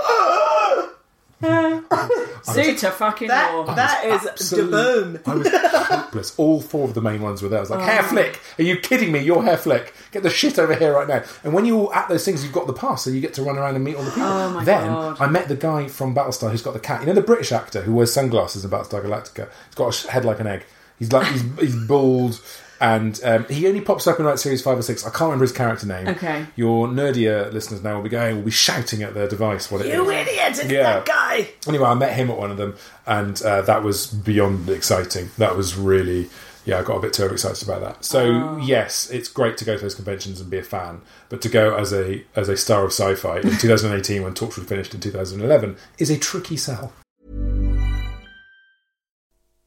Suitor 2.43 2.91
fucking 2.91 3.27
that 3.27 3.53
law. 3.53 3.73
that 3.75 4.05
is 4.05 4.25
Absolute- 4.27 4.71
boom. 4.71 5.19
I 5.25 5.35
was 5.35 5.47
hopeless. 5.51 6.33
All 6.37 6.61
four 6.61 6.85
of 6.85 6.93
the 6.93 7.01
main 7.01 7.21
ones 7.21 7.41
were 7.41 7.49
there. 7.49 7.59
I 7.59 7.61
was 7.61 7.69
like, 7.69 7.79
oh. 7.79 7.83
hair 7.83 8.03
flick. 8.03 8.39
Are 8.59 8.63
you 8.63 8.77
kidding 8.77 9.11
me? 9.11 9.19
Your 9.19 9.43
hair 9.43 9.57
flick. 9.57 9.93
Get 10.11 10.23
the 10.23 10.29
shit 10.29 10.59
over 10.59 10.75
here 10.75 10.93
right 10.93 11.07
now. 11.07 11.23
And 11.43 11.53
when 11.53 11.65
you're 11.65 11.93
at 11.95 12.09
those 12.09 12.25
things, 12.25 12.43
you've 12.43 12.53
got 12.53 12.67
the 12.67 12.73
pass, 12.73 13.03
so 13.03 13.09
you 13.09 13.21
get 13.21 13.33
to 13.35 13.43
run 13.43 13.57
around 13.57 13.75
and 13.75 13.83
meet 13.83 13.95
all 13.95 14.03
the 14.03 14.11
people. 14.11 14.27
Oh 14.27 14.49
my 14.51 14.63
then 14.63 14.87
God. 14.87 15.17
I 15.19 15.27
met 15.27 15.47
the 15.47 15.55
guy 15.55 15.87
from 15.87 16.15
Battlestar 16.15 16.51
who's 16.51 16.61
got 16.61 16.73
the 16.73 16.79
cat. 16.79 17.01
You 17.01 17.07
know 17.07 17.13
the 17.13 17.21
British 17.21 17.51
actor 17.51 17.81
who 17.81 17.93
wears 17.93 18.13
sunglasses 18.13 18.63
in 18.63 18.71
Battlestar 18.71 19.03
Galactica. 19.03 19.49
He's 19.67 19.75
got 19.75 19.89
a 19.89 19.91
sh- 19.91 20.05
head 20.05 20.25
like 20.25 20.39
an 20.39 20.47
egg. 20.47 20.65
He's 20.99 21.11
like 21.11 21.27
he's, 21.27 21.43
he's 21.59 21.75
bald, 21.87 22.39
and 22.81 23.17
um, 23.23 23.45
he 23.45 23.67
only 23.67 23.79
pops 23.79 24.07
up 24.07 24.19
in 24.19 24.25
like 24.25 24.37
series 24.39 24.61
five 24.61 24.77
or 24.77 24.81
six. 24.81 25.05
I 25.05 25.09
can't 25.11 25.21
remember 25.21 25.43
his 25.43 25.51
character 25.53 25.85
name. 25.87 26.07
Okay. 26.09 26.45
Your 26.57 26.87
nerdier 26.87 27.53
listeners 27.53 27.81
now 27.81 27.95
will 27.95 28.03
be 28.03 28.09
going, 28.09 28.35
will 28.37 28.43
be 28.43 28.51
shouting 28.51 29.03
at 29.03 29.13
their 29.13 29.27
device 29.29 29.71
what 29.71 29.81
it 29.81 29.87
is. 29.87 29.93
You 29.93 30.09
idiot! 30.11 30.37
It's 30.59 30.63
Yeah. 30.65 30.83
that 30.95 31.05
guy. 31.05 31.51
Anyway, 31.67 31.85
I 31.85 31.93
met 31.93 32.13
him 32.13 32.29
at 32.29 32.37
one 32.37 32.51
of 32.51 32.57
them, 32.57 32.75
and 33.05 33.41
uh, 33.43 33.61
that 33.61 33.83
was 33.83 34.07
beyond 34.07 34.67
exciting. 34.69 35.29
That 35.37 35.55
was 35.55 35.75
really, 35.77 36.29
yeah, 36.65 36.79
I 36.79 36.83
got 36.83 36.97
a 36.97 36.99
bit 36.99 37.13
too 37.13 37.25
excited 37.27 37.61
about 37.67 37.81
that. 37.81 38.03
So 38.03 38.57
yes, 38.57 39.09
it's 39.11 39.29
great 39.29 39.57
to 39.57 39.65
go 39.65 39.75
to 39.77 39.81
those 39.81 39.95
conventions 39.95 40.41
and 40.41 40.49
be 40.49 40.57
a 40.57 40.63
fan, 40.63 41.01
but 41.29 41.41
to 41.43 41.49
go 41.49 41.75
as 41.75 41.93
a 41.93 42.23
as 42.35 42.49
a 42.49 42.57
star 42.57 42.83
of 42.83 42.91
sci-fi 42.91 43.37
in 43.41 43.57
2018 43.59 44.23
when 44.23 44.33
Torchwood 44.33 44.65
finished 44.67 44.93
in 44.93 44.99
2011 44.99 45.77
is 45.99 46.09
a 46.09 46.17
tricky 46.17 46.57
sell. 46.57 46.91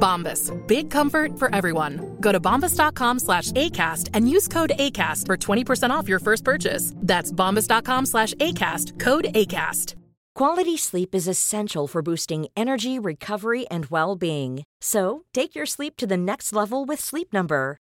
Bombas. 0.00 0.50
Big 0.66 0.90
comfort 0.90 1.38
for 1.38 1.54
everyone. 1.54 2.16
Go 2.20 2.32
to 2.32 2.40
bombas.com 2.40 3.18
slash 3.18 3.52
ACAST 3.52 4.08
and 4.14 4.28
use 4.28 4.48
code 4.48 4.72
ACAST 4.76 5.26
for 5.26 5.36
20% 5.36 5.90
off 5.90 6.08
your 6.08 6.18
first 6.18 6.42
purchase. 6.42 6.92
That's 6.96 7.30
bombas.com 7.30 8.06
slash 8.06 8.32
ACAST. 8.34 8.98
Code 8.98 9.26
ACAST. 9.34 9.94
Quality 10.34 10.76
sleep 10.76 11.14
is 11.14 11.28
essential 11.28 11.86
for 11.86 12.02
boosting 12.02 12.46
energy, 12.56 12.98
recovery, 12.98 13.66
and 13.68 13.86
well 13.86 14.16
being. 14.16 14.62
So, 14.80 15.24
take 15.34 15.54
your 15.54 15.66
sleep 15.66 15.96
to 15.98 16.06
the 16.06 16.16
next 16.16 16.52
level 16.52 16.84
with 16.86 17.00
Sleep 17.00 17.32
Number. 17.32 17.76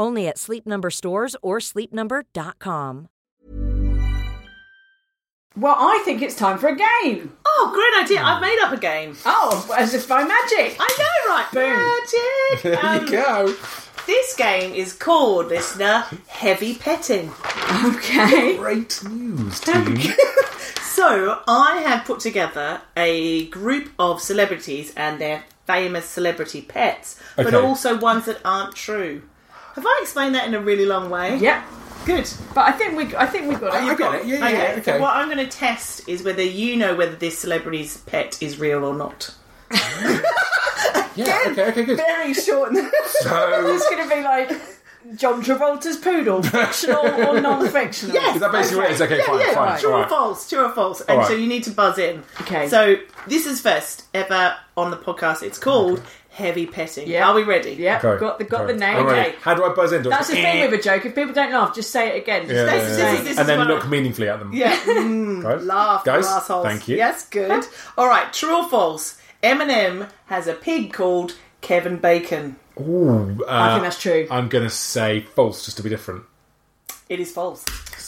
Only 0.00 0.26
at 0.26 0.38
Sleep 0.38 0.66
Number 0.66 0.88
stores 0.90 1.36
or 1.42 1.58
sleepnumber.com. 1.58 3.08
Well, 5.56 5.74
I 5.78 6.00
think 6.06 6.22
it's 6.22 6.34
time 6.36 6.56
for 6.58 6.68
a 6.68 6.76
game. 6.76 7.36
Oh, 7.44 7.70
great 7.74 8.02
idea. 8.04 8.22
I've 8.24 8.40
made 8.40 8.58
up 8.62 8.72
a 8.72 8.78
game. 8.78 9.14
Oh, 9.26 9.68
as 9.76 9.92
if 9.92 10.08
by 10.08 10.22
magic. 10.22 10.76
I 10.80 10.88
know, 10.98 11.34
right? 11.34 11.52
Boom. 11.52 11.76
Magic. 11.76 12.62
There 12.62 12.86
Um, 12.86 13.04
you 13.04 13.10
go. 13.10 13.54
This 14.06 14.34
game 14.36 14.72
is 14.72 14.94
called, 14.94 15.48
listener, 15.48 16.04
Heavy 16.28 16.74
Petting. 16.76 17.30
Okay. 17.84 18.56
Great 18.58 19.02
news, 19.04 19.60
team. 19.60 19.98
So, 20.82 21.40
I 21.46 21.78
have 21.86 22.04
put 22.04 22.20
together 22.20 22.80
a 22.96 23.46
group 23.46 23.90
of 23.98 24.20
celebrities 24.20 24.92
and 24.96 25.20
their 25.20 25.44
famous 25.66 26.04
celebrity 26.04 26.62
pets, 26.62 27.18
but 27.36 27.46
Okay. 27.54 27.56
also 27.56 27.96
ones 27.98 28.24
that 28.26 28.38
aren't 28.44 28.74
true. 28.74 29.22
Have 29.74 29.86
I 29.86 29.98
explained 30.02 30.34
that 30.34 30.46
in 30.46 30.54
a 30.54 30.60
really 30.60 30.86
long 30.86 31.10
way? 31.10 31.38
Yep. 31.38 31.64
Good. 32.06 32.30
But 32.54 32.66
I 32.66 32.72
think 32.72 32.96
we, 32.96 33.14
I 33.14 33.26
think 33.26 33.48
we 33.48 33.54
got 33.56 33.74
it. 33.74 33.82
Oh, 33.82 33.88
I 33.88 33.94
got 33.94 34.14
it. 34.14 34.26
Yeah, 34.26 34.38
yeah, 34.38 34.46
Okay, 34.46 34.72
okay. 34.72 34.82
so 34.82 35.00
what 35.00 35.16
I'm 35.16 35.26
going 35.30 35.38
to 35.38 35.48
test 35.48 36.08
is 36.08 36.22
whether 36.22 36.42
you 36.42 36.76
know 36.76 36.94
whether 36.94 37.14
this 37.14 37.38
celebrity's 37.38 37.98
pet 37.98 38.42
is 38.42 38.58
real 38.58 38.84
or 38.84 38.94
not. 38.94 39.34
Yeah, 41.16 41.42
okay, 41.48 41.68
okay, 41.70 41.84
good. 41.84 41.96
Very 41.96 42.34
short. 42.34 42.72
So, 43.20 43.74
it's 43.74 43.88
going 43.90 44.08
to 44.08 44.14
be 44.14 44.22
like 44.22 44.50
John 45.16 45.42
Travolta's 45.42 45.98
poodle, 45.98 46.42
fictional 46.42 47.06
or 47.06 47.40
non-fictional. 47.40 48.14
Yes. 48.14 48.36
is 48.36 48.40
that 48.40 48.52
basically 48.52 48.78
what 48.78 48.90
it 48.90 48.94
is? 48.94 49.02
Okay, 49.02 49.18
yeah, 49.18 49.26
fine, 49.26 49.40
yeah. 49.40 49.54
fine. 49.54 49.80
True 49.80 49.92
or 49.92 50.08
false? 50.08 50.48
True 50.48 50.64
or 50.64 50.70
false? 50.70 51.00
And 51.02 51.10
All 51.10 51.18
right. 51.18 51.26
so 51.26 51.34
you 51.34 51.46
need 51.46 51.64
to 51.64 51.70
buzz 51.70 51.98
in. 51.98 52.22
Okay. 52.42 52.68
So 52.68 52.96
this 53.26 53.46
is 53.46 53.60
first 53.60 54.04
ever 54.14 54.56
on 54.76 54.90
the 54.90 54.96
podcast. 54.96 55.42
It's 55.42 55.58
called 55.58 56.02
Heavy 56.30 56.64
Petting. 56.66 57.08
Yeah. 57.08 57.28
Are 57.28 57.34
we 57.34 57.42
ready? 57.42 57.72
Yeah, 57.72 57.98
Okay, 58.02 58.18
got 58.20 58.38
the 58.38 58.44
got 58.44 58.62
okay. 58.62 58.72
the 58.74 58.78
name. 58.78 59.04
Okay. 59.06 59.34
How 59.42 59.54
do 59.54 59.64
I 59.64 59.74
buzz 59.74 59.92
in? 59.92 60.02
Do 60.02 60.10
I 60.12 60.16
That's 60.16 60.28
the 60.28 60.36
go, 60.36 60.42
thing 60.42 60.70
with 60.70 60.78
a 60.80 60.82
joke. 60.82 61.04
If 61.04 61.14
people 61.14 61.34
don't 61.34 61.52
laugh, 61.52 61.74
just 61.74 61.90
say 61.90 62.10
it 62.16 62.22
again. 62.22 62.42
Just 62.42 62.54
Yeah, 62.54 62.66
say 62.66 62.76
yeah, 62.76 62.82
the 62.82 62.88
This 62.88 62.98
yeah. 62.98 63.22
this 63.22 63.38
and 63.38 63.48
then 63.48 63.66
look 63.66 63.84
I- 63.84 63.88
meaningfully 63.88 64.28
at 64.28 64.38
them. 64.38 64.52
Yeah. 64.52 64.76
Mm, 64.76 65.42
Guys? 65.44 65.64
laugh, 65.64 66.04
Guys, 66.04 66.24
you 66.24 66.30
assholes. 66.30 66.64
thank 66.66 66.86
you. 66.88 66.96
Yes, 66.96 67.28
good. 67.28 67.64
All 67.98 68.06
right. 68.08 68.32
True 68.32 68.58
or 68.62 68.68
false? 68.68 69.20
Eminem 69.42 70.08
has 70.26 70.46
a 70.46 70.54
pig 70.54 70.92
called 70.92 71.34
Kevin 71.62 71.96
Bacon. 71.96 72.56
Ooh, 72.78 73.40
uh, 73.42 73.46
I 73.48 73.72
think 73.72 73.82
that's 73.82 74.00
true. 74.00 74.26
I'm 74.30 74.48
going 74.48 74.64
to 74.64 74.70
say 74.70 75.22
false, 75.34 75.64
just 75.64 75.76
to 75.78 75.82
be 75.82 75.90
different. 75.90 76.24
It 77.08 77.18
is 77.20 77.32
false. 77.32 77.64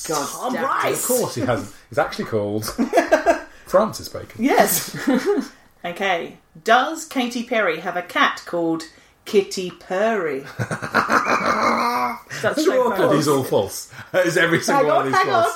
God, 0.06 0.28
All 0.40 0.50
damn. 0.52 0.62
right. 0.64 0.92
Of 0.92 1.02
course, 1.04 1.34
he 1.34 1.40
hasn't. 1.40 1.74
He's 1.88 1.98
actually 1.98 2.26
called 2.26 2.66
Francis 3.66 4.08
Bacon. 4.08 4.42
Yes. 4.44 4.96
okay. 5.84 6.38
Does 6.62 7.04
Katy 7.04 7.44
Perry 7.44 7.80
have 7.80 7.96
a 7.96 8.02
cat 8.02 8.42
called 8.46 8.84
Kitty 9.24 9.70
Purry? 9.70 10.44
That's 10.58 12.64
True 12.64 12.88
or 12.88 12.96
so 12.96 13.08
Are 13.08 13.14
these 13.14 13.28
all 13.28 13.44
false? 13.44 13.92
Is 14.12 14.36
every 14.36 14.60
single 14.60 14.84
hang 14.84 14.86
one 14.86 14.96
on, 14.96 15.06
of 15.06 15.12
these 15.12 15.22
hang 15.22 15.34
on. 15.34 15.50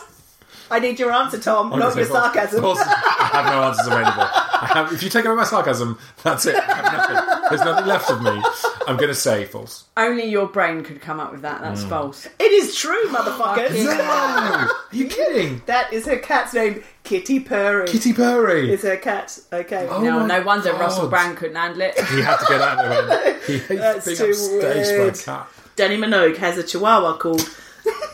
False? 0.69 0.77
I 0.77 0.79
need 0.81 0.99
your 0.99 1.13
answer, 1.13 1.39
Tom, 1.39 1.73
I'm 1.73 1.79
not 1.79 1.97
your 1.97 2.07
false. 2.07 2.19
sarcasm. 2.35 2.61
False. 2.63 2.81
I 2.81 3.31
have 3.33 3.47
no 3.47 3.63
answers 3.65 3.87
available. 3.87 4.23
I 4.59 4.71
have, 4.75 4.93
if 4.93 5.03
you 5.03 5.11
take 5.11 5.25
away 5.25 5.35
my 5.37 5.45
sarcasm, 5.45 5.99
that's 6.23 6.47
it. 6.47 6.57
I 6.57 6.61
have 6.61 6.85
nothing. 6.85 7.43
There's 7.51 7.61
nothing 7.61 7.87
left 7.87 8.11
of 8.11 8.23
me. 8.23 8.43
I'm 8.89 8.97
going 8.97 9.09
to 9.09 9.15
say 9.15 9.45
false. 9.45 9.85
Only 9.97 10.25
your 10.25 10.47
brain 10.47 10.83
could 10.83 11.01
come 11.01 11.21
up 11.21 11.31
with 11.33 11.43
that. 11.43 11.61
That's 11.61 11.85
Mm. 11.85 11.89
false. 11.89 12.27
It 12.39 12.53
is 12.53 12.75
true, 12.75 13.07
motherfuckers. 13.09 13.85
No! 13.85 13.93
Are 14.03 14.71
you 14.93 15.07
kidding? 15.09 15.63
That 15.67 15.93
is 15.93 16.07
her 16.07 16.17
cat's 16.19 16.55
name, 16.55 16.83
Kitty 17.05 17.41
Purry. 17.41 17.87
Kitty 17.87 18.13
Purry. 18.13 18.73
is 18.73 18.83
her 18.83 18.97
cat. 18.97 19.39
Okay. 19.53 19.87
Oh 19.91 20.01
no, 20.03 20.21
my 20.21 20.27
no 20.39 20.45
wonder 20.45 20.73
God. 20.73 20.81
Russell 20.81 21.09
Brand 21.09 21.37
couldn't 21.37 21.57
handle 21.57 21.83
it. 21.83 21.95
He 21.99 22.23
had 22.23 22.37
to 22.39 22.47
get 22.49 22.61
out 22.61 22.85
of 22.85 23.07
there. 23.09 23.39
He 23.41 23.59
hates 23.59 23.69
That's 23.81 24.05
being 24.07 24.17
too 24.19 24.25
upstaged 24.25 24.61
by 24.63 24.69
a 24.69 24.99
weird. 24.99 25.19
cat. 25.19 25.49
Dannii 25.77 25.99
Minogue 25.99 26.37
has 26.39 26.57
a 26.59 26.63
chihuahua 26.63 27.19
called 27.19 27.43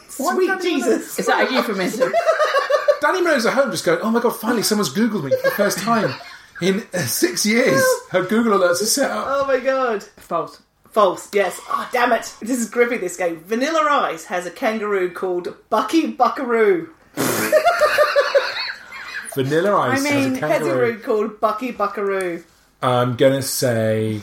Sweet 0.08 0.60
Jesus. 0.60 1.18
Is 1.18 1.26
that 1.26 1.48
a 1.48 1.52
euphemism? 1.52 2.12
Dannii 3.02 3.22
Minogue's 3.26 3.46
at 3.46 3.54
home 3.54 3.70
just 3.72 3.84
going, 3.84 3.98
oh 4.02 4.10
my 4.10 4.20
god, 4.20 4.36
finally 4.36 4.62
someone's 4.62 4.94
Googled 4.94 5.24
me 5.24 5.30
for 5.36 5.42
the 5.50 5.54
first 5.56 5.78
time 5.78 6.14
in 6.60 6.86
uh, 6.94 6.98
six 7.00 7.44
years. 7.44 7.82
Her 8.10 8.22
Google 8.22 8.58
alerts 8.58 8.80
are 8.80 8.86
set 8.86 9.10
up. 9.10 9.26
Oh 9.28 9.44
my 9.46 9.58
god. 9.58 10.02
false. 10.04 10.62
False. 10.90 11.28
Yes. 11.34 11.58
Oh, 11.68 11.88
damn 11.92 12.12
it. 12.12 12.32
This 12.40 12.58
is 12.60 12.68
grippy, 12.70 12.98
this 12.98 13.16
game. 13.16 13.40
Vanilla 13.40 13.80
Ice 14.12 14.26
has 14.26 14.46
a 14.46 14.50
kangaroo 14.50 15.10
called 15.10 15.54
Bucky 15.70 16.08
Buckaroo. 16.08 16.90
Vanilla 19.34 19.74
Ice 19.88 20.00
I 20.00 20.02
mean, 20.04 20.34
has 20.34 20.36
a 20.36 20.40
kangaroo. 20.40 20.48
kangaroo 20.48 20.98
called 21.00 21.40
Bucky 21.40 21.72
Buckaroo. 21.72 22.44
I'm 22.82 23.16
gonna 23.16 23.42
say. 23.42 24.20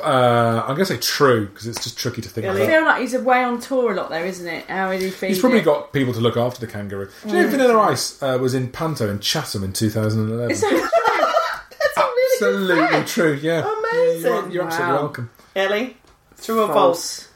Uh, 0.00 0.62
I'm 0.66 0.74
gonna 0.74 0.84
say 0.86 0.96
true 0.98 1.46
because 1.46 1.66
it's 1.66 1.82
just 1.82 1.98
tricky 1.98 2.22
to 2.22 2.28
think 2.28 2.46
Really? 2.46 2.62
I 2.62 2.64
about. 2.64 2.72
feel 2.76 2.84
like 2.84 3.00
he's 3.00 3.14
away 3.14 3.42
on 3.44 3.60
tour 3.60 3.92
a 3.92 3.94
lot, 3.96 4.10
though, 4.10 4.22
isn't 4.24 4.46
it? 4.46 4.64
How 4.66 4.88
would 4.90 5.00
he 5.00 5.10
feed 5.10 5.28
He's 5.28 5.38
probably 5.40 5.60
it? 5.60 5.64
got 5.64 5.92
people 5.92 6.12
to 6.14 6.20
look 6.20 6.36
after 6.36 6.60
the 6.64 6.70
kangaroo. 6.70 7.08
Do 7.26 7.36
you 7.36 7.42
know 7.42 7.48
Vanilla 7.48 7.78
Ice 7.80 8.22
uh, 8.22 8.38
was 8.40 8.54
in 8.54 8.70
Panto 8.70 9.10
in 9.10 9.20
Chatham 9.20 9.64
in 9.64 9.72
2011? 9.72 10.50
Is 10.50 10.60
that 10.60 10.68
true? 10.70 10.78
That's 10.80 12.42
a 12.42 12.50
really 12.50 12.80
Absolutely 12.80 12.86
fact. 12.98 13.08
true, 13.08 13.32
yeah. 13.42 13.60
Amazing. 13.60 14.22
Yeah, 14.22 14.28
You're, 14.42 14.50
you're 14.52 14.64
absolutely 14.64 14.94
welcome. 14.96 15.30
Ellie, 15.56 15.96
true 16.42 16.62
or 16.62 16.68
false? 16.68 17.27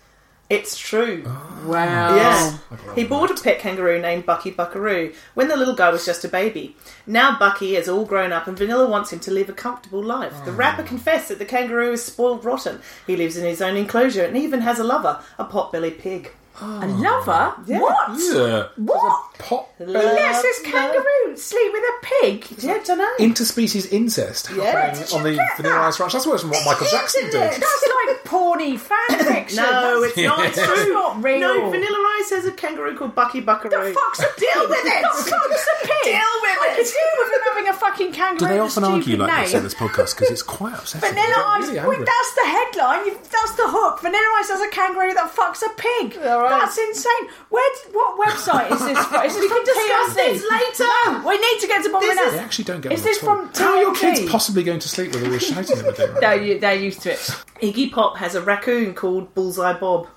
It's 0.53 0.77
true. 0.77 1.25
Ah. 1.27 1.63
wow. 1.65 2.15
Yes. 2.15 2.61
He 2.95 3.05
bought 3.05 3.31
a 3.31 3.43
pet 3.43 3.59
kangaroo 3.59 3.99
named 3.99 4.27
Bucky 4.27 4.51
Buckaroo 4.51 5.15
when 5.33 5.49
the 5.49 5.57
little 5.57 5.75
guy 5.75 5.89
was 5.89 6.05
just 6.05 6.27
a 6.27 6.29
baby. 6.29 6.77
Now 7.07 7.39
Bucky 7.39 7.75
is 7.75 7.89
all 7.89 8.05
grown 8.05 8.33
up 8.33 8.47
and 8.47 8.59
Vanilla 8.59 8.87
wants 8.87 9.13
him 9.13 9.21
to 9.21 9.31
live 9.31 9.49
a 9.49 9.55
comfortable 9.55 10.03
life. 10.03 10.45
The 10.45 10.53
ah. 10.53 10.57
rapper 10.57 10.83
confessed 10.83 11.29
that 11.31 11.39
the 11.39 11.47
kangaroo 11.47 11.93
is 11.93 12.05
spoiled 12.05 12.45
rotten. 12.45 12.81
He 13.07 13.17
lives 13.17 13.39
in 13.39 13.47
his 13.47 13.63
own 13.63 13.77
enclosure 13.77 14.25
and 14.25 14.37
even 14.37 14.61
has 14.61 14.79
a 14.79 14.85
lover, 14.85 15.23
a 15.39 15.47
potbelly 15.47 15.99
pig. 15.99 16.33
A 16.61 16.87
lover? 16.87 17.55
Yeah. 17.67 17.81
What? 17.81 18.11
Yeah. 18.21 18.69
What? 18.77 19.35
Pot 19.39 19.69
uh, 19.81 19.85
Yes, 19.89 20.43
this 20.43 20.61
kangaroo 20.63 21.37
sleep 21.37 21.73
with 21.73 21.83
a 21.83 22.07
pig. 22.21 22.47
Yeah, 22.63 22.79
don't 22.85 22.99
know. 22.99 23.11
interspecies 23.19 23.91
incest 23.91 24.51
Yeah. 24.55 24.65
happening 24.71 25.05
Did 25.07 25.13
on 25.15 25.23
the 25.25 25.35
get 25.35 25.57
Vanilla 25.57 25.75
that? 25.77 25.89
Ice 25.89 25.99
Ranch. 26.01 26.13
That's 26.13 26.27
worse 26.27 26.43
than 26.43 26.51
what 26.51 26.65
Michael 26.65 26.87
Jackson 26.89 27.23
did. 27.25 27.33
That's 27.35 27.63
like 27.63 28.23
porny 28.25 28.79
fan 28.79 29.19
fiction. 29.27 29.57
No, 29.57 30.01
That's- 30.01 30.19
it's 30.19 30.27
not 30.29 30.39
That's 30.55 30.83
true. 30.83 30.93
not 30.93 31.23
real. 31.25 31.41
No, 31.41 31.71
Vanilla 31.71 31.99
Ice 32.21 32.31
has 32.31 32.47
a 32.47 32.53
kangaroo 32.53 32.97
called 32.97 33.15
Bucky 33.15 33.41
Buckaroo. 33.41 33.71
The 33.71 33.93
fuck's 33.99 34.21
a 34.21 34.41
deal 34.41 34.63
with 34.69 34.79
it? 34.87 35.03
The 35.03 35.31
fuck's 35.31 35.67
a 35.67 35.87
pig? 35.87 36.05
Deal 36.05 36.33
with 36.43 36.59
I 36.63 36.69
it. 36.71 36.77
could 36.77 36.87
deal 36.87 37.13
with 37.19 37.29
him 37.33 37.41
having 37.53 37.69
a 37.69 37.73
fucking 37.75 38.13
kangaroo. 38.13 38.39
Do 38.39 38.47
they 38.47 38.61
with 38.61 38.77
a 38.77 38.81
often 38.81 38.85
argue 38.85 39.03
stupid 39.03 39.21
like 39.21 39.33
name. 39.33 39.45
this 39.45 39.55
in 39.55 39.63
this 39.65 39.75
podcast? 39.75 40.15
Because 40.15 40.31
it's 40.31 40.43
quite 40.43 40.75
upsetting. 40.75 41.09
Vanilla 41.11 41.45
Ice. 41.59 41.69
really 41.69 41.89
Wait, 41.99 42.07
that's 42.07 42.33
the 42.35 42.47
headline. 42.47 43.07
You, 43.07 43.19
that's 43.19 43.55
the 43.57 43.67
hook. 43.67 44.01
Vanilla 44.01 44.31
Ice 44.39 44.51
has 44.51 44.61
a 44.61 44.71
kangaroo 44.71 45.15
that 45.15 45.33
fucks 45.35 45.63
a 45.67 45.71
pig. 45.75 46.19
All 46.23 46.42
right. 46.45 46.61
That's 46.61 46.79
insane. 46.79 47.29
Where? 47.49 47.71
Did, 47.85 47.95
what 47.95 48.29
website 48.29 48.71
is 48.73 48.81
this 48.81 49.07
from? 49.07 49.25
Is 49.25 49.35
this 49.35 49.43
We 49.43 49.49
from 49.49 49.65
can 49.65 49.75
discuss 49.75 50.15
this 50.15 50.51
later. 50.51 50.91
No, 51.07 51.29
we 51.29 51.39
need 51.39 51.61
to 51.61 51.67
get 51.67 51.83
to 51.85 51.93
bottom 51.93 52.09
of 52.11 52.17
This 52.17 52.25
this. 52.25 52.33
They 52.33 52.39
actually 52.39 52.65
don't 52.65 52.81
get 52.81 52.93
Is 52.93 53.03
this 53.03 53.23
at 53.23 53.29
all. 53.29 53.47
from 53.47 53.55
How 53.55 53.73
are 53.77 53.81
your 53.83 53.95
kids 53.95 54.31
possibly 54.31 54.63
going 54.63 54.81
to 54.81 54.89
sleep 54.89 55.13
with 55.13 55.25
all 55.25 55.31
this 55.31 55.47
shouting 55.47 55.77
that 55.77 55.87
we're 55.87 56.07
doing? 56.07 56.21
No, 56.21 56.33
you, 56.33 56.59
they're 56.59 56.75
used 56.75 57.03
to 57.03 57.13
it. 57.13 57.19
Iggy 57.63 57.93
Pop 57.93 58.17
has 58.19 58.35
a 58.35 58.43
raccoon 58.43 58.95
called 58.95 59.35
Bullseye 59.35 59.79
Bob. 59.79 60.09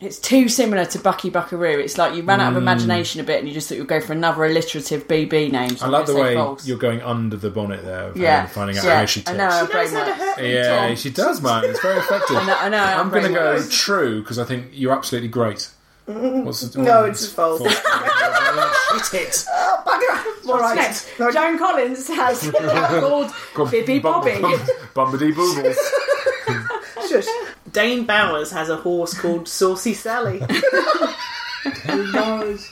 It's 0.00 0.18
too 0.18 0.48
similar 0.48 0.86
to 0.86 0.98
Bucky 0.98 1.28
Buckaroo. 1.28 1.78
It's 1.78 1.98
like 1.98 2.14
you 2.14 2.22
ran 2.22 2.40
out 2.40 2.48
of 2.48 2.54
Hmm. 2.54 2.62
imagination 2.62 3.20
a 3.20 3.24
bit, 3.24 3.38
and 3.40 3.46
you 3.46 3.52
just 3.52 3.68
thought 3.68 3.76
you'd 3.76 3.86
go 3.86 4.00
for 4.00 4.14
another 4.14 4.46
alliterative 4.46 5.06
BB 5.06 5.50
name. 5.52 5.76
So 5.76 5.82
I 5.84 5.86
I'm 5.86 5.92
like 5.92 6.06
the 6.06 6.12
gonna 6.14 6.24
say 6.24 6.28
way 6.30 6.34
false. 6.36 6.66
you're 6.66 6.78
going 6.78 7.02
under 7.02 7.36
the 7.36 7.50
bonnet 7.50 7.84
there, 7.84 8.04
of 8.08 8.16
Yeah, 8.16 8.30
Helen 8.36 8.46
finding 8.48 8.78
out 8.78 8.84
yeah. 8.84 8.98
how 9.00 9.04
she 9.04 9.20
I 9.20 9.24
ticks. 9.24 9.36
know. 9.38 9.66
She 9.66 9.72
brain 9.72 9.84
knows 9.84 9.92
how 9.92 10.04
to 10.04 10.10
works. 10.10 10.20
hurt 10.22 10.38
me, 10.42 10.54
Yeah, 10.54 10.86
Tom. 10.88 10.96
she 10.96 11.10
does, 11.10 11.42
man. 11.42 11.64
It's 11.66 11.80
very 11.80 11.98
effective. 11.98 12.36
I 12.38 12.46
know, 12.46 12.56
I 12.58 12.68
know, 12.70 12.78
I'm 12.82 13.00
I'm 13.00 13.10
going 13.10 13.22
to 13.24 13.28
brain 13.28 13.42
go 13.44 13.54
works. 13.56 13.68
true 13.78 14.20
because 14.22 14.38
I 14.38 14.44
think 14.44 14.66
you're 14.72 14.92
absolutely 14.94 15.28
great. 15.28 15.68
What's 16.06 16.62
the, 16.62 16.80
No, 16.82 17.04
it's 17.04 17.26
false. 17.30 17.60
Hit 19.12 19.14
it. 19.14 19.44
All 20.48 20.58
right. 20.58 21.12
No, 21.20 21.30
Joan 21.30 21.58
Collins 21.58 22.08
has 22.08 22.50
called 23.54 23.70
Bibby 23.70 23.98
Bobby. 23.98 24.30
Bumbity 24.94 25.32
boobles. 25.34 25.76
Shush. 27.08 27.26
Dane 27.72 28.04
Bowers 28.04 28.50
has 28.52 28.68
a 28.68 28.76
horse 28.76 29.18
called 29.18 29.48
Saucy 29.48 29.94
Sally. 29.94 30.38
Dave 31.86 32.12
Bowers 32.12 32.70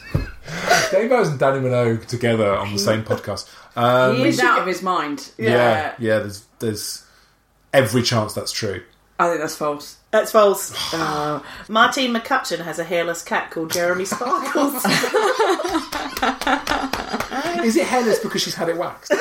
Dane 0.90 1.09
Bowers 1.09 1.28
and 1.28 1.38
Dannii 1.38 1.62
Minogue 1.62 2.07
together 2.07 2.51
on 2.57 2.72
the 2.72 2.78
same 2.78 3.03
podcast. 3.05 3.49
Um, 3.76 4.16
He 4.16 4.24
is 4.28 4.40
out 4.40 4.61
of 4.61 4.66
his 4.66 4.82
mind. 4.82 5.30
yeah, 5.36 5.94
yeah. 5.99 6.18
There's 6.20 6.44
there's 6.59 7.05
every 7.72 8.03
chance 8.03 8.32
that's 8.32 8.51
true. 8.51 8.82
I 9.18 9.28
think 9.28 9.40
that's 9.40 9.57
false. 9.57 9.97
That's 10.11 10.32
false. 10.32 10.72
Uh, 10.94 11.42
Martine 11.68 12.14
McCutcheon 12.14 12.61
has 12.61 12.78
a 12.78 12.84
hairless 12.84 13.22
cat 13.22 13.50
called 13.50 13.70
Jeremy 13.70 14.06
Sparkles. 14.06 14.72
Is 17.64 17.76
it 17.76 17.86
hairless 17.86 18.18
because 18.20 18.40
she's 18.42 18.54
had 18.54 18.68
it 18.70 18.76
waxed? 18.78 19.11
Give 19.11 19.18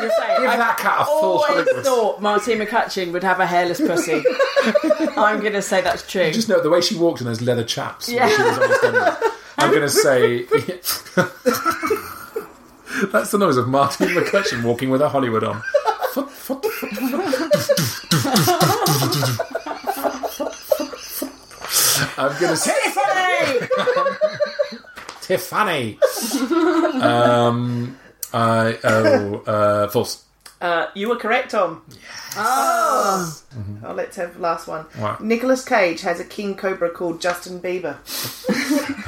Give 0.00 0.10
that 0.46 0.76
cat 0.78 1.00
a 1.00 1.04
full 1.04 1.14
always 1.14 1.46
Hollywood. 1.48 1.84
thought 1.84 2.22
Martine 2.22 2.58
McCutcheon 2.58 3.10
would 3.12 3.24
have 3.24 3.40
a 3.40 3.46
hairless 3.46 3.80
pussy. 3.80 4.22
I'm 5.16 5.40
going 5.40 5.52
to 5.54 5.62
say 5.62 5.80
that's 5.80 6.08
true. 6.08 6.30
Just 6.30 6.48
know 6.48 6.62
the 6.62 6.70
way 6.70 6.80
she 6.80 6.94
walked 6.96 7.20
in 7.20 7.26
those 7.26 7.40
leather 7.42 7.64
chaps. 7.64 8.06
when 8.08 8.18
Yeah. 8.18 8.28
she 8.28 8.42
was 8.42 8.58
on 8.58 8.68
EastEnders. 8.70 9.32
I'm 9.58 9.70
going 9.70 9.82
to 9.82 9.88
say. 9.90 10.44
That's 13.12 13.30
the 13.30 13.38
noise 13.38 13.56
of 13.56 13.68
Martin 13.68 14.08
McCutcheon 14.08 14.62
walking 14.64 14.90
with 14.90 15.00
a 15.00 15.08
Hollywood 15.08 15.44
on. 15.44 15.62
I'm 22.16 22.40
going 22.40 22.52
to 22.52 22.56
say 22.56 22.74
Tiffany! 22.84 23.68
Tiffany. 25.22 25.98
um, 27.02 27.98
uh, 28.32 28.72
oh, 28.84 29.34
uh, 29.46 29.88
false. 29.88 30.24
Uh, 30.60 30.86
you 30.94 31.08
were 31.08 31.16
correct, 31.16 31.52
Tom. 31.52 31.82
Oh. 32.36 33.42
oh, 33.84 33.92
let's 33.94 34.16
have 34.16 34.34
the 34.34 34.40
last 34.40 34.68
one. 34.68 34.84
Right. 34.98 35.20
Nicolas 35.20 35.64
Cage 35.64 36.02
has 36.02 36.20
a 36.20 36.24
king 36.24 36.54
cobra 36.54 36.90
called 36.90 37.20
Justin 37.20 37.60
Bieber. 37.60 37.96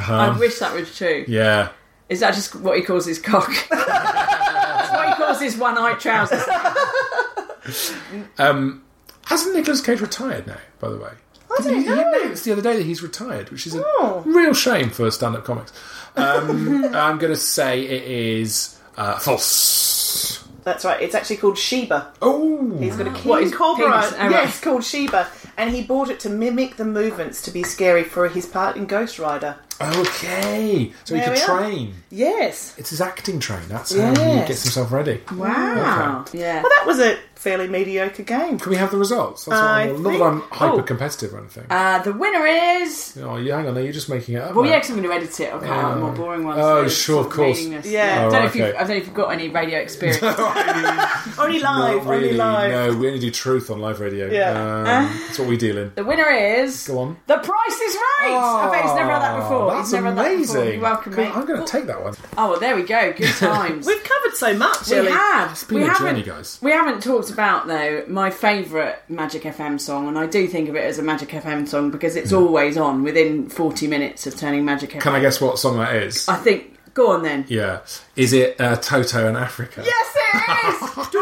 I 0.09 0.36
wish 0.38 0.59
that 0.61 0.74
was 0.74 0.97
true. 0.97 1.24
Yeah. 1.28 1.70
Is 2.09 2.20
that 2.20 2.34
just 2.34 2.55
what 2.55 2.76
he 2.76 2.82
calls 2.82 3.07
his 3.07 3.18
cock? 3.18 3.51
That's 3.70 4.93
what 4.93 5.09
he 5.09 5.14
calls 5.14 5.40
his 5.40 5.57
one-eyed 5.57 6.01
trousers. 6.01 6.43
Um, 8.38 8.82
hasn't 9.26 9.55
Nicolas 9.55 9.80
Cage 9.80 10.01
retired 10.01 10.49
now? 10.49 10.59
By 10.80 10.90
the 10.90 10.99
way, 10.99 11.12
I 11.59 11.63
don't 11.63 11.75
he, 11.75 11.81
he 11.83 11.89
know. 11.89 12.13
announced 12.23 12.45
the 12.45 12.53
other 12.53 12.63
day 12.63 12.77
that 12.77 12.85
he's 12.87 13.03
retired, 13.03 13.51
which 13.51 13.67
is 13.67 13.75
a 13.75 13.83
Oh. 13.85 14.23
real 14.27 14.55
shame 14.55 14.91
for 14.91 15.11
stand-up 15.11 15.45
comics. 15.45 15.73
Um, 16.17 16.85
I'm 16.95 17.19
going 17.19 17.33
to 17.33 17.37
say 17.39 17.83
it 17.85 18.03
is 18.05 18.79
uh, 18.97 19.19
false. 19.19 20.47
That's 20.65 20.85
right. 20.85 21.01
It's 21.03 21.15
actually 21.17 21.39
called 21.39 21.59
Sheba. 21.59 22.13
Oh, 22.23 22.77
He's 22.79 22.95
got 22.97 23.09
a 23.09 23.13
king 23.13 23.29
What, 23.29 23.53
cobra. 23.53 23.87
penis? 24.01 24.13
Oh, 24.13 24.19
right. 24.19 24.31
yes, 24.31 24.61
called 24.61 24.85
Sheba, 24.85 25.27
and 25.57 25.75
he 25.75 25.83
bought 25.83 26.09
it 26.09 26.21
to 26.21 26.31
mimic 26.31 26.77
the 26.77 26.85
movements 26.85 27.43
to 27.43 27.51
be 27.51 27.65
scary 27.65 28.05
for 28.05 28.29
his 28.29 28.47
part 28.47 28.77
in 28.77 28.87
Ghost 28.87 29.19
Rider. 29.19 29.57
okay. 29.81 30.93
So 31.05 31.15
he 31.17 31.21
could 31.21 31.33
we 31.33 31.41
are. 31.41 31.47
train. 31.47 31.95
Yes. 32.11 32.75
It's 32.79 32.91
his 32.91 33.01
acting 33.01 33.41
train. 33.41 33.63
That's 33.69 33.93
how 33.97 34.11
he 34.11 34.47
gets 34.47 34.63
himself 34.63 34.93
ready. 34.93 35.21
Wow. 35.35 36.25
Yeah. 36.33 36.63
Well, 36.63 36.71
that 36.77 36.85
was 36.87 37.01
a 37.01 37.19
fairly 37.43 37.66
mediocre 37.68 38.22
game. 38.22 38.59
Can 38.59 38.70
we 38.70 38.76
have 38.76 38.90
the 38.93 38.97
results? 38.97 39.45
That's 39.47 39.61
what 39.61 39.68
I 39.70 39.82
I'm, 39.82 40.03
not 40.03 40.11
think- 40.11 40.18
that 40.20 40.24
I'm 40.28 40.40
hyper 40.43 40.80
oh. 40.80 40.82
competitive 40.82 41.34
or 41.34 41.38
anything. 41.38 41.66
Uh, 41.68 41.99
the 42.03 42.12
winner 42.12 42.47
is. 42.47 43.18
oh, 43.20 43.36
you 43.36 43.53
hang 43.53 43.66
on, 43.66 43.74
there. 43.74 43.82
You're 43.82 43.93
just 43.93 44.09
making 44.09 44.36
it 44.36 44.43
up. 44.43 44.55
Well, 44.55 44.64
mate. 44.64 44.70
yeah, 44.70 44.76
because 44.78 44.90
I'm 44.90 44.97
going 45.03 45.09
to 45.09 45.14
edit 45.16 45.40
it. 45.40 45.53
I'll 45.53 45.61
cut 45.61 45.68
out 45.70 45.95
the 45.95 46.01
more 46.01 46.12
boring 46.12 46.45
ones. 46.45 46.59
Oh, 46.62 46.80
so 46.82 46.84
it's 46.86 46.95
sure, 46.95 47.14
sort 47.22 47.26
of 47.26 47.32
course. 47.32 47.59
meaningless. 47.59 47.86
Yeah. 47.90 48.03
I, 48.22 48.24
Oh, 48.24 48.30
don't 48.30 48.40
know 48.43 48.47
if 48.47 48.55
you've, 48.57 48.64
okay. 48.68 48.76
I 48.76 48.80
don't 48.80 48.88
know 48.90 48.95
if 48.97 49.07
you've 49.07 49.14
got 49.14 49.28
any 49.32 49.49
radio 49.49 49.78
experience. 49.86 50.22
Only 50.22 51.59
live. 51.59 51.97
Not 51.97 52.07
really. 52.07 52.24
Only 52.28 52.32
live. 52.34 52.70
No, 52.70 52.99
we 52.99 53.07
only 53.09 53.18
do 53.18 53.30
truth 53.30 53.70
on 53.70 53.80
live 53.80 54.01
radio. 54.01 54.30
Yeah. 54.30 54.51
Um, 54.53 54.84
that's 55.26 55.38
what 55.38 55.49
we 55.49 55.57
deal 55.57 55.78
in. 55.78 55.93
the 55.95 56.05
winner 56.05 56.28
is. 56.30 56.86
Go 56.86 56.99
on. 57.01 57.16
The 57.26 57.36
Price 57.38 57.80
is 57.80 57.95
Right. 57.95 58.30
I 58.32 58.70
bet 58.70 58.82
he's 58.84 58.95
never 58.95 59.11
had 59.11 59.22
that 59.22 59.36
before. 59.38 59.62
Oh, 59.62 59.70
That's 59.70 59.88
he's 59.88 59.93
never 59.95 60.07
had 60.09 60.16
that 60.18 60.22
before. 60.38 60.57
amazing. 60.57 60.72
You're 60.74 60.82
welcome, 60.82 61.16
mate. 61.16 61.36
I'm 61.36 61.45
going 61.47 61.64
to 61.64 61.70
take 61.70 61.86
that 61.86 62.03
one. 62.03 62.14
Oh 62.38 62.51
well, 62.53 62.61
there 62.61 62.76
we 62.76 62.82
go. 62.82 63.12
Good 63.12 63.34
times. 63.36 63.86
We've 63.86 64.03
covered 64.03 64.36
so 64.36 64.55
much. 64.57 64.88
We 64.90 64.97
Ellie. 64.99 65.11
have. 65.11 65.64
been 65.68 65.78
we 65.78 65.84
a 65.84 65.88
haven't, 65.88 66.07
journey, 66.07 66.22
guys. 66.22 66.59
We 66.62 66.70
haven't 66.70 67.03
talked 67.03 67.30
about 67.33 67.66
though 67.66 68.05
my 68.09 68.30
favourite 68.30 69.09
Magic 69.11 69.43
FM 69.43 69.80
song, 69.80 70.09
and 70.09 70.18
I 70.18 70.26
do 70.26 70.47
think 70.47 70.68
of 70.68 70.76
it 70.76 70.85
as 70.85 70.99
a 70.99 71.03
Magic 71.03 71.30
FM 71.30 71.66
song 71.66 71.91
because 71.91 72.14
it's 72.16 72.33
always 72.33 72.76
on 72.76 73.03
within 73.03 73.49
forty 73.49 73.87
minutes 73.87 74.26
of 74.26 74.37
turning 74.37 74.64
Magic 74.64 74.91
FM. 74.91 75.01
Can 75.01 75.14
I 75.14 75.20
guess 75.20 75.41
what 75.41 75.59
song 75.59 75.78
that 75.78 75.95
is? 75.97 76.28
I 76.28 76.37
think. 76.37 76.68
Go 76.95 77.12
on 77.12 77.22
then. 77.22 77.47
yeah. 77.49 77.80
Is 78.16 78.35
it 78.35 78.61
uh, 78.61 78.76
Toto 78.76 79.26
and 79.26 79.35
Africa? 79.35 79.83
Yes, 79.83 80.14
it 80.14 80.99
is. 80.99 81.07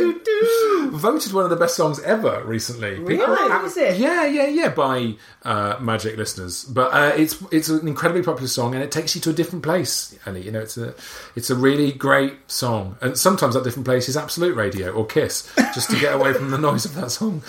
you 0.00 0.90
know? 0.90 0.90
Voted 0.96 1.32
one 1.32 1.44
of 1.44 1.50
the 1.50 1.56
best 1.56 1.74
songs 1.76 2.00
ever 2.02 2.42
recently. 2.44 2.98
Really? 2.98 3.64
Is 3.66 3.76
it? 3.76 3.98
Yeah, 3.98 4.24
yeah, 4.26 4.46
yeah. 4.46 4.68
By 4.70 5.14
uh, 5.44 5.76
Magic 5.80 6.16
listeners, 6.16 6.64
but 6.64 6.92
uh, 6.92 7.12
it's 7.16 7.42
it's 7.50 7.68
an 7.68 7.86
incredibly 7.88 8.22
popular 8.22 8.48
song, 8.48 8.74
and 8.74 8.82
it 8.82 8.90
takes 8.92 9.14
you 9.14 9.20
to 9.22 9.30
a 9.30 9.32
different 9.32 9.62
place. 9.64 10.16
Ellie, 10.26 10.42
you 10.42 10.50
know, 10.52 10.60
it's 10.60 10.76
a 10.76 10.94
it's 11.34 11.50
a 11.50 11.54
really 11.54 11.92
great 11.92 12.34
song, 12.50 12.96
and 13.00 13.16
sometimes 13.18 13.54
that 13.54 13.64
different 13.64 13.86
place 13.86 14.08
is 14.08 14.16
Absolute 14.16 14.54
Radio 14.56 14.92
or 14.92 15.06
Kiss, 15.06 15.52
just 15.74 15.90
to 15.90 15.98
get 15.98 16.14
away 16.14 16.32
from 16.32 16.50
the 16.50 16.58
noise 16.68 16.84
of 16.84 16.94
that 16.94 17.10
song. 17.10 17.42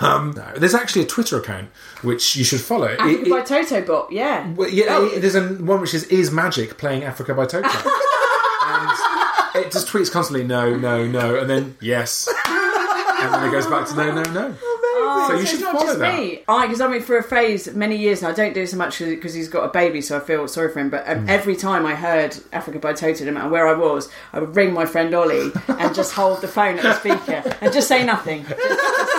Um, 0.00 0.32
there's 0.56 0.74
actually 0.74 1.02
a 1.02 1.06
Twitter 1.06 1.38
account 1.38 1.70
which 2.02 2.36
you 2.36 2.44
should 2.44 2.60
follow. 2.60 2.88
Africa 2.98 3.22
it- 3.22 3.30
by 3.30 3.40
Toto 3.42 3.80
Bot. 3.82 4.12
Yeah. 4.12 4.50
Well, 4.52 4.68
yeah, 4.68 5.02
it- 5.06 5.20
there's 5.20 5.34
a, 5.34 5.48
one 5.54 5.80
which 5.80 5.94
is 5.94 6.04
is 6.04 6.30
Magic 6.30 6.78
playing 6.78 7.04
Africa 7.04 7.34
by 7.34 7.46
Toto, 7.46 7.68
it 9.54 9.72
just 9.72 9.88
tweets 9.88 10.10
constantly, 10.10 10.46
no, 10.46 10.74
no, 10.76 11.06
no, 11.06 11.38
and 11.40 11.48
then 11.50 11.76
yes, 11.80 12.28
and 12.46 13.34
then 13.34 13.48
it 13.48 13.50
goes 13.50 13.66
back 13.66 13.86
to 13.88 13.96
no, 13.96 14.14
no, 14.14 14.22
no. 14.32 14.54
Oh, 15.04 15.26
so 15.28 15.34
you 15.34 15.40
it's 15.42 15.50
should 15.50 15.60
not 15.60 15.72
follow 15.72 15.86
just 15.86 15.98
that. 15.98 16.18
me. 16.18 16.42
I 16.48 16.66
because 16.66 16.80
I 16.80 16.88
mean 16.88 17.02
for 17.02 17.18
a 17.18 17.22
phase 17.22 17.72
many 17.74 17.96
years 17.96 18.22
now. 18.22 18.28
I 18.28 18.32
don't 18.32 18.54
do 18.54 18.66
so 18.66 18.76
much 18.76 18.98
because 18.98 19.34
he's 19.34 19.48
got 19.48 19.64
a 19.64 19.68
baby, 19.68 20.00
so 20.00 20.16
I 20.16 20.20
feel 20.20 20.46
sorry 20.48 20.72
for 20.72 20.78
him. 20.78 20.90
But 20.90 21.08
um, 21.08 21.28
every 21.28 21.56
time 21.56 21.84
I 21.86 21.94
heard 21.94 22.36
Africa 22.52 22.78
by 22.78 22.92
Toto, 22.92 23.24
no 23.24 23.32
matter 23.32 23.48
where 23.48 23.66
I 23.66 23.74
was, 23.74 24.08
I 24.32 24.38
would 24.38 24.54
ring 24.54 24.72
my 24.72 24.86
friend 24.86 25.12
Ollie 25.14 25.50
and 25.68 25.94
just 25.94 26.12
hold 26.12 26.40
the 26.40 26.48
phone 26.48 26.78
at 26.78 26.82
the 26.82 26.94
speaker 26.94 27.42
and 27.60 27.72
just 27.72 27.88
say 27.88 28.04
nothing. 28.04 28.44
Just, 28.44 28.58
just, 28.58 29.11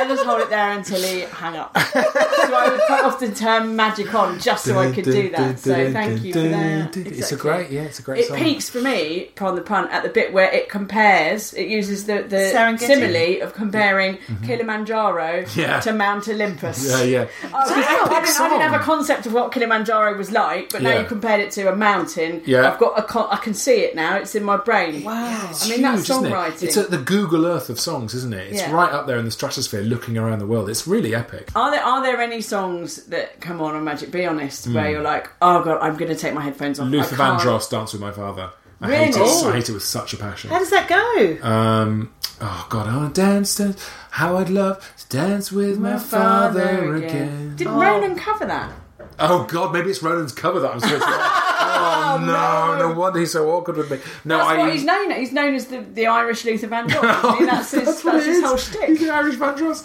and 0.00 0.08
just 0.10 0.24
hold 0.24 0.40
it 0.40 0.50
there 0.50 0.70
until 0.72 1.00
he 1.02 1.22
hung 1.22 1.56
up. 1.56 1.76
so 1.78 2.00
I 2.00 2.68
would 2.70 2.80
quite 2.86 3.04
often 3.04 3.34
turn 3.34 3.76
magic 3.76 4.14
on 4.14 4.38
just 4.38 4.64
so 4.64 4.78
I 4.78 4.90
could 4.92 5.04
do 5.04 5.30
that. 5.30 5.58
So 5.58 5.92
thank 5.92 6.22
you 6.22 6.32
for 6.32 6.38
that. 6.40 6.96
It's 6.96 7.32
a 7.32 7.36
great, 7.36 7.70
yeah, 7.70 7.82
it's 7.82 7.98
a 7.98 8.02
great 8.02 8.20
It 8.20 8.28
song. 8.28 8.38
peaks 8.38 8.68
for 8.70 8.80
me, 8.80 9.30
pardon 9.36 9.56
the 9.56 9.62
pun, 9.62 9.88
at 9.88 10.02
the 10.02 10.08
bit 10.08 10.32
where 10.32 10.50
it 10.50 10.68
compares. 10.68 11.52
It 11.54 11.68
uses 11.68 12.06
the, 12.06 12.22
the 12.22 12.36
Serengeti. 12.54 12.78
simile 12.86 13.42
of 13.42 13.54
comparing 13.54 14.18
Kilimanjaro 14.44 15.20
Mm-hmm. 15.20 15.60
Yeah. 15.60 15.80
to 15.80 15.92
Mount 15.92 16.28
Olympus. 16.28 16.88
Yeah, 16.88 17.02
yeah. 17.02 17.26
Oh, 17.44 17.50
I, 17.54 17.68
didn't, 17.68 17.84
I, 17.84 18.20
didn't, 18.24 18.40
I 18.40 18.48
didn't 18.48 18.62
have 18.72 18.80
a 18.80 18.84
concept 18.84 19.26
of 19.26 19.32
what 19.32 19.52
Kilimanjaro 19.52 20.16
was 20.16 20.30
like, 20.30 20.70
but 20.70 20.82
now 20.82 20.90
Yeah. 20.90 21.00
you 21.02 21.06
compared 21.06 21.40
it 21.40 21.50
to 21.52 21.70
a 21.72 21.76
mountain. 21.76 22.42
Yeah. 22.46 22.70
I've 22.70 22.78
got 22.78 22.98
a 22.98 23.02
con- 23.02 23.28
I 23.30 23.36
can 23.36 23.54
see 23.54 23.80
it 23.80 23.94
now. 23.94 24.16
It's 24.16 24.34
in 24.34 24.42
my 24.44 24.56
brain. 24.56 25.04
Wow. 25.04 25.14
I 25.14 25.68
mean, 25.68 25.82
that's 25.82 26.06
Huge, 26.06 26.10
isn't 26.10 26.26
it? 26.26 26.30
songwriting. 26.32 26.62
It's 26.62 26.76
at 26.76 26.90
the 26.90 26.98
Google 26.98 27.46
Earth 27.46 27.68
of 27.70 27.78
songs, 27.80 28.14
isn't 28.14 28.32
it? 28.34 28.52
It's 28.52 28.60
Yeah. 28.60 28.72
right 28.72 28.92
up 28.92 29.06
there 29.06 29.18
in 29.18 29.24
the 29.24 29.30
stratosphere, 29.30 29.82
looking 29.90 30.16
around 30.16 30.38
the 30.38 30.46
world. 30.46 30.70
It's 30.70 30.86
really 30.86 31.14
epic. 31.14 31.50
Are 31.54 31.70
there 31.70 31.82
are 31.84 32.02
there 32.02 32.20
any 32.20 32.40
songs 32.40 33.04
that 33.06 33.40
come 33.42 33.60
on 33.60 33.74
on 33.74 33.84
Magic? 33.84 34.10
Be 34.10 34.24
honest, 34.24 34.64
Hmm. 34.64 34.74
where 34.74 34.90
you're 34.90 35.02
like, 35.02 35.28
oh 35.42 35.62
god, 35.62 35.78
I'm 35.82 35.96
going 35.96 36.10
to 36.10 36.16
take 36.16 36.32
my 36.32 36.40
headphones 36.42 36.80
off. 36.80 36.88
Luther 36.88 37.14
I 37.16 37.18
can't. 37.18 37.40
Vandross, 37.42 37.68
Dance 37.70 37.92
with 37.92 38.00
My 38.00 38.12
Father. 38.12 38.50
I 38.80 38.86
hate 38.90 39.14
Really? 39.14 39.28
it. 39.28 39.44
I 39.46 39.52
hate 39.52 39.68
it 39.68 39.72
with 39.72 39.82
such 39.84 40.14
a 40.14 40.16
passion. 40.16 40.48
How 40.50 40.58
does 40.58 40.70
that 40.70 40.88
go? 40.88 41.46
Um, 41.46 42.12
oh 42.40 42.66
God, 42.70 42.88
I 42.88 42.96
want 42.96 43.14
to 43.14 43.20
dance, 43.20 43.54
dance. 43.56 43.90
How 44.10 44.38
I'd 44.38 44.48
love 44.48 44.76
to 44.96 45.08
dance 45.14 45.52
with 45.52 45.78
my, 45.78 45.98
father, 45.98 46.94
again. 46.94 47.56
Did 47.56 47.66
Ronan 47.66 48.16
cover 48.16 48.46
that? 48.46 48.72
Oh 49.20 49.44
God, 49.44 49.72
maybe 49.72 49.90
it's 49.90 50.02
Ronan's 50.02 50.32
cover 50.32 50.60
that 50.60 50.70
I'm 50.72 50.80
supposed 50.80 51.02
to. 51.02 51.08
oh 51.12 52.18
no, 52.24 52.88
no 52.88 52.98
wonder 52.98 53.18
he's 53.20 53.32
so 53.32 53.50
awkward 53.50 53.76
with 53.76 53.90
me. 53.90 53.98
No, 54.24 54.38
That's 54.38 54.50
I. 54.50 54.58
what 54.58 54.72
he's 54.72 54.84
known. 54.84 55.10
He's 55.12 55.32
known 55.32 55.54
as 55.54 55.66
the, 55.66 55.80
the 55.80 56.06
Irish 56.06 56.44
Luther 56.44 56.68
Vandross. 56.68 57.00
I 57.02 57.34
mean, 57.38 57.46
that's 57.46 57.70
his, 57.72 58.02
that's 58.02 58.24
his 58.26 58.36
is. 58.38 58.44
whole 58.44 58.56
He's 58.56 58.66
shtick. 58.68 58.98
the 58.98 59.10
Irish 59.10 59.36
Vandross. 59.36 59.84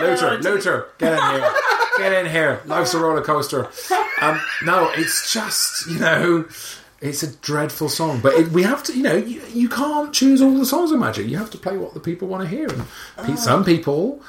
Luther, 0.00 0.38
Luther, 0.42 0.88
get 0.98 1.12
in 1.14 1.40
here. 1.40 1.52
Get 1.96 2.12
in 2.26 2.28
here. 2.32 2.60
Life's 2.66 2.92
a 2.92 2.98
roller 2.98 3.22
coaster. 3.22 3.68
Um, 4.20 4.40
no, 4.64 4.90
it's 4.96 5.32
just 5.32 5.86
you 5.86 6.00
know, 6.00 6.44
it's 7.00 7.22
a 7.22 7.32
dreadful 7.36 7.88
song. 7.88 8.18
But 8.20 8.34
it, 8.34 8.48
we 8.48 8.64
have 8.64 8.82
to, 8.82 8.96
you 8.96 9.04
know, 9.04 9.14
you, 9.14 9.40
you 9.52 9.68
can't 9.68 10.12
choose 10.12 10.42
all 10.42 10.58
the 10.58 10.66
songs 10.66 10.90
of 10.90 10.98
Magic. 10.98 11.28
You 11.28 11.36
have 11.38 11.50
to 11.52 11.58
play 11.58 11.76
what 11.76 11.94
the 11.94 12.00
people 12.00 12.26
want 12.26 12.42
to 12.42 12.48
hear. 12.48 12.66
And 12.68 12.84
pe- 13.24 13.36
some 13.36 13.64
people, 13.64 14.20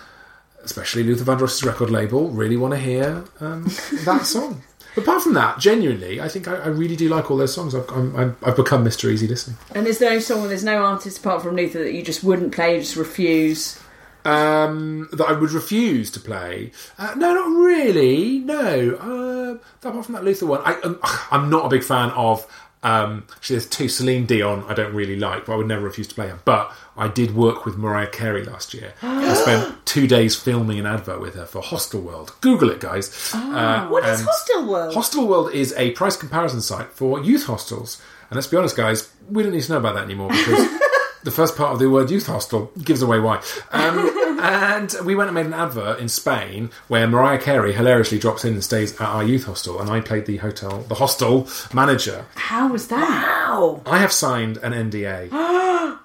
especially 0.65 1.03
Luther 1.03 1.23
Vandross's 1.23 1.63
record 1.63 1.89
label, 1.89 2.29
really 2.29 2.57
want 2.57 2.73
to 2.73 2.79
hear 2.79 3.23
um, 3.39 3.63
that 4.05 4.25
song. 4.25 4.61
Apart 4.97 5.23
from 5.23 5.33
that, 5.33 5.59
genuinely, 5.59 6.21
I 6.21 6.29
think 6.29 6.47
I, 6.47 6.55
I 6.55 6.67
really 6.67 6.95
do 6.95 7.09
like 7.09 7.29
all 7.29 7.35
those 7.37 7.53
songs. 7.53 7.75
I've, 7.75 7.89
I'm, 7.89 8.15
I'm, 8.15 8.37
I've 8.43 8.55
become 8.55 8.85
Mr. 8.85 9.11
Easy 9.11 9.27
listening. 9.27 9.57
And 9.73 9.85
there's 9.85 9.99
no 9.99 10.19
song, 10.19 10.47
there's 10.47 10.63
no 10.63 10.83
artist 10.85 11.17
apart 11.19 11.41
from 11.41 11.55
Luther 11.55 11.79
that 11.83 11.93
you 11.93 12.01
just 12.01 12.23
wouldn't 12.23 12.53
play, 12.53 12.75
you 12.75 12.79
just 12.81 12.95
refuse. 12.95 13.77
um, 14.23 15.07
that 15.11 15.25
I 15.27 15.33
would 15.33 15.51
refuse 15.51 16.09
to 16.11 16.19
play. 16.19 16.71
Uh, 16.97 17.13
no, 17.17 17.33
not 17.33 17.47
really. 17.65 18.39
No. 18.39 18.95
Uh, 18.95 19.87
apart 19.87 20.05
from 20.05 20.15
that 20.15 20.23
Luther 20.23 20.45
one, 20.45 20.61
I, 20.63 20.73
um, 20.81 20.99
I'm 21.29 21.49
not 21.49 21.65
a 21.65 21.69
big 21.69 21.83
fan 21.83 22.09
of. 22.11 22.47
Um, 22.85 23.23
actually, 23.35 23.55
there's 23.55 23.67
two 23.69 23.89
Celine 23.89 24.25
Dion 24.27 24.63
I 24.67 24.75
don't 24.75 24.93
really 24.93 25.15
like, 25.15 25.45
but 25.47 25.53
I 25.53 25.55
would 25.55 25.67
never 25.67 25.81
refuse 25.81 26.07
to 26.09 26.15
play 26.15 26.27
her. 26.27 26.39
But 26.45 26.71
I 26.95 27.07
did 27.07 27.35
work 27.35 27.65
with 27.65 27.77
Mariah 27.77 28.07
Carey 28.07 28.43
last 28.43 28.73
year. 28.75 28.93
I 29.01 29.33
spent 29.33 29.85
two 29.87 30.05
days 30.07 30.35
filming 30.35 30.77
an 30.79 30.85
advert 30.85 31.19
with 31.19 31.33
her 31.33 31.45
for 31.47 31.61
Hostel 31.63 32.01
World. 32.01 32.33
Google 32.41 32.69
it, 32.69 32.79
guys. 32.79 33.31
Uh, 33.33 33.87
What 33.87 34.05
is 34.05 34.21
Hostel 34.23 34.67
World? 34.67 34.93
Hostel 34.93 35.27
World 35.27 35.51
is 35.51 35.73
a 35.77 35.91
price 35.91 36.15
comparison 36.15 36.61
site 36.61 36.89
for 36.91 37.19
youth 37.19 37.45
hostels. 37.47 37.99
And 38.29 38.35
let's 38.37 38.47
be 38.47 38.55
honest, 38.57 38.75
guys, 38.77 39.11
we 39.29 39.41
don't 39.43 39.51
need 39.51 39.63
to 39.63 39.71
know 39.71 39.77
about 39.79 39.95
that 39.95 40.03
anymore 40.03 40.29
because 40.29 40.67
the 41.23 41.31
first 41.31 41.57
part 41.57 41.73
of 41.73 41.79
the 41.79 41.89
word 41.89 42.11
youth 42.11 42.27
hostel 42.27 42.71
gives 42.83 43.01
away 43.01 43.19
why. 43.19 43.41
Um, 43.71 43.97
and 44.45 44.93
we 45.05 45.15
went 45.15 45.29
and 45.29 45.35
made 45.35 45.45
an 45.45 45.53
advert 45.53 45.99
in 45.99 46.07
Spain 46.09 46.69
where 46.87 47.07
Mariah 47.07 47.39
Carey 47.39 47.73
hilariously 47.73 48.19
drops 48.19 48.45
in 48.45 48.53
and 48.53 48.63
stays 48.63 48.93
at 48.95 49.01
our 49.01 49.23
youth 49.23 49.45
hostel, 49.45 49.79
and 49.81 49.89
I 49.89 50.01
played 50.01 50.25
the 50.25 50.37
hotel, 50.37 50.81
the 50.83 50.95
hostel 50.95 51.47
manager. 51.73 52.25
How 52.35 52.67
was 52.71 52.87
that? 52.89 53.47
Wow. 53.49 53.81
I 53.85 53.97
have 53.99 54.11
signed 54.11 54.57
an 54.57 54.71
NDA, 54.73 55.29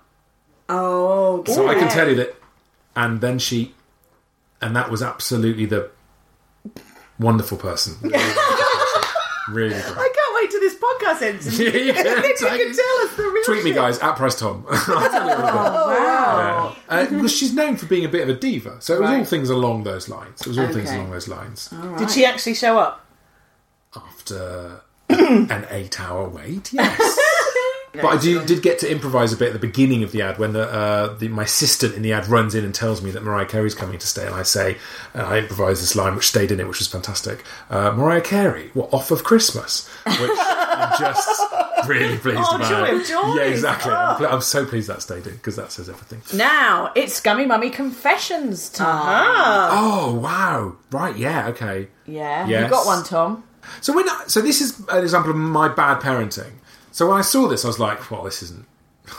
Oh, 0.73 1.45
so 1.47 1.69
I 1.69 1.75
can 1.75 1.89
tell 1.89 2.09
you 2.09 2.15
that. 2.17 2.37
And 2.97 3.21
then 3.21 3.39
she, 3.39 3.75
and 4.63 4.75
that 4.77 4.91
was 4.91 5.03
absolutely 5.03 5.67
the 5.67 5.91
wonderful 7.19 7.59
person. 7.59 7.97
Really 9.49 9.71
good. 9.71 9.83
I 9.85 10.13
can't 10.15 10.35
wait 10.37 10.51
till 10.53 10.61
this 10.61 10.77
podcast 10.77 11.23
ends. 11.23 11.47
and 11.47 11.59
Yeah, 11.59 11.73
you 11.83 11.93
can, 11.93 12.07
you 12.07 12.33
can 12.67 12.77
tell 12.77 12.97
us 13.01 13.17
the 13.17 13.23
real 13.25 13.43
Tweet 13.45 13.65
me, 13.65 13.71
shit. 13.71 13.75
guys, 13.75 13.99
at 13.99 14.15
Price 14.15 14.39
Tom. 14.39 14.65
I'll 14.71 14.77
tell 15.11 15.25
you 15.27 15.31
everything. 15.33 15.55
Oh, 15.55 15.89
wow. 15.89 16.20
Uh, 16.89 17.05
because 17.07 17.37
she's 17.37 17.55
known 17.55 17.77
for 17.77 17.87
being 17.87 18.05
a 18.05 18.09
bit 18.09 18.23
of 18.23 18.29
a 18.29 18.39
diva, 18.39 18.77
so 18.81 18.95
it 18.97 19.01
was 19.01 19.11
all 19.11 19.25
things 19.25 19.51
along 19.51 19.85
those 19.85 20.09
lines. 20.09 20.41
It 20.41 20.47
was 20.49 20.59
all 20.59 20.69
things 20.69 20.89
Okay. 20.89 20.97
along 20.99 21.11
those 21.11 21.29
lines. 21.29 21.69
Did 21.99 22.11
she 22.11 22.25
actually 22.25 22.55
show 22.55 22.79
up? 22.79 23.05
After 23.95 24.83
an 25.09 25.67
eight-hour 25.71 26.29
wait, 26.29 26.73
yes. 26.73 27.19
But 27.93 28.05
I 28.07 28.19
do, 28.19 28.45
did 28.45 28.63
get 28.63 28.79
to 28.81 28.91
improvise 28.91 29.33
a 29.33 29.37
bit 29.37 29.49
at 29.49 29.53
the 29.53 29.59
beginning 29.59 30.05
of 30.05 30.13
the 30.13 30.23
ad 30.23 30.39
when 30.39 30.53
the, 30.53 30.63
uh, 30.71 31.15
the 31.19 31.27
my 31.29 31.43
assistant 31.43 31.95
in 31.97 32.03
the 32.03 32.13
ad 32.13 32.29
runs 32.29 32.55
in 32.55 32.65
and 32.65 32.73
tells 32.73 33.03
me 33.03 33.11
that 33.11 33.23
Mariah 33.25 33.47
Carey's 33.47 33.75
coming 33.75 33.99
to 33.99 34.07
stay, 34.07 34.25
and 34.27 34.35
I 34.35 34.45
say, 34.45 34.77
and 35.13 35.23
I 35.23 35.39
improvise 35.39 35.81
this 35.81 35.97
line 35.97 36.15
which 36.15 36.27
stayed 36.29 36.53
in 36.53 36.61
it, 36.61 36.69
which 36.69 36.79
was 36.79 36.87
fantastic. 36.87 37.45
Uh, 37.69 37.91
Mariah 37.91 38.21
Carey, 38.21 38.71
what 38.75 38.95
off 38.95 39.11
of 39.11 39.25
Christmas? 39.25 39.89
Which 40.07 40.31
I'm 40.39 40.99
just 41.01 41.41
really 41.89 42.17
pleased 42.25 42.39
Oh, 42.41 42.57
about. 42.57 43.05
joy 43.05 43.31
of. 43.31 43.37
Yeah, 43.37 43.43
exactly. 43.43 43.91
I'm, 43.93 44.15
Oh. 44.15 44.19
pl- 44.19 44.27
I'm 44.29 44.41
so 44.41 44.65
pleased 44.65 44.89
that 44.89 45.03
stayed 45.03 45.27
in 45.27 45.35
because 45.35 45.57
that 45.57 45.73
says 45.73 45.89
everything. 45.89 46.23
Now 46.39 46.93
it's 46.95 47.15
Scummy 47.15 47.45
Mummy 47.45 47.71
Confessions 47.71 48.69
time. 48.69 48.87
Ah. 48.89 49.71
Oh 49.73 50.15
wow! 50.15 50.77
Right, 50.93 51.17
yeah, 51.17 51.49
okay. 51.49 51.89
Yeah, 52.07 52.47
Yes. 52.47 52.65
you 52.65 52.71
got 52.71 52.87
one, 52.87 53.03
Tom. 53.05 53.43
So 53.81 53.93
when 53.93 54.09
I, 54.09 54.25
so 54.27 54.41
this 54.41 54.61
is 54.61 54.81
an 54.89 55.03
example 55.03 55.31
of 55.33 55.37
my 55.37 55.69
bad 55.69 56.01
parenting. 56.01 56.53
So 56.93 57.09
when 57.09 57.19
I 57.19 57.23
saw 57.23 57.49
this, 57.49 57.65
I 57.65 57.69
was 57.69 57.79
like, 57.79 58.11
"Well, 58.11 58.25
this 58.25 58.43
isn't." 58.43 58.67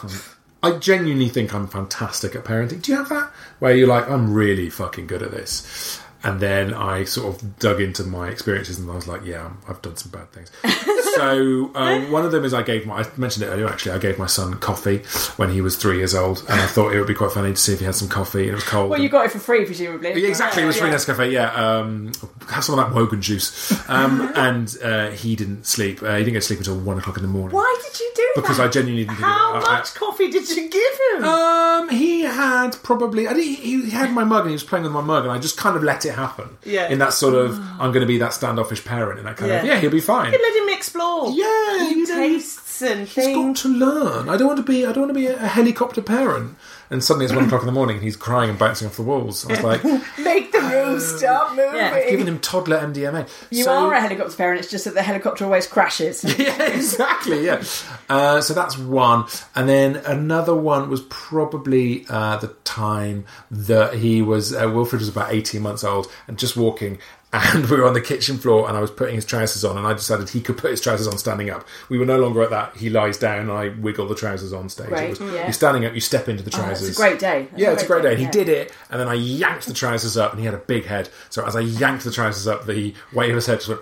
I 0.63 0.73
genuinely 0.73 1.29
think 1.29 1.53
I'm 1.53 1.67
fantastic 1.67 2.35
at 2.35 2.43
parenting. 2.43 2.81
Do 2.83 2.91
you 2.91 2.97
have 2.97 3.09
that 3.09 3.31
where 3.59 3.75
you're 3.75 3.87
like, 3.87 4.09
"I'm 4.09 4.33
really 4.33 4.69
fucking 4.69 5.07
good 5.07 5.23
at 5.23 5.31
this," 5.31 6.01
and 6.23 6.39
then 6.39 6.73
I 6.73 7.03
sort 7.05 7.33
of 7.35 7.59
dug 7.59 7.81
into 7.81 8.03
my 8.03 8.29
experiences 8.29 8.79
and 8.79 8.89
I 8.89 8.95
was 8.95 9.07
like, 9.07 9.25
"Yeah, 9.25 9.51
I've 9.67 9.81
done 9.81 9.95
some 9.97 10.11
bad 10.11 10.31
things." 10.31 10.51
so 11.15 11.71
uh, 11.75 11.99
one 12.11 12.25
of 12.25 12.31
them 12.31 12.45
is 12.45 12.53
I 12.53 12.61
gave 12.63 12.85
my 12.85 13.01
I 13.01 13.05
mentioned 13.17 13.45
it 13.45 13.47
earlier 13.49 13.67
actually. 13.67 13.93
I 13.93 13.97
gave 13.97 14.17
my 14.19 14.25
son 14.27 14.53
coffee 14.55 14.99
when 15.37 15.49
he 15.49 15.61
was 15.61 15.75
three 15.77 15.97
years 15.97 16.13
old, 16.15 16.39
and 16.49 16.59
I 16.59 16.65
thought 16.67 16.93
it 16.93 16.99
would 16.99 17.07
be 17.07 17.13
quite 17.13 17.31
funny 17.31 17.51
to 17.51 17.55
see 17.57 17.73
if 17.73 17.79
he 17.79 17.85
had 17.85 17.95
some 17.95 18.07
coffee. 18.09 18.47
It 18.49 18.53
was 18.53 18.63
cold. 18.63 18.89
Well, 18.89 19.01
you 19.01 19.09
got 19.09 19.25
it 19.25 19.31
for 19.31 19.39
free, 19.39 19.65
presumably. 19.65 20.09
yeah, 20.21 20.27
exactly. 20.27 20.63
It 20.63 20.65
was 20.65 20.77
free 20.77 20.89
Yeah. 20.89 20.95
Nescafe. 20.95 21.31
Yeah, 21.31 21.51
um, 21.53 22.11
have 22.49 22.63
some 22.63 22.77
of 22.77 22.85
that 22.85 22.95
Wogan 22.95 23.21
juice. 23.21 23.71
Um, 23.89 24.31
and 24.35 24.75
uh, 24.83 25.09
he 25.11 25.35
didn't 25.35 25.65
sleep. 25.65 26.01
Uh, 26.01 26.13
he 26.15 26.19
didn't 26.23 26.33
go 26.33 26.39
to 26.39 26.45
sleep 26.45 26.59
until 26.59 26.77
one 26.79 26.97
o'clock 26.97 27.17
in 27.17 27.23
the 27.23 27.29
morning. 27.29 27.55
Why 27.55 27.77
did 27.83 27.99
you 27.99 28.11
do 28.15 28.31
Because 28.35 28.57
that? 28.57 28.63
Because 28.65 28.77
I 28.77 28.79
genuinely 28.81 29.05
didn't 29.05 29.17
How 29.21 29.55
of 29.55 29.63
it. 29.63 29.67
I- 29.67 29.77
much 29.79 29.93
coffee 29.95 30.29
did 30.29 30.49
you 30.49 30.69
give 30.69 30.99
him? 31.15 31.23
Um, 31.25 31.89
he 31.89 32.21
had 32.21 32.71
probably. 32.83 33.27
I 33.27 33.33
think 33.33 33.59
he, 33.59 33.81
he 33.83 33.89
had 33.89 34.11
my 34.11 34.23
mug 34.23 34.41
and 34.41 34.49
he 34.49 34.53
was 34.53 34.63
playing 34.63 34.83
with 34.83 34.93
my 34.93 35.01
mug, 35.01 35.23
and 35.23 35.31
I 35.31 35.39
just 35.39 35.57
kind 35.57 35.75
of 35.75 35.83
let 35.83 36.05
it 36.05 36.10
happen. 36.11 36.57
Yeah. 36.63 36.89
In 36.89 36.99
that 36.99 37.13
sort 37.13 37.33
of, 37.33 37.57
ah. 37.59 37.77
I'm 37.79 37.91
going 37.91 38.01
to 38.01 38.07
be 38.07 38.17
that 38.19 38.33
standoffish 38.33 38.83
parent, 38.85 39.19
and 39.19 39.27
that 39.27 39.37
kind 39.37 39.51
of, 39.51 39.63
Yeah. 39.65 39.73
yeah, 39.73 39.79
he'll 39.79 39.91
be 39.91 40.01
fine. 40.01 40.31
You 40.31 40.39
let 40.41 40.63
him 40.63 40.77
explore. 40.77 41.29
Yeah, 41.31 41.77
New 41.89 41.97
you 41.97 42.07
know, 42.07 42.15
tastes 42.15 42.81
and 42.81 43.07
He's 43.07 43.27
got 43.35 43.55
to 43.57 43.67
learn. 43.69 44.29
I 44.29 44.37
don't 44.37 44.47
want 44.47 44.57
to 44.57 44.63
be. 44.63 44.85
I 44.85 44.91
don't 44.91 45.01
want 45.03 45.13
to 45.13 45.19
be 45.19 45.27
a 45.27 45.37
helicopter 45.37 46.01
parent. 46.01 46.55
And 46.91 47.01
suddenly 47.03 47.25
it's 47.25 47.33
one 47.33 47.45
o'clock 47.45 47.61
in 47.61 47.65
the 47.67 47.71
morning, 47.71 47.95
and 47.95 48.03
he's 48.03 48.17
crying 48.17 48.49
and 48.49 48.59
bouncing 48.59 48.85
off 48.87 48.97
the 48.97 49.01
walls. 49.01 49.45
I 49.45 49.51
was 49.53 49.63
like, 49.63 49.83
Make 50.19 50.51
the 50.51 50.59
room 50.59 50.99
stop 50.99 51.55
moving. 51.55 51.75
Yeah. 51.79 51.93
I've 51.95 52.09
given 52.09 52.27
him 52.27 52.39
toddler 52.39 52.79
MDMA. 52.79 53.29
You 53.49 53.63
So- 53.63 53.71
are 53.71 53.93
a 53.93 54.01
helicopter 54.01 54.35
parent. 54.35 54.59
It's 54.59 54.69
just 54.69 54.83
that 54.85 54.93
the 54.93 55.01
helicopter 55.01 55.45
always 55.45 55.65
crashes. 55.67 56.23
yeah, 56.37 56.61
exactly. 56.63 57.45
Yeah. 57.45 57.63
Uh, 58.09 58.41
so 58.41 58.53
that's 58.53 58.77
one, 58.77 59.25
and 59.55 59.69
then 59.69 59.95
another 60.05 60.53
one 60.53 60.89
was 60.89 61.01
probably 61.09 62.05
uh, 62.09 62.35
the 62.37 62.49
time 62.65 63.25
that 63.49 63.93
he 63.95 64.21
was 64.21 64.53
uh, 64.53 64.69
Wilfred 64.69 64.99
was 64.99 65.07
about 65.09 65.31
eighteen 65.31 65.61
months 65.61 65.83
old 65.85 66.11
and 66.27 66.37
just 66.37 66.57
walking. 66.57 66.99
And 67.33 67.65
we 67.69 67.77
were 67.77 67.87
on 67.87 67.93
the 67.93 68.01
kitchen 68.01 68.37
floor, 68.37 68.67
and 68.67 68.77
I 68.77 68.81
was 68.81 68.91
putting 68.91 69.15
his 69.15 69.23
trousers 69.25 69.63
on, 69.63 69.77
and 69.77 69.87
I 69.87 69.93
decided 69.93 70.27
he 70.29 70.41
could 70.41 70.57
put 70.57 70.71
his 70.71 70.81
trousers 70.81 71.07
on 71.07 71.17
standing 71.17 71.49
up. 71.49 71.65
We 71.87 71.97
were 71.97 72.05
no 72.05 72.19
longer 72.19 72.41
at 72.43 72.49
that. 72.49 72.75
He 72.75 72.89
lies 72.89 73.17
down, 73.17 73.39
and 73.39 73.51
I 73.51 73.69
wiggle 73.69 74.07
the 74.07 74.15
trousers 74.15 74.51
on 74.51 74.67
stage. 74.67 74.89
It 74.91 75.09
was, 75.11 75.19
yeah. 75.21 75.43
You're 75.43 75.53
standing 75.53 75.85
up, 75.85 75.93
you 75.93 76.01
step 76.01 76.27
into 76.27 76.43
the 76.43 76.51
Oh, 76.53 76.59
trousers. 76.59 76.89
it's 76.89 76.97
a 76.99 77.01
great 77.01 77.19
day. 77.19 77.47
That's 77.51 77.61
yeah, 77.61 77.71
it's 77.71 77.83
a 77.83 77.87
great 77.87 78.03
day. 78.03 78.11
And 78.13 78.19
He 78.19 78.27
did 78.27 78.49
it, 78.49 78.73
and 78.89 78.99
then 78.99 79.07
I 79.07 79.13
yanked 79.13 79.65
the 79.67 79.73
trousers 79.73 80.17
up, 80.17 80.31
and 80.31 80.39
he 80.39 80.45
had 80.45 80.53
a 80.53 80.57
big 80.59 80.85
head. 80.85 81.09
So 81.29 81.45
as 81.45 81.55
I 81.55 81.61
yanked 81.61 82.03
the 82.03 82.11
trousers 82.11 82.47
up, 82.47 82.65
the 82.65 82.93
weight 83.13 83.29
of 83.29 83.35
his 83.35 83.45
head 83.45 83.61
just 83.61 83.69
went, 83.69 83.81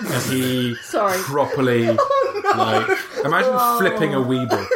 and 0.00 0.22
he 0.32 0.74
Sorry. 0.82 1.18
properly 1.18 1.88
oh, 1.98 2.42
like 2.56 3.24
imagine 3.24 3.50
oh. 3.52 3.78
flipping 3.80 4.14
a 4.14 4.18
Weeble. 4.18 4.66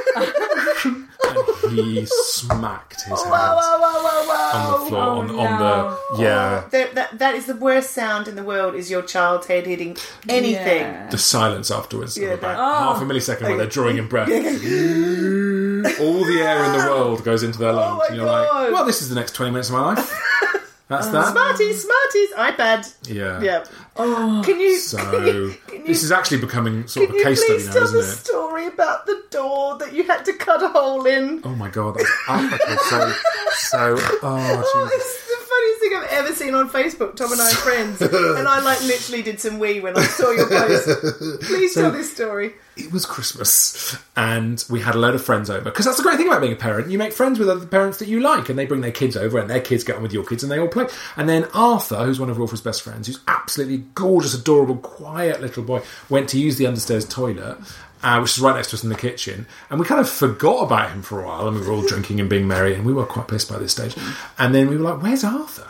And 1.78 1.96
he 1.96 2.06
smacked 2.06 3.02
his 3.02 3.12
oh, 3.12 3.28
Whoa, 3.28 3.36
head 3.36 3.54
whoa, 3.54 3.78
whoa, 3.80 4.02
whoa, 4.02 4.24
whoa. 4.26 4.58
on 4.58 4.80
the 4.84 4.88
floor. 4.88 5.02
on, 5.02 5.30
on 5.30 5.58
the 5.58 5.64
oh, 5.64 6.16
yeah, 6.18 6.62
oh, 6.64 6.68
That, 6.70 6.94
that, 6.94 7.18
that 7.18 7.34
is 7.34 7.46
the 7.46 7.56
worst 7.56 7.90
sound 7.92 8.28
in 8.28 8.36
the 8.36 8.42
world. 8.42 8.74
Is 8.74 8.90
your 8.90 9.02
child's 9.02 9.46
head 9.46 9.66
hitting 9.66 9.96
anything? 10.28 10.80
Yeah. 10.82 11.08
the 11.10 11.18
silence 11.18 11.70
afterwards. 11.70 12.16
Yeah, 12.16 12.28
of 12.28 12.38
about 12.38 12.56
that- 12.56 12.84
half 12.84 13.02
a 13.02 13.04
millisecond 13.04 13.42
while 13.42 13.56
they're 13.58 13.66
drawing 13.66 13.96
in 13.98 14.08
breath. 14.08 14.28
All 16.00 16.24
the 16.24 16.40
air 16.42 16.64
in 16.64 16.72
the 16.72 16.78
world 16.88 17.24
goes 17.24 17.42
into 17.42 17.58
their 17.58 17.72
lungs. 17.72 17.98
my 17.98 18.06
and 18.08 18.16
you're 18.16 18.26
like, 18.26 18.48
well, 18.72 18.84
this 18.84 19.02
is 19.02 19.08
the 19.08 19.14
next 19.14 19.32
20 19.34 19.52
minutes 19.52 19.68
of 19.68 19.74
my 19.74 19.94
life. 19.94 20.20
That's 20.88 21.06
uh, 21.06 21.12
that. 21.12 21.32
Smarties, 21.32 21.82
Smarties, 21.82 22.30
iPad. 22.36 22.94
Yeah. 23.08 23.40
Yeah. 23.40 23.64
Oh, 23.96 24.42
can 24.44 24.60
you? 24.60 24.76
So 24.78 24.98
can 24.98 25.26
you, 25.26 25.54
can 25.66 25.80
you, 25.80 25.86
this 25.86 26.02
is 26.02 26.12
actually 26.12 26.38
becoming 26.38 26.86
sort 26.86 27.04
of 27.08 27.10
can 27.10 27.16
a 27.16 27.18
you 27.20 27.24
case 27.24 27.42
study 27.44 27.58
please 27.58 27.66
now, 27.68 27.72
tell 27.72 27.82
isn't 27.84 27.96
the 28.00 28.04
it? 28.04 28.16
story 28.16 28.66
about 28.66 29.06
the 29.06 29.22
door 29.30 29.78
that 29.78 29.92
you 29.94 30.02
had 30.04 30.24
to 30.26 30.32
cut 30.34 30.62
a 30.62 30.68
hole 30.68 31.06
in? 31.06 31.40
Oh 31.44 31.54
my 31.54 31.70
god, 31.70 31.96
that's 31.96 32.88
so 32.90 33.12
so 33.54 33.96
oh 33.98 34.22
Oh, 34.22 34.88
Jesus. 34.90 35.00
it's 35.00 35.28
the 35.28 35.46
funniest 35.46 35.80
thing 35.80 35.94
I've 35.96 36.03
ever 36.14 36.32
seen 36.32 36.54
on 36.54 36.68
Facebook. 36.70 37.16
Tom 37.16 37.32
and 37.32 37.40
I 37.40 37.48
are 37.48 37.54
friends, 37.54 38.00
and 38.00 38.48
I 38.48 38.60
like 38.60 38.80
literally 38.82 39.22
did 39.22 39.40
some 39.40 39.58
wee 39.58 39.80
when 39.80 39.96
I 39.96 40.04
saw 40.04 40.30
your 40.30 40.48
post. 40.48 41.42
Please 41.42 41.74
tell 41.74 41.90
this 41.90 42.12
story. 42.12 42.54
It 42.76 42.92
was 42.92 43.06
Christmas, 43.06 43.96
and 44.16 44.64
we 44.68 44.80
had 44.80 44.94
a 44.94 44.98
load 44.98 45.14
of 45.14 45.24
friends 45.24 45.48
over. 45.48 45.64
Because 45.64 45.84
that's 45.84 45.98
the 45.98 46.02
great 46.02 46.16
thing 46.16 46.26
about 46.26 46.40
being 46.40 46.52
a 46.52 46.56
parent. 46.56 46.90
You 46.90 46.98
make 46.98 47.12
friends 47.12 47.38
with 47.38 47.48
other 47.48 47.66
parents 47.66 47.98
that 47.98 48.08
you 48.08 48.20
like, 48.20 48.48
and 48.48 48.58
they 48.58 48.66
bring 48.66 48.80
their 48.80 48.90
kids 48.90 49.16
over, 49.16 49.38
and 49.38 49.48
their 49.48 49.60
kids 49.60 49.84
get 49.84 49.96
on 49.96 50.02
with 50.02 50.12
your 50.12 50.24
kids, 50.24 50.42
and 50.42 50.50
they 50.50 50.58
all 50.58 50.68
play. 50.68 50.86
And 51.16 51.28
then 51.28 51.44
Arthur, 51.54 52.04
who's 52.04 52.18
one 52.18 52.30
of 52.30 52.38
Wilfred's 52.38 52.62
best 52.62 52.82
friends, 52.82 53.06
who's 53.06 53.20
absolutely 53.28 53.84
gorgeous, 53.94 54.34
adorable, 54.34 54.76
quiet 54.76 55.40
little 55.40 55.62
boy, 55.62 55.82
went 56.08 56.28
to 56.30 56.40
use 56.40 56.56
the 56.56 56.64
understairs 56.64 57.08
toilet. 57.08 57.58
Uh, 58.02 58.18
which 58.18 58.32
is 58.32 58.40
right 58.40 58.54
next 58.54 58.68
to 58.68 58.76
us 58.76 58.84
in 58.84 58.90
the 58.90 58.94
kitchen, 58.94 59.46
and 59.70 59.80
we 59.80 59.86
kind 59.86 59.98
of 59.98 60.06
forgot 60.06 60.64
about 60.64 60.90
him 60.90 61.00
for 61.00 61.22
a 61.22 61.26
while, 61.26 61.48
and 61.48 61.58
we 61.58 61.66
were 61.66 61.72
all 61.72 61.86
drinking 61.86 62.20
and 62.20 62.28
being 62.28 62.46
merry, 62.46 62.74
and 62.74 62.84
we 62.84 62.92
were 62.92 63.06
quite 63.06 63.28
pissed 63.28 63.48
by 63.48 63.58
this 63.58 63.72
stage. 63.72 63.96
And 64.38 64.54
then 64.54 64.68
we 64.68 64.76
were 64.76 64.82
like, 64.82 65.02
"Where's 65.02 65.24
Arthur?" 65.24 65.66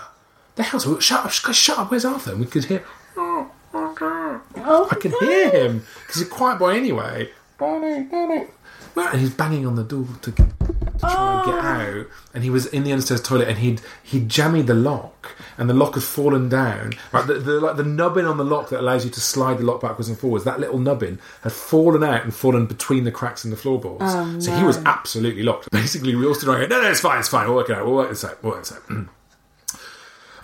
The 0.56 0.62
hell's 0.62 1.04
shut 1.04 1.24
up, 1.24 1.30
shut 1.32 1.78
up, 1.78 1.90
where's 1.90 2.04
Arthur? 2.04 2.32
And 2.32 2.40
we 2.40 2.46
could 2.46 2.64
hear, 2.64 2.84
Oh, 3.16 4.88
I 4.88 4.92
oh, 4.92 4.98
could 5.00 5.12
hear 5.20 5.50
him 5.50 5.84
because 6.00 6.16
he's 6.16 6.26
a 6.26 6.30
quiet 6.30 6.58
boy 6.58 6.76
anyway. 6.76 7.30
Bonnie, 7.58 8.04
Bonnie. 8.04 8.46
Well, 8.94 9.08
And 9.08 9.20
he's 9.20 9.34
banging 9.34 9.66
on 9.66 9.74
the 9.74 9.82
door 9.82 10.06
to, 10.22 10.30
to 10.30 10.42
try 11.00 11.42
and 11.42 11.46
get 11.46 11.54
ah. 11.58 11.80
out. 11.80 12.06
And 12.32 12.44
he 12.44 12.50
was 12.50 12.66
in 12.66 12.84
the 12.84 12.92
understairs 12.92 13.24
toilet, 13.24 13.48
and 13.48 13.58
he'd 13.58 13.80
he'd 14.02 14.28
jammied 14.28 14.66
the 14.66 14.74
lock, 14.74 15.34
and 15.58 15.68
the 15.68 15.74
lock 15.74 15.94
had 15.94 16.04
fallen 16.04 16.48
down. 16.48 16.92
Right, 17.10 17.26
the, 17.26 17.34
the 17.34 17.60
like 17.60 17.76
the 17.76 17.84
nubbin 17.84 18.24
on 18.24 18.36
the 18.36 18.44
lock 18.44 18.68
that 18.68 18.80
allows 18.80 19.04
you 19.04 19.10
to 19.10 19.20
slide 19.20 19.58
the 19.58 19.64
lock 19.64 19.80
backwards 19.80 20.08
and 20.08 20.18
forwards. 20.18 20.44
That 20.44 20.60
little 20.60 20.78
nubbin 20.78 21.18
had 21.42 21.52
fallen 21.52 22.04
out 22.04 22.22
and 22.22 22.32
fallen 22.32 22.66
between 22.66 23.04
the 23.04 23.12
cracks 23.12 23.44
in 23.44 23.50
the 23.50 23.56
floorboards. 23.56 24.04
Oh, 24.04 24.38
so 24.38 24.54
he 24.54 24.62
was 24.62 24.78
absolutely 24.84 25.42
locked. 25.42 25.68
Basically, 25.72 26.14
we 26.14 26.26
all 26.26 26.34
stood 26.34 26.48
around. 26.48 26.60
Going, 26.60 26.70
no, 26.70 26.82
no, 26.82 26.90
it's 26.90 27.00
fine, 27.00 27.18
it's 27.18 27.28
fine. 27.28 27.46
We'll 27.48 27.56
work 27.56 27.70
it 27.70 27.76
out. 27.76 27.84
We'll 27.84 27.96
work 27.96 28.10
this 28.10 28.24
out. 28.24 28.42
We'll 28.42 28.52
work 28.52 28.62
this 28.62 28.72
out. 28.72 28.82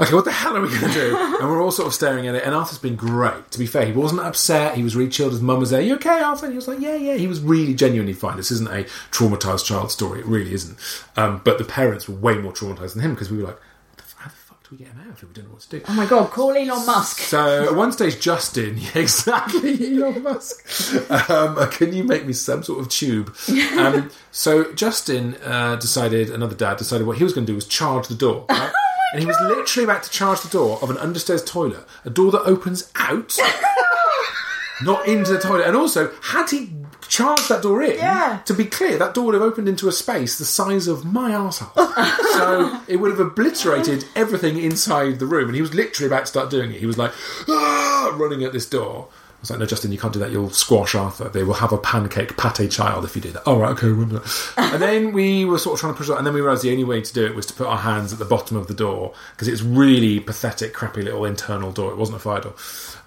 Okay, 0.01 0.15
what 0.15 0.25
the 0.25 0.33
hell 0.33 0.57
are 0.57 0.61
we 0.63 0.69
going 0.69 0.81
to 0.81 0.93
do? 0.93 1.17
and 1.17 1.51
we're 1.51 1.63
all 1.63 1.71
sort 1.71 1.87
of 1.89 1.95
staring 1.95 2.27
at 2.27 2.35
it. 2.35 2.43
And 2.45 2.55
Arthur's 2.55 2.79
been 2.79 2.97
great. 2.97 3.51
To 3.51 3.59
be 3.59 3.67
fair, 3.67 3.85
he 3.85 3.93
wasn't 3.93 4.23
upset. 4.23 4.75
He 4.77 4.83
was 4.83 4.97
really 4.97 5.11
chilled. 5.11 5.33
His 5.33 5.43
mum 5.43 5.61
was 5.61 5.71
there. 5.71 5.81
You 5.83 5.97
okay, 5.97 6.21
Arthur? 6.23 6.47
And 6.47 6.55
he 6.55 6.57
was 6.57 6.67
like, 6.69 6.81
yeah, 6.81 6.95
yeah. 6.97 7.15
He 7.15 7.27
was 7.27 7.41
really 7.41 7.75
genuinely 7.75 8.15
fine. 8.15 8.37
This 8.37 8.51
isn't 8.51 8.69
a 8.71 8.85
traumatized 9.11 9.67
child 9.67 9.91
story. 9.91 10.21
It 10.21 10.27
really 10.27 10.55
isn't. 10.55 10.79
Um, 11.17 11.43
but 11.45 11.59
the 11.59 11.65
parents 11.65 12.09
were 12.09 12.15
way 12.17 12.35
more 12.39 12.53
traumatized 12.53 12.95
than 12.95 13.03
him 13.03 13.15
because 13.15 13.31
we 13.31 13.39
were 13.39 13.45
like, 13.49 13.57
"What 13.59 13.97
the 13.99 14.03
f- 14.05 14.15
how 14.19 14.29
the 14.31 14.37
fuck 14.37 14.63
do 14.63 14.69
we 14.73 14.79
get 14.79 14.89
him 14.89 15.01
out 15.07 15.13
if 15.13 15.23
we 15.23 15.29
don't 15.35 15.45
know 15.45 15.51
what 15.53 15.61
to 15.61 15.69
do? 15.79 15.83
Oh 15.87 15.93
my 15.93 16.07
god, 16.07 16.31
call 16.31 16.53
Elon 16.53 16.87
Musk. 16.87 17.19
So 17.19 17.65
at 17.65 17.75
one 17.75 17.93
stage, 17.93 18.19
Justin, 18.21 18.79
yeah, 18.79 18.91
exactly, 18.95 19.97
Elon 20.03 20.23
Musk. 20.23 21.11
Um, 21.31 21.71
can 21.73 21.93
you 21.93 22.05
make 22.05 22.25
me 22.27 22.33
some 22.33 22.63
sort 22.63 22.81
of 22.81 22.89
tube? 22.89 23.37
Um, 23.77 24.11
so 24.31 24.73
Justin 24.73 25.37
uh, 25.45 25.77
decided, 25.77 26.31
another 26.31 26.57
dad 26.57 26.79
decided, 26.79 27.07
what 27.07 27.19
he 27.19 27.25
was 27.25 27.35
going 27.35 27.45
to 27.47 27.53
do 27.53 27.57
was 27.57 27.67
charge 27.67 28.09
the 28.09 28.15
door. 28.15 28.47
right? 28.49 28.73
and 29.13 29.21
he 29.21 29.27
was 29.27 29.37
literally 29.41 29.85
about 29.85 30.03
to 30.05 30.11
charge 30.11 30.41
the 30.41 30.49
door 30.49 30.79
of 30.83 30.91
an 30.91 30.97
understairs 30.97 31.45
toilet, 31.47 31.85
a 32.05 32.11
door 32.11 32.31
that 32.33 32.43
opens 32.43 32.91
out, 32.97 33.37
not 34.83 35.07
into 35.07 35.33
the 35.33 35.39
toilet. 35.39 35.67
And 35.67 35.77
also, 35.77 36.11
had 36.23 36.49
he 36.51 36.71
charged 37.09 37.49
that 37.49 37.63
door 37.63 37.83
in, 37.83 37.97
Yeah. 37.97 38.41
to 38.47 38.55
be 38.55 38.65
clear, 38.65 38.97
that 38.99 39.15
door 39.15 39.25
would 39.27 39.35
have 39.35 39.43
opened 39.43 39.69
into 39.69 39.89
a 39.89 39.93
space 39.93 40.39
the 40.39 40.45
size 40.45 40.87
of 40.87 41.05
my 41.05 41.33
arsehole. 41.33 41.75
so 42.35 42.81
it 42.89 42.97
would 42.97 43.11
have 43.11 43.21
obliterated 43.21 44.05
everything 44.15 44.57
inside 44.59 45.19
the 45.19 45.27
room. 45.27 45.47
And 45.49 45.55
he 45.57 45.61
was 45.61 45.75
literally 45.75 46.07
about 46.07 46.21
to 46.21 46.27
start 46.27 46.51
doing 46.51 46.71
it. 46.71 46.79
He 46.79 46.87
was 46.87 46.97
like, 46.97 47.13
ah, 47.49 48.15
running 48.17 48.45
at 48.45 48.53
this 48.53 48.69
door. 48.69 49.09
I 49.41 49.45
was 49.45 49.51
like, 49.53 49.61
no, 49.61 49.65
Justin, 49.65 49.91
you 49.91 49.97
can't 49.97 50.13
do 50.13 50.19
that. 50.19 50.31
You'll 50.31 50.51
squash 50.51 50.95
Arthur. 50.95 51.31
They 51.31 51.45
will 51.45 51.55
have 51.55 51.73
a 51.73 51.79
pancake 51.79 52.37
pate 52.37 52.71
child 52.71 53.07
if 53.07 53.17
you 53.17 53.23
do 53.23 53.31
that. 53.31 53.47
All 53.47 53.59
right, 53.59 53.71
okay, 53.71 53.87
remember 53.87 54.23
and 54.59 54.83
then 54.83 55.13
we 55.13 55.47
were 55.47 55.57
sort 55.57 55.75
of 55.75 55.81
trying 55.81 55.95
to 55.95 55.97
push 55.97 56.11
it, 56.11 56.19
and 56.19 56.27
then 56.27 56.35
we 56.35 56.43
realised 56.43 56.63
the 56.63 56.71
only 56.71 56.85
way 56.85 57.01
to 57.01 57.13
do 57.15 57.25
it 57.25 57.35
was 57.35 57.47
to 57.47 57.55
put 57.55 57.67
our 57.67 57.79
hands 57.79 58.13
at 58.13 58.19
the 58.19 58.27
bottom 58.27 58.59
of 58.59 58.67
the 58.67 58.75
door 58.75 59.15
because 59.33 59.49
it's 59.49 59.63
really 59.63 60.21
pathetic, 60.21 60.75
crappy 60.75 61.01
little 61.01 61.25
internal 61.25 61.73
door. 61.73 61.91
It 61.91 61.97
wasn't 61.97 62.19
a 62.19 62.21
fire 62.21 62.43
door. 62.43 62.55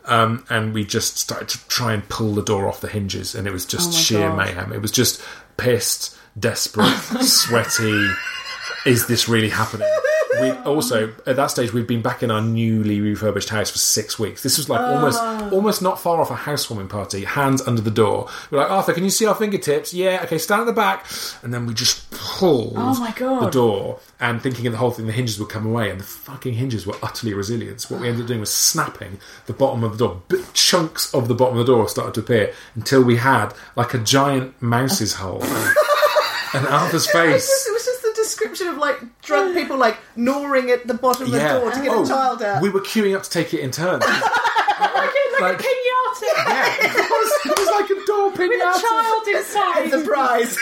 Um, 0.06 0.44
and 0.50 0.74
we 0.74 0.86
just 0.86 1.20
started 1.20 1.50
to 1.50 1.68
try 1.68 1.94
and 1.94 2.08
pull 2.10 2.34
the 2.34 2.44
door 2.44 2.68
off 2.68 2.82
the 2.82 2.90
hinges, 2.90 3.36
and 3.36 3.48
it 3.48 3.54
was 3.54 3.68
just 3.68 3.94
sheer 3.94 4.30
God. 4.30 4.38
mayhem. 4.38 4.74
It 4.74 4.82
was 4.82 4.92
just 4.92 5.22
pissed, 5.58 6.18
desperate, 6.40 6.98
sweaty. 7.22 8.10
Is 8.88 9.06
this 9.06 9.30
really 9.30 9.50
happening? 9.50 9.88
We 10.42 10.52
also 10.64 11.14
at 11.26 11.36
that 11.36 11.48
stage 11.48 11.74
we'd 11.74 11.88
been 11.88 12.02
back 12.02 12.24
in 12.24 12.32
our 12.32 12.42
newly 12.42 13.00
refurbished 13.02 13.50
house 13.50 13.70
for 13.70 13.78
six 13.78 14.18
weeks. 14.18 14.44
This 14.44 14.58
was 14.58 14.70
like 14.70 14.82
almost 14.82 15.20
ah. 15.22 15.50
almost 15.52 15.82
not 15.82 16.00
far 16.00 16.20
off 16.20 16.32
a 16.32 16.36
housewarming 16.36 16.88
party. 16.88 17.24
Hands 17.24 17.62
under 17.68 17.82
the 17.82 17.92
door. 17.92 18.28
We're 18.52 18.60
like 18.60 18.72
Arthur, 18.72 18.94
can 18.94 19.04
you 19.04 19.10
see 19.10 19.26
our 19.26 19.36
fingertips? 19.36 19.94
Yeah, 19.94 20.22
okay, 20.24 20.38
stand 20.38 20.62
at 20.62 20.66
the 20.66 20.74
back, 20.74 21.06
and 21.44 21.54
then 21.54 21.66
we 21.66 21.74
just 21.74 22.10
pulled 22.12 22.74
Oh 22.76 23.00
my 23.00 23.12
God. 23.12 23.42
the 23.46 23.50
door 23.50 24.00
and 24.20 24.42
thinking 24.42 24.66
of 24.68 24.74
the 24.74 24.80
whole 24.80 24.92
thing, 24.92 25.06
the 25.06 25.12
hinges 25.12 25.38
would 25.40 25.50
come 25.50 25.66
away, 25.66 25.90
and 25.92 26.00
the 26.00 26.04
fucking 26.06 26.54
hinges 26.54 26.88
were 26.88 26.96
utterly 27.04 27.34
resilient. 27.34 27.82
So 27.82 27.96
what 27.96 28.02
we 28.02 28.08
ended 28.08 28.24
up 28.24 28.28
doing 28.28 28.40
was 28.40 28.54
snapping 28.54 29.20
the 29.46 29.54
bottom 29.54 29.84
of 29.84 29.98
the 29.98 30.08
door. 30.08 30.22
Bit 30.30 30.54
chunks 30.54 31.14
of 31.14 31.28
the 31.28 31.36
bottom 31.36 31.58
of 31.58 31.66
the 31.66 31.74
door 31.74 31.88
started 31.90 32.14
to 32.16 32.20
appear 32.22 32.54
until 32.76 33.04
we 33.04 33.18
had 33.18 33.54
like 33.76 33.94
a 33.94 34.00
giant 34.00 34.60
mouse's 34.62 35.16
hole. 35.16 35.44
and 36.54 36.66
Arthur's 36.68 37.08
It 37.08 37.14
was, 37.14 37.46
face. 37.46 37.68
it 37.68 37.74
was 37.74 37.86
just 37.86 38.02
the 38.04 38.14
description 38.16 38.68
of 38.68 38.78
like 38.78 39.00
drunk 39.24 39.56
people 39.56 39.78
like 39.78 39.98
gnawing 40.16 40.70
at 40.70 40.86
the 40.88 40.94
bottom 40.94 41.26
of 41.26 41.32
the 41.32 41.40
door 41.40 41.72
to 41.72 41.82
get 41.82 41.90
Oh, 41.92 42.04
a 42.04 42.08
child 42.08 42.42
out. 42.42 42.62
We 42.62 42.70
were 42.70 42.82
queuing 42.82 43.16
up 43.16 43.24
to 43.24 43.30
take 43.30 43.54
it 43.54 43.60
in 43.62 43.72
turns. 43.72 44.04
like, 44.94 45.14
like- 45.42 45.60
a 45.60 45.64
pinata 45.64 45.70
yeah, 46.24 46.76
it 46.80 47.10
was, 47.10 47.46
it 47.46 47.58
was 47.60 47.68
like 47.68 47.90
a 47.90 48.06
door 48.06 48.30
with 48.30 48.40
a 48.40 48.44
pinata. 48.44 48.82
child 48.82 49.28
inside. 49.28 49.86
It's 49.86 49.94
a 49.94 50.02
prize. 50.08 50.58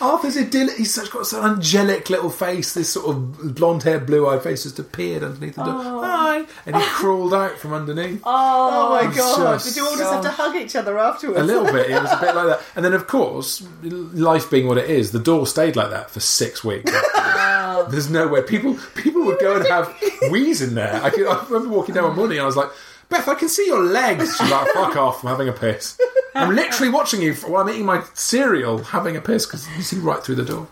Arthur's 0.00 0.36
idyllic. 0.36 0.76
He's 0.76 0.92
such 0.92 1.10
got 1.10 1.26
such 1.26 1.42
an 1.42 1.50
angelic 1.54 2.10
little 2.10 2.30
face. 2.30 2.74
This 2.74 2.90
sort 2.90 3.06
of 3.08 3.54
blonde-haired, 3.54 4.06
blue-eyed 4.06 4.42
face 4.42 4.64
just 4.64 4.78
appeared 4.78 5.22
underneath 5.22 5.56
the 5.56 5.64
door. 5.64 5.74
Oh. 5.76 6.02
Hi, 6.02 6.44
and 6.66 6.76
he 6.76 6.82
crawled 6.82 7.32
out 7.34 7.58
from 7.58 7.72
underneath. 7.72 8.20
oh, 8.24 8.90
oh 9.00 9.06
my 9.08 9.14
god! 9.14 9.54
just- 9.54 9.66
Did 9.66 9.76
you 9.76 9.86
all 9.86 9.96
just 9.96 10.12
have 10.12 10.22
to 10.22 10.30
hug 10.30 10.56
each 10.56 10.76
other 10.76 10.98
afterwards? 10.98 11.40
A 11.40 11.44
little 11.44 11.64
bit. 11.72 11.90
It 11.90 12.00
was 12.00 12.12
a 12.12 12.20
bit 12.20 12.34
like 12.34 12.46
that. 12.46 12.60
And 12.76 12.84
then, 12.84 12.92
of 12.94 13.06
course, 13.06 13.66
life 13.82 14.50
being 14.50 14.66
what 14.66 14.78
it 14.78 14.88
is, 14.90 15.12
the 15.12 15.18
door 15.18 15.46
stayed 15.46 15.76
like 15.76 15.90
that 15.90 16.10
for 16.10 16.20
six 16.20 16.62
weeks. 16.64 16.90
There's 17.90 18.10
no 18.10 18.28
way 18.28 18.42
people 18.42 18.76
people 18.94 19.24
would 19.24 19.40
go 19.40 19.56
and 19.56 19.66
have 19.66 19.88
wheeze 20.30 20.62
in 20.62 20.74
there. 20.74 21.00
I, 21.02 21.10
could, 21.10 21.26
I 21.26 21.42
remember 21.44 21.74
walking 21.74 21.94
down 21.94 22.04
one 22.04 22.16
morning 22.16 22.38
and 22.38 22.42
I 22.42 22.46
was 22.46 22.56
like, 22.56 22.70
Beth, 23.12 23.28
I 23.28 23.34
can 23.34 23.48
see 23.48 23.66
your 23.66 23.82
legs. 23.84 24.36
She's 24.36 24.50
like, 24.50 24.68
fuck 24.68 24.96
off, 24.96 25.22
I'm 25.22 25.28
having 25.30 25.48
a 25.48 25.52
piss. 25.52 25.98
I'm 26.34 26.54
literally 26.56 26.90
watching 26.90 27.20
you 27.20 27.34
while 27.34 27.62
I'm 27.62 27.68
eating 27.68 27.84
my 27.84 28.02
cereal, 28.14 28.78
having 28.82 29.16
a 29.18 29.20
piss 29.20 29.44
because 29.44 29.68
you 29.76 29.82
see 29.82 29.98
right 29.98 30.22
through 30.24 30.36
the 30.36 30.44
door. 30.46 30.66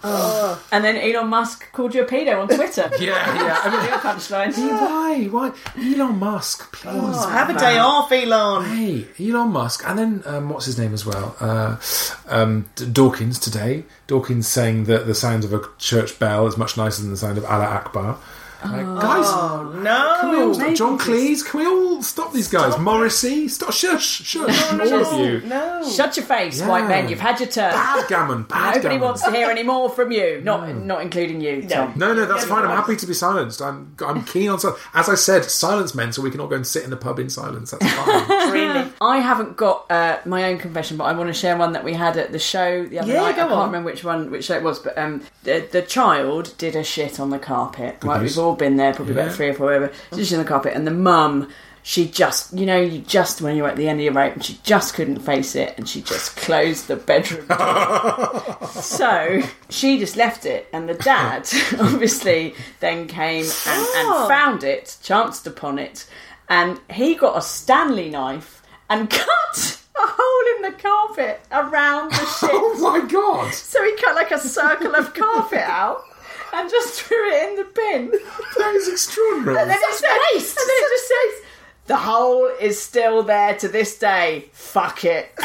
And 0.73 0.83
then 0.83 0.97
Elon 0.97 1.29
Musk 1.29 1.71
called 1.73 1.95
you 1.95 2.03
a 2.03 2.07
pedo 2.07 2.41
on 2.41 2.49
Twitter. 2.49 2.91
Yeah, 3.01 3.35
yeah. 3.43 3.59
I 3.63 3.71
mean, 3.71 3.81
Real 3.91 3.99
punchline. 3.99 4.57
why? 4.57 5.25
Why? 5.27 5.53
Elon 5.77 6.19
Musk, 6.19 6.73
please. 6.73 6.93
Oh, 6.95 7.29
have 7.29 7.51
a 7.51 7.59
day 7.59 7.79
off, 7.79 8.11
Elon. 8.13 8.65
Hey, 8.65 9.07
Elon 9.21 9.51
Musk, 9.51 9.85
and 9.87 9.99
then 9.99 10.23
um, 10.27 10.49
what's 10.49 10.65
his 10.67 10.79
name 10.79 10.93
as 10.95 11.05
well? 11.07 11.37
Uh, 11.41 11.77
um, 12.29 12.67
Dawkins 12.93 13.39
today. 13.39 13.85
Dawkins 14.07 14.47
saying 14.49 14.85
that 14.85 15.07
the 15.07 15.15
sound 15.15 15.45
of 15.45 15.53
a 15.53 15.63
church 15.79 16.19
bell 16.19 16.47
is 16.47 16.57
much 16.57 16.77
nicer 16.77 17.03
than 17.03 17.11
the 17.11 17.17
sound 17.17 17.37
of 17.39 17.45
Allah 17.45 17.67
Akbar. 17.67 18.19
Like, 18.65 18.85
guys, 19.01 19.25
Oh 19.27 19.71
can 19.73 19.79
we 20.31 20.37
no! 20.37 20.49
all 20.49 20.55
stop? 20.55 20.75
John 20.75 20.99
Cleese, 20.99 21.45
can 21.47 21.61
we 21.61 21.67
all 21.67 22.03
stop 22.03 22.33
these 22.33 22.49
guys? 22.49 22.79
Morrissey, 22.79 23.49
stop, 23.49 23.73
shush, 23.73 24.05
shush, 24.23 24.73
all 24.73 24.81
of 24.81 25.21
you. 25.27 25.41
No. 25.47 25.89
Shut 25.89 26.17
your 26.17 26.27
face, 26.27 26.61
Yeah. 26.61 26.69
white 26.69 26.87
men. 26.87 27.09
You've 27.09 27.21
had 27.21 27.41
your 27.41 27.49
turn. 27.49 27.73
Bad 27.73 28.09
gammon, 28.09 28.43
bad 28.45 28.77
Nobody 28.77 28.83
gammon. 28.83 29.01
wants 29.01 29.23
to 29.23 29.31
hear 29.31 29.49
any 29.51 29.63
more 29.63 29.89
from 29.89 30.13
you. 30.13 30.41
Not 30.45 30.75
not 30.75 31.03
including 31.03 31.41
you, 31.41 31.63
Tom. 31.69 31.93
No, 31.97 32.13
no, 32.15 32.27
that's 32.27 32.45
fine. 32.45 32.65
I'm 32.65 32.71
happy 32.77 32.97
to 32.97 33.07
be 33.07 33.15
silenced. 33.15 33.63
I'm, 33.63 33.95
I'm 34.07 34.25
keen 34.25 34.49
on 34.51 34.59
silence. 34.61 34.81
As 34.95 35.09
I 35.09 35.15
said, 35.15 35.45
silence 35.45 35.95
men, 35.95 36.13
so 36.13 36.21
we 36.23 36.31
can 36.31 36.41
all 36.41 36.49
go 36.49 36.57
and 36.57 36.67
sit 36.67 36.85
in 36.85 36.91
the 36.91 36.97
pub 36.97 37.19
in 37.19 37.31
silence. 37.31 37.71
That's 37.71 37.91
fine. 37.93 38.51
Really? 38.51 38.91
I 39.01 39.19
haven't 39.19 39.57
got 39.57 39.89
uh, 39.91 40.19
my 40.27 40.45
own 40.45 40.59
confession, 40.59 40.97
but 40.97 41.05
I 41.05 41.13
want 41.13 41.29
to 41.29 41.33
share 41.35 41.57
one 41.57 41.73
that 41.75 41.85
we 41.85 41.95
had 41.95 42.17
at 42.17 42.33
the 42.33 42.39
show 42.39 42.85
the 42.85 42.99
other 42.99 43.13
Yeah, 43.13 43.21
night. 43.23 43.37
go 43.37 43.43
I 43.43 43.47
can't 43.49 43.53
on. 43.53 43.67
remember 43.69 43.91
which 43.91 44.03
one, 44.03 44.31
which 44.31 44.47
show 44.47 44.57
it 44.57 44.63
was, 44.65 44.81
but 44.81 44.99
um, 44.99 45.23
the, 45.45 45.67
the 45.71 45.83
child 45.83 46.55
did 46.59 46.75
a 46.75 46.83
shit 46.83 47.21
on 47.21 47.31
the 47.31 47.39
carpet. 47.39 47.99
Right, 48.03 48.21
we've 48.21 48.37
all 48.39 48.50
been 48.57 48.77
there, 48.77 48.95
probably 48.95 49.15
Yeah. 49.15 49.23
about 49.23 49.35
three 49.35 49.49
or 49.49 49.55
four 49.55 49.73
over. 49.73 49.93
Just 50.15 50.33
in 50.33 50.39
the 50.39 50.45
carpet, 50.45 50.75
and 50.75 50.87
the 50.87 50.93
mum 50.93 51.49
she 51.83 52.07
just, 52.07 52.53
you 52.53 52.67
know, 52.67 52.81
you 52.81 53.01
just 53.01 53.41
when 53.41 53.57
you're 53.57 53.69
at 53.69 53.77
the 53.77 53.89
end 53.89 54.01
of 54.01 54.05
your 54.05 54.13
rope, 54.13 54.35
and 54.35 54.45
she 54.45 54.59
just 54.63 54.95
couldn't 54.95 55.21
face 55.21 55.55
it, 55.55 55.75
and 55.77 55.89
she 55.89 56.03
just 56.03 56.37
closed 56.37 56.89
the 56.89 56.97
bedroom 56.97 57.47
door. 57.47 58.59
so 58.71 59.43
she 59.71 59.99
just 59.99 60.17
left 60.17 60.45
it, 60.45 60.69
and 60.73 60.89
the 60.89 60.95
dad 60.95 61.49
obviously 61.81 62.55
then 62.81 63.07
came 63.07 63.45
and, 63.45 63.81
and 63.97 64.09
oh. 64.09 64.29
found 64.29 64.63
it, 64.63 64.99
chanced 65.03 65.47
upon 65.47 65.79
it, 65.79 66.07
and 66.49 66.79
he 66.91 67.15
got 67.15 67.39
a 67.39 67.43
Stanley 67.43 68.11
knife 68.11 68.63
and 68.91 69.09
cut 69.09 69.81
a 69.97 70.07
hole 70.07 70.57
in 70.57 70.63
the 70.63 70.79
carpet 70.79 71.41
around 71.51 72.13
the 72.13 72.19
oh 72.21 72.39
shit. 72.41 72.51
Oh 72.53 73.01
my 73.01 73.09
god! 73.09 73.55
So 73.55 73.83
he 73.83 73.97
cut 73.97 74.15
like 74.15 74.31
a 74.33 74.39
circle 74.39 74.95
of 74.95 75.15
carpet 75.15 75.61
out 75.61 76.05
and 76.53 76.71
just 76.71 77.01
threw 77.03 77.31
it 77.33 77.49
in 77.51 77.57
the 77.57 77.65
bin. 77.75 78.11
That 78.59 78.75
is 78.75 78.89
extraordinary. 78.89 79.59
And 79.59 79.71
then, 79.71 79.79
it 79.81 79.95
said, 79.95 80.09
and 80.09 80.41
then 80.57 80.77
it 80.77 80.91
just 80.91 81.09
says, 81.09 81.47
the 81.87 81.97
hole 81.97 82.47
is 82.61 82.81
still 82.81 83.23
there 83.23 83.57
to 83.57 83.69
this 83.69 83.99
day. 83.99 84.47
Fuck 84.53 85.05
it. 85.05 85.33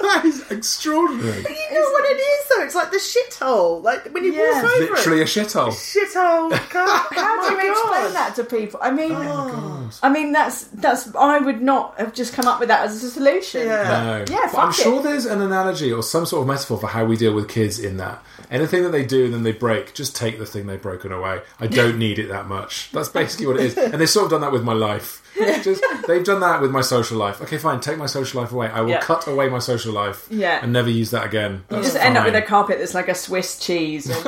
That 0.00 0.24
is 0.24 0.50
extraordinary. 0.50 1.38
You 1.42 1.74
know 1.74 1.90
what 1.92 2.04
it 2.10 2.14
is 2.16 2.48
though? 2.48 2.64
It's 2.64 2.74
like 2.74 2.90
the 2.90 2.96
shithole. 2.96 3.82
Like 3.82 4.12
when 4.12 4.24
you 4.24 4.32
Yeah. 4.32 4.62
walk 4.62 4.72
over 4.72 4.94
Literally 4.94 5.20
it. 5.20 5.36
a 5.36 5.40
shithole. 5.40 5.68
Shithole. 5.68 6.50
God, 6.72 7.06
How 7.12 7.48
do 7.48 7.54
you 7.54 7.70
explain 7.70 8.12
that 8.14 8.32
to 8.36 8.44
people? 8.44 8.80
I 8.82 8.90
mean, 8.90 9.12
oh, 9.14 9.90
I 10.02 10.08
mean 10.08 10.32
that's 10.32 10.64
that's 10.64 11.14
I 11.14 11.38
would 11.38 11.60
not 11.60 11.94
have 11.98 12.14
just 12.14 12.32
come 12.32 12.48
up 12.48 12.58
with 12.60 12.68
that 12.70 12.86
as 12.86 13.04
a 13.04 13.10
solution. 13.10 13.66
Yeah. 13.66 13.82
No. 13.84 14.24
Yeah, 14.34 14.48
But 14.50 14.58
I'm 14.58 14.72
fuck 14.72 14.74
sure 14.74 15.02
there's 15.02 15.26
an 15.26 15.42
analogy 15.42 15.92
or 15.92 16.02
some 16.02 16.24
sort 16.26 16.40
of 16.42 16.48
metaphor 16.48 16.78
for 16.78 16.86
how 16.88 17.04
we 17.04 17.16
deal 17.16 17.34
with 17.34 17.48
kids 17.48 17.78
in 17.78 17.98
that. 17.98 18.22
Anything 18.50 18.82
that 18.84 18.90
they 18.90 19.04
do 19.04 19.24
and 19.26 19.34
then 19.34 19.42
they 19.42 19.52
break, 19.52 19.94
just 19.94 20.14
take 20.16 20.38
the 20.38 20.46
thing 20.46 20.66
they've 20.66 20.80
broken 20.80 21.12
away. 21.12 21.40
I 21.58 21.66
don't 21.66 21.98
need 21.98 22.18
it 22.18 22.28
that 22.28 22.46
much. 22.46 22.90
That's 22.92 23.08
basically 23.08 23.46
what 23.46 23.56
it 23.56 23.62
is. 23.66 23.76
And 23.78 23.94
they've 24.00 24.08
sort 24.08 24.24
of 24.26 24.30
done 24.30 24.40
that 24.42 24.52
with 24.52 24.62
my 24.64 24.72
life. 24.74 25.22
Just 25.62 25.82
they've 26.08 26.24
done 26.24 26.40
that 26.40 26.60
with 26.60 26.72
my 26.72 26.80
social 26.80 27.16
life. 27.16 27.40
Okay, 27.40 27.56
fine, 27.56 27.78
take 27.80 27.96
my 27.96 28.06
social 28.06 28.40
life 28.42 28.50
away. 28.52 28.66
I 28.68 28.80
will 28.80 28.90
Yeah. 28.90 29.00
cut 29.00 29.28
away 29.28 29.48
my 29.48 29.60
social 29.60 29.92
life 29.92 30.26
Yeah. 30.28 30.58
and 30.60 30.72
never 30.72 30.90
use 30.90 31.12
that 31.12 31.24
again. 31.24 31.52
You 31.70 31.76
That's 31.76 31.92
just 31.92 31.96
end 32.04 32.16
up 32.18 32.24
with 32.26 32.34
a 32.34 32.42
carpet 32.42 32.78
that's 32.80 32.94
like 32.94 33.08
a 33.08 33.14
Swiss 33.14 33.58
cheese. 33.60 34.10
Or 34.10 34.14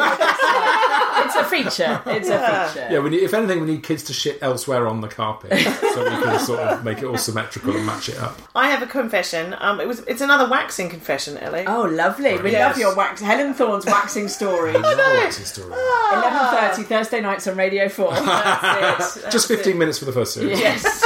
it's 1.16 1.34
a 1.36 1.44
feature. 1.44 2.02
It's 2.06 2.28
a 2.28 2.38
feature. 2.38 2.88
Yeah, 2.90 2.98
we 3.00 3.10
need, 3.10 3.22
if 3.22 3.34
anything, 3.34 3.60
we 3.60 3.66
need 3.66 3.82
kids 3.82 4.02
to 4.04 4.12
shit 4.12 4.38
elsewhere 4.42 4.86
on 4.86 5.00
the 5.00 5.08
carpet 5.08 5.52
so 5.52 6.04
we 6.04 6.10
can 6.22 6.38
sort 6.40 6.60
of 6.60 6.84
make 6.84 6.98
it 6.98 7.04
all 7.04 7.16
symmetrical 7.18 7.76
and 7.76 7.84
match 7.86 8.08
it 8.08 8.18
up. 8.18 8.38
I 8.54 8.68
have 8.70 8.82
a 8.82 8.86
confession. 8.86 9.54
Um, 9.58 9.80
it 9.80 9.88
was. 9.88 10.00
It's 10.00 10.20
another 10.20 10.48
waxing 10.50 10.88
confession, 10.88 11.36
Ellie. 11.38 11.64
Oh, 11.66 11.82
lovely. 11.82 12.40
We 12.40 12.52
Yes. 12.52 12.70
love 12.70 12.78
your 12.78 12.94
wax. 12.96 13.20
Helen 13.20 13.54
Thorne's 13.54 13.86
waxing 13.86 14.28
story. 14.28 14.74
Another 14.74 14.96
waxing 14.96 15.44
story. 15.44 15.72
Eleven 15.72 16.58
thirty 16.60 16.82
Thursday 16.84 17.20
nights 17.20 17.46
on 17.46 17.56
Radio 17.56 17.88
Four. 17.88 18.12
That's 18.14 19.16
it. 19.18 19.30
Just 19.30 19.48
15 19.48 19.76
minutes 19.78 19.98
for 19.98 20.04
the 20.04 20.12
first 20.12 20.34
series. 20.34 20.58
Yes. 20.58 21.04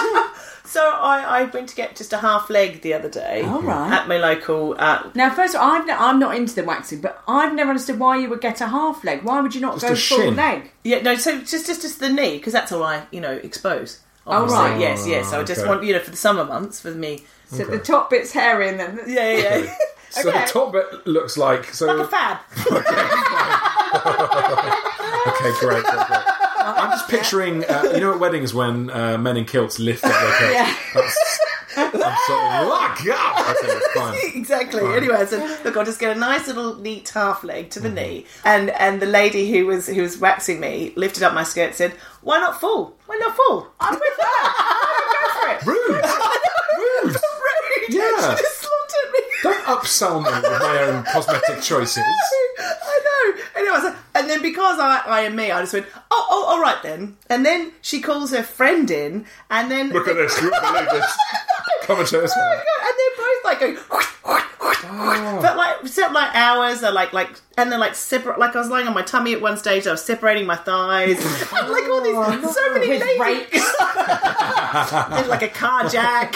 So 0.66 0.80
I, 0.82 1.40
I 1.40 1.44
went 1.44 1.68
to 1.70 1.76
get 1.76 1.96
just 1.96 2.12
a 2.12 2.18
half 2.18 2.50
leg 2.50 2.82
the 2.82 2.92
other 2.94 3.08
day 3.08 3.42
All 3.42 3.62
right. 3.62 3.92
at 3.92 4.08
my 4.08 4.18
local. 4.18 4.74
Uh, 4.78 5.10
Now, 5.14 5.30
first 5.30 5.54
of 5.54 5.60
all, 5.60 5.70
I've 5.70 5.86
ne- 5.86 5.92
I'm 5.94 6.18
not 6.18 6.34
into 6.36 6.54
the 6.54 6.64
waxing, 6.64 7.00
but 7.00 7.22
I've 7.26 7.54
never 7.54 7.70
understood 7.70 7.98
why 7.98 8.18
you 8.18 8.28
would 8.28 8.40
get 8.40 8.60
a 8.60 8.66
half 8.66 9.02
leg. 9.04 9.22
Why 9.22 9.40
would 9.40 9.54
you 9.54 9.60
not 9.60 9.80
Just 9.80 9.86
go 9.86 9.92
a 9.92 9.96
full 9.96 10.26
shin. 10.26 10.36
leg? 10.36 10.70
yeah, 10.84 11.00
no, 11.02 11.14
so 11.16 11.38
just 11.40 11.66
just 11.66 11.82
just 11.82 12.00
the 12.00 12.08
knee 12.08 12.36
because 12.38 12.52
that's 12.52 12.72
all 12.72 12.82
I 12.82 13.06
you 13.10 13.20
know 13.20 13.32
expose. 13.32 14.00
Oh, 14.26 14.42
obviously. 14.42 14.58
right. 14.58 14.80
Yes, 14.80 15.06
yes. 15.06 15.30
So 15.30 15.40
I 15.40 15.44
just 15.44 15.60
Okay. 15.60 15.68
want 15.68 15.84
you 15.84 15.92
know 15.92 16.00
for 16.00 16.10
the 16.10 16.16
summer 16.16 16.44
months 16.44 16.80
for 16.80 16.90
me. 16.90 17.22
So 17.48 17.64
the 17.64 17.78
top 17.78 18.10
bit's 18.10 18.32
hairy 18.32 18.68
and 18.68 18.80
then 18.80 19.00
Yeah, 19.06 19.32
yeah. 19.32 19.56
yeah. 19.58 19.74
So 20.10 20.28
Okay. 20.30 20.40
the 20.40 20.46
top 20.50 20.72
bit 20.72 21.06
looks 21.06 21.36
like 21.36 21.66
so. 21.72 21.86
like 21.86 22.06
a 22.06 22.08
fab. 22.08 22.38
Okay, 25.26 25.50
great, 25.60 25.82
great, 25.84 26.06
great. 26.06 26.20
I'm 26.76 26.90
just 26.90 27.08
picturing, 27.08 27.64
uh, 27.64 27.90
you 27.94 28.00
know, 28.00 28.12
at 28.14 28.20
weddings 28.20 28.52
when 28.54 28.90
uh, 28.90 29.18
men 29.18 29.36
in 29.36 29.44
kilts 29.44 29.78
lift 29.78 30.04
up 30.04 30.10
their 30.12 30.38
kilts. 30.38 30.54
Yeah. 30.54 30.76
That's, 30.94 31.40
I'm 31.78 31.92
sort 32.26 32.40
of, 32.54 32.66
look 32.68 33.18
up. 33.18 33.50
Okay, 33.62 33.80
fine. 33.94 34.18
exactly. 34.34 34.80
Fine. 34.80 34.96
Anyway, 34.96 35.14
I 35.16 35.24
said, 35.26 35.64
look, 35.64 35.76
I'll 35.76 35.84
just 35.84 36.00
get 36.00 36.16
a 36.16 36.18
nice 36.18 36.46
little 36.46 36.76
neat 36.76 37.08
half 37.10 37.44
leg 37.44 37.68
to 37.70 37.80
the 37.80 37.88
Mm-hmm. 37.88 37.94
knee, 37.96 38.26
and 38.44 38.70
and 38.70 39.00
the 39.00 39.06
lady 39.06 39.50
who 39.50 39.66
was 39.66 39.86
who 39.86 40.00
was 40.02 40.16
waxing 40.18 40.58
me 40.58 40.92
lifted 40.96 41.22
up 41.22 41.34
my 41.34 41.42
skirt, 41.44 41.66
and 41.66 41.74
said, 41.74 41.92
"Why 42.22 42.38
not 42.40 42.58
full? 42.60 42.96
Why 43.06 43.16
not 43.18 43.36
full? 43.36 43.68
I'm 43.78 43.92
with 43.94 44.16
that. 44.18 44.54
I 44.58 45.58
would 45.60 45.66
go 45.66 45.68
for 45.68 45.72
it." 45.72 45.76
Rude. 45.76 46.04
Rude. 47.04 47.14
Rude. 47.14 47.94
Yeah. 47.94 48.36
She 48.36 48.42
just 48.42 48.62
looked 48.64 48.94
at 49.04 49.12
me. 49.12 49.20
Don't 49.46 49.64
upsell 49.64 50.18
me 50.24 50.30
with 50.30 50.60
my 50.60 50.78
own 50.82 51.04
cosmetic 51.04 51.62
choices. 51.62 51.98
I 52.58 53.00
know. 53.04 53.42
Anyway, 53.54 53.70
I 53.70 53.78
was 53.78 53.84
like, 53.84 53.96
and 54.14 54.28
then 54.28 54.42
because 54.42 54.80
I, 54.80 55.02
I 55.06 55.20
am 55.20 55.36
me, 55.36 55.52
I 55.52 55.60
just 55.60 55.72
went, 55.72 55.86
oh, 56.10 56.26
oh, 56.30 56.44
all 56.48 56.60
right 56.60 56.82
then. 56.82 57.16
And 57.30 57.46
then 57.46 57.72
she 57.80 58.00
calls 58.00 58.32
her 58.32 58.42
friend 58.42 58.90
in, 58.90 59.24
and 59.48 59.70
then 59.70 59.90
Look 59.90 60.08
at 60.08 60.16
this. 60.16 60.40
You 60.42 60.50
won't 60.50 60.62
believe 60.64 60.90
this. 60.90 61.18
Come 61.82 62.00
and 62.00 62.08
show 62.08 62.22
us. 62.24 62.32
Oh 62.36 62.40
my 62.40 62.56
God, 62.56 62.80
and 62.82 62.94
they're 62.98 63.16
both 63.24 63.44
like 63.44 63.60
going. 63.60 63.76
Oh. 64.88 65.38
But 65.42 65.56
like, 65.56 65.86
set 65.86 66.12
like 66.12 66.34
hours 66.34 66.82
are 66.82 66.92
like 66.92 67.12
like, 67.12 67.40
and 67.56 67.70
they're 67.70 67.78
like 67.78 67.94
separate. 67.94 68.38
Like 68.38 68.54
I 68.54 68.58
was 68.58 68.68
lying 68.68 68.86
on 68.86 68.94
my 68.94 69.02
tummy 69.02 69.32
at 69.32 69.40
one 69.40 69.56
stage. 69.56 69.86
I 69.86 69.92
was 69.92 70.04
separating 70.04 70.46
my 70.46 70.56
thighs. 70.56 71.18
like 71.52 71.88
all 71.88 72.00
these, 72.02 72.14
oh. 72.16 72.52
so 72.52 72.72
many 72.72 72.88
with 72.88 73.00
ladies. 73.00 73.20
rakes. 73.20 73.72
Like 75.28 75.42
a 75.42 75.48
car 75.48 75.88
jack, 75.88 76.34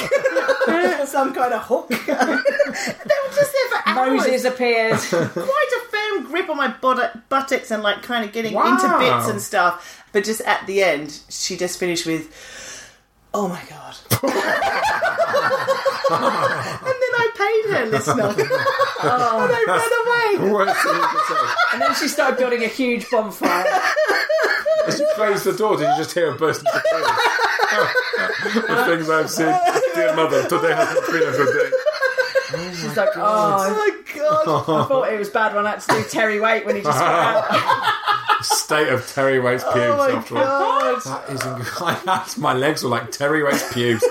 some 1.06 1.34
kind 1.34 1.52
of 1.52 1.62
hook. 1.62 1.88
they 1.88 1.96
were 1.96 2.04
just 2.06 3.52
there 3.52 3.68
for 3.70 3.82
hours. 3.88 3.89
Moses 4.06 4.44
appears. 4.44 5.06
Quite 5.08 5.26
a 5.28 5.80
firm 5.90 6.24
grip 6.26 6.48
on 6.48 6.56
my 6.56 6.68
bot- 6.68 7.28
buttocks 7.28 7.70
and 7.70 7.82
like 7.82 8.02
kind 8.02 8.24
of 8.24 8.32
getting 8.32 8.54
Wow. 8.54 8.74
into 8.74 8.88
bits 8.98 9.28
and 9.28 9.40
stuff. 9.40 10.02
But 10.12 10.24
just 10.24 10.40
at 10.42 10.66
the 10.66 10.82
end, 10.82 11.18
she 11.28 11.56
just 11.56 11.78
finished 11.78 12.06
with, 12.06 12.28
"Oh 13.34 13.48
my 13.48 13.60
god." 13.68 13.96
and 16.10 16.96
then 17.00 17.12
I 17.14 17.28
paid 17.36 17.64
her, 17.74 17.86
listener. 17.86 18.28
and 18.28 18.42
I 19.02 19.64
ran 19.66 19.92
away. 20.44 20.52
Worst 20.52 20.80
thing 20.82 20.94
you 20.94 21.00
could 21.06 21.26
say. 21.28 21.54
and 21.72 21.82
then 21.82 21.94
she 21.94 22.08
started 22.08 22.36
building 22.38 22.62
a 22.64 22.68
huge 22.68 23.08
bonfire. 23.10 23.66
As 24.86 24.98
you 24.98 25.06
closed 25.14 25.44
the 25.44 25.52
door, 25.52 25.76
did 25.76 25.88
you 25.90 25.96
just 25.98 26.12
hear 26.14 26.30
a 26.32 26.34
burst 26.36 26.60
into 26.66 26.82
tears? 26.90 27.06
the 28.66 28.84
things 28.86 29.08
I've 29.10 29.30
seen. 29.30 29.54
Dear 29.94 30.14
mother, 30.16 30.42
today 30.48 30.74
hasn't 30.74 31.06
been 31.06 31.22
a 31.22 31.30
good 31.32 31.70
day. 31.70 31.76
She's 32.90 32.96
like, 32.96 33.08
oh, 33.16 33.20
Oh 33.22 33.74
my 33.74 34.14
god. 34.20 34.42
I 34.84 34.88
thought 34.88 35.12
it 35.12 35.18
was 35.18 35.28
bad 35.30 35.54
when 35.54 35.66
I 35.66 35.70
had 35.70 35.80
to 35.80 35.92
do 35.92 36.04
Terry 36.08 36.40
Waite 36.40 36.66
when 36.66 36.76
he 36.76 36.82
just 36.82 36.98
got 36.98 37.50
out. 37.50 37.94
State 38.44 38.88
of 38.88 39.06
Terry 39.12 39.38
Waite's 39.40 39.64
pubes, 39.64 39.76
Oh 39.78 39.96
my 39.98 40.10
after 40.12 40.36
all. 40.38 40.44
god. 40.44 41.02
That 41.04 41.30
is 41.30 41.40
inc- 41.40 42.02
that's, 42.04 42.38
my 42.38 42.54
legs 42.54 42.82
were 42.82 42.88
like 42.90 43.10
Terry 43.12 43.42
Waite's 43.42 43.70
pubes. 43.72 44.02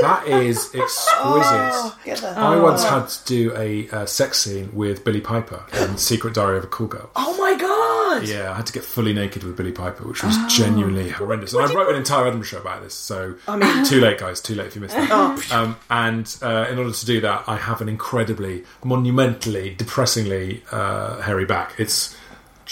That 0.00 0.26
is 0.26 0.56
exquisite. 0.74 1.04
Oh. 1.14 1.96
I 2.36 2.60
once 2.60 2.84
had 2.84 3.08
to 3.08 3.24
do 3.26 3.56
a 3.56 3.88
uh, 3.90 4.06
sex 4.06 4.38
scene 4.40 4.70
with 4.72 5.04
Billie 5.04 5.20
Piper 5.20 5.64
in 5.80 5.96
Secret 5.98 6.34
Diary 6.34 6.58
of 6.58 6.64
a 6.64 6.66
Call 6.66 6.86
Girl. 6.86 7.10
Oh 7.16 7.36
my 7.38 7.54
god. 7.56 8.26
Yeah, 8.26 8.52
I 8.52 8.56
had 8.56 8.66
to 8.66 8.72
get 8.72 8.84
fully 8.84 9.12
naked 9.12 9.44
with 9.44 9.56
Billie 9.56 9.72
Piper, 9.72 10.06
which 10.06 10.22
was 10.24 10.36
genuinely 10.52 11.10
horrendous. 11.10 11.52
And 11.52 11.62
I 11.62 11.72
wrote 11.72 11.90
an 11.90 11.96
entire 11.96 12.26
Edinburgh 12.26 12.46
show 12.46 12.58
about 12.60 12.82
this, 12.82 12.94
so 12.94 13.36
I 13.46 13.56
mean, 13.56 13.84
too 13.84 14.00
late, 14.00 14.18
guys, 14.18 14.40
too 14.40 14.54
late 14.54 14.66
if 14.68 14.74
you 14.74 14.80
missed 14.80 14.96
that. 14.96 15.52
um, 15.52 15.76
and 15.88 16.36
uh, 16.42 16.66
in 16.70 16.78
order 16.78 16.92
to 16.92 17.06
do 17.06 17.20
that, 17.20 17.44
I 17.46 17.56
have 17.56 17.80
an 17.80 17.88
incredibly, 17.88 18.64
monumentally, 18.84 19.74
depressingly 19.74 20.62
uh, 20.72 21.20
hairy 21.22 21.44
back. 21.46 21.74
It's 21.78 22.16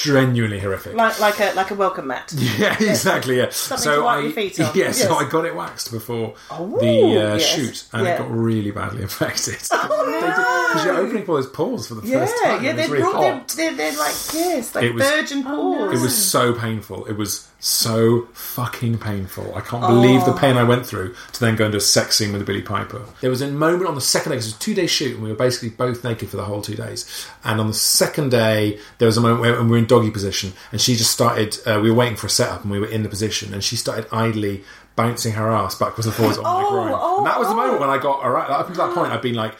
genuinely 0.02 0.58
horrific. 0.60 0.94
Like 0.94 1.18
like 1.20 1.40
a 1.40 1.52
like 1.54 1.70
a 1.70 1.74
welcome 1.74 2.06
mat. 2.08 2.32
Yeah, 2.58 2.76
exactly. 2.80 3.38
Yeah. 3.38 3.48
Something 3.50 3.92
to 3.94 4.02
wipe 4.02 4.18
I, 4.18 4.20
your 4.22 4.32
feet 4.32 4.60
on. 4.60 4.66
Yeah, 4.74 4.92
so 4.92 5.08
Yes. 5.08 5.26
I 5.26 5.28
got 5.28 5.44
it 5.44 5.54
waxed 5.54 5.90
before 5.90 6.34
Oh, 6.50 6.78
the 6.80 6.86
uh, 6.88 7.34
yes. 7.36 7.42
shoot, 7.44 7.84
and 7.92 8.06
Yeah. 8.06 8.14
it 8.14 8.18
got 8.18 8.30
really 8.30 8.70
badly 8.70 9.02
infected. 9.08 9.58
Oh, 9.72 10.68
Because 10.68 10.84
you're 10.84 10.96
opening 10.96 11.26
all 11.28 11.34
those 11.36 11.46
pores 11.48 11.88
for 11.88 11.94
the 11.94 12.06
Yeah, 12.06 12.20
first 12.20 12.34
time. 12.44 12.62
yeah, 12.62 12.70
and 12.70 12.78
they 12.78 12.82
it's 12.84 12.90
really 12.92 13.02
brought 13.02 13.20
them. 13.20 13.38
hot. 13.38 13.48
They're, 13.48 13.74
they're 13.74 13.98
like 13.98 14.14
yes, 14.34 14.74
like 14.74 14.94
was- 14.94 15.02
virgin 15.10 15.44
pores. 15.44 15.98
It 15.98 16.02
was 16.02 16.14
so 16.30 16.52
painful. 16.52 17.06
It 17.06 17.16
was 17.16 17.48
so 17.60 18.28
fucking 18.34 18.98
painful. 18.98 19.52
I 19.56 19.60
can't 19.60 19.82
believe 19.86 20.22
Oh. 20.22 20.26
the 20.32 20.38
pain 20.38 20.56
I 20.56 20.62
went 20.62 20.86
through 20.86 21.14
to 21.32 21.40
then 21.40 21.56
go 21.56 21.64
into 21.66 21.78
a 21.78 21.80
sex 21.80 22.16
scene 22.16 22.32
with 22.32 22.46
Billie 22.46 22.62
Piper. 22.62 23.02
There 23.20 23.30
was 23.30 23.42
a 23.42 23.48
moment 23.48 23.88
on 23.88 23.96
the 23.96 24.00
second 24.00 24.30
day, 24.30 24.36
'cause 24.36 24.46
it 24.46 24.50
was 24.50 24.56
a 24.56 24.58
two 24.60 24.74
day 24.74 24.86
shoot, 24.86 25.14
and 25.14 25.22
we 25.24 25.28
were 25.28 25.34
basically 25.34 25.70
both 25.70 26.04
naked 26.04 26.28
for 26.30 26.36
the 26.36 26.44
whole 26.44 26.62
two 26.62 26.76
days. 26.76 27.04
And 27.44 27.60
on 27.60 27.66
the 27.66 27.74
second 27.74 28.30
day, 28.30 28.78
there 28.98 29.06
was 29.06 29.16
a 29.16 29.20
moment 29.20 29.40
where 29.40 29.60
we 29.62 29.68
were 29.70 29.76
in 29.76 29.86
doggy 29.86 30.10
position, 30.12 30.52
and 30.70 30.80
she 30.80 30.94
just 30.94 31.10
started, 31.10 31.58
uh, 31.66 31.80
we 31.82 31.90
were 31.90 31.96
waiting 31.96 32.16
for 32.16 32.28
a 32.28 32.30
setup, 32.30 32.62
and 32.62 32.70
we 32.70 32.78
were 32.78 32.86
in 32.86 33.02
the 33.02 33.08
position, 33.08 33.52
and 33.52 33.64
she 33.64 33.74
started 33.74 34.06
idly 34.12 34.62
bouncing 34.94 35.32
her 35.32 35.50
ass 35.50 35.74
backwards 35.74 36.06
and 36.06 36.14
forwards 36.14 36.38
on 36.38 36.44
my 36.44 36.62
Oh, 36.64 36.70
groin. 36.70 36.92
oh, 36.94 37.18
and 37.18 37.26
that 37.26 37.38
was 37.38 37.48
the 37.48 37.54
oh. 37.54 37.56
moment 37.56 37.80
when 37.80 37.90
I 37.90 37.98
got 37.98 38.20
aroused. 38.24 38.50
Up 38.52 38.68
until 38.68 38.86
that 38.86 38.94
point, 38.94 39.12
I'd 39.12 39.22
been 39.22 39.34
like, 39.34 39.54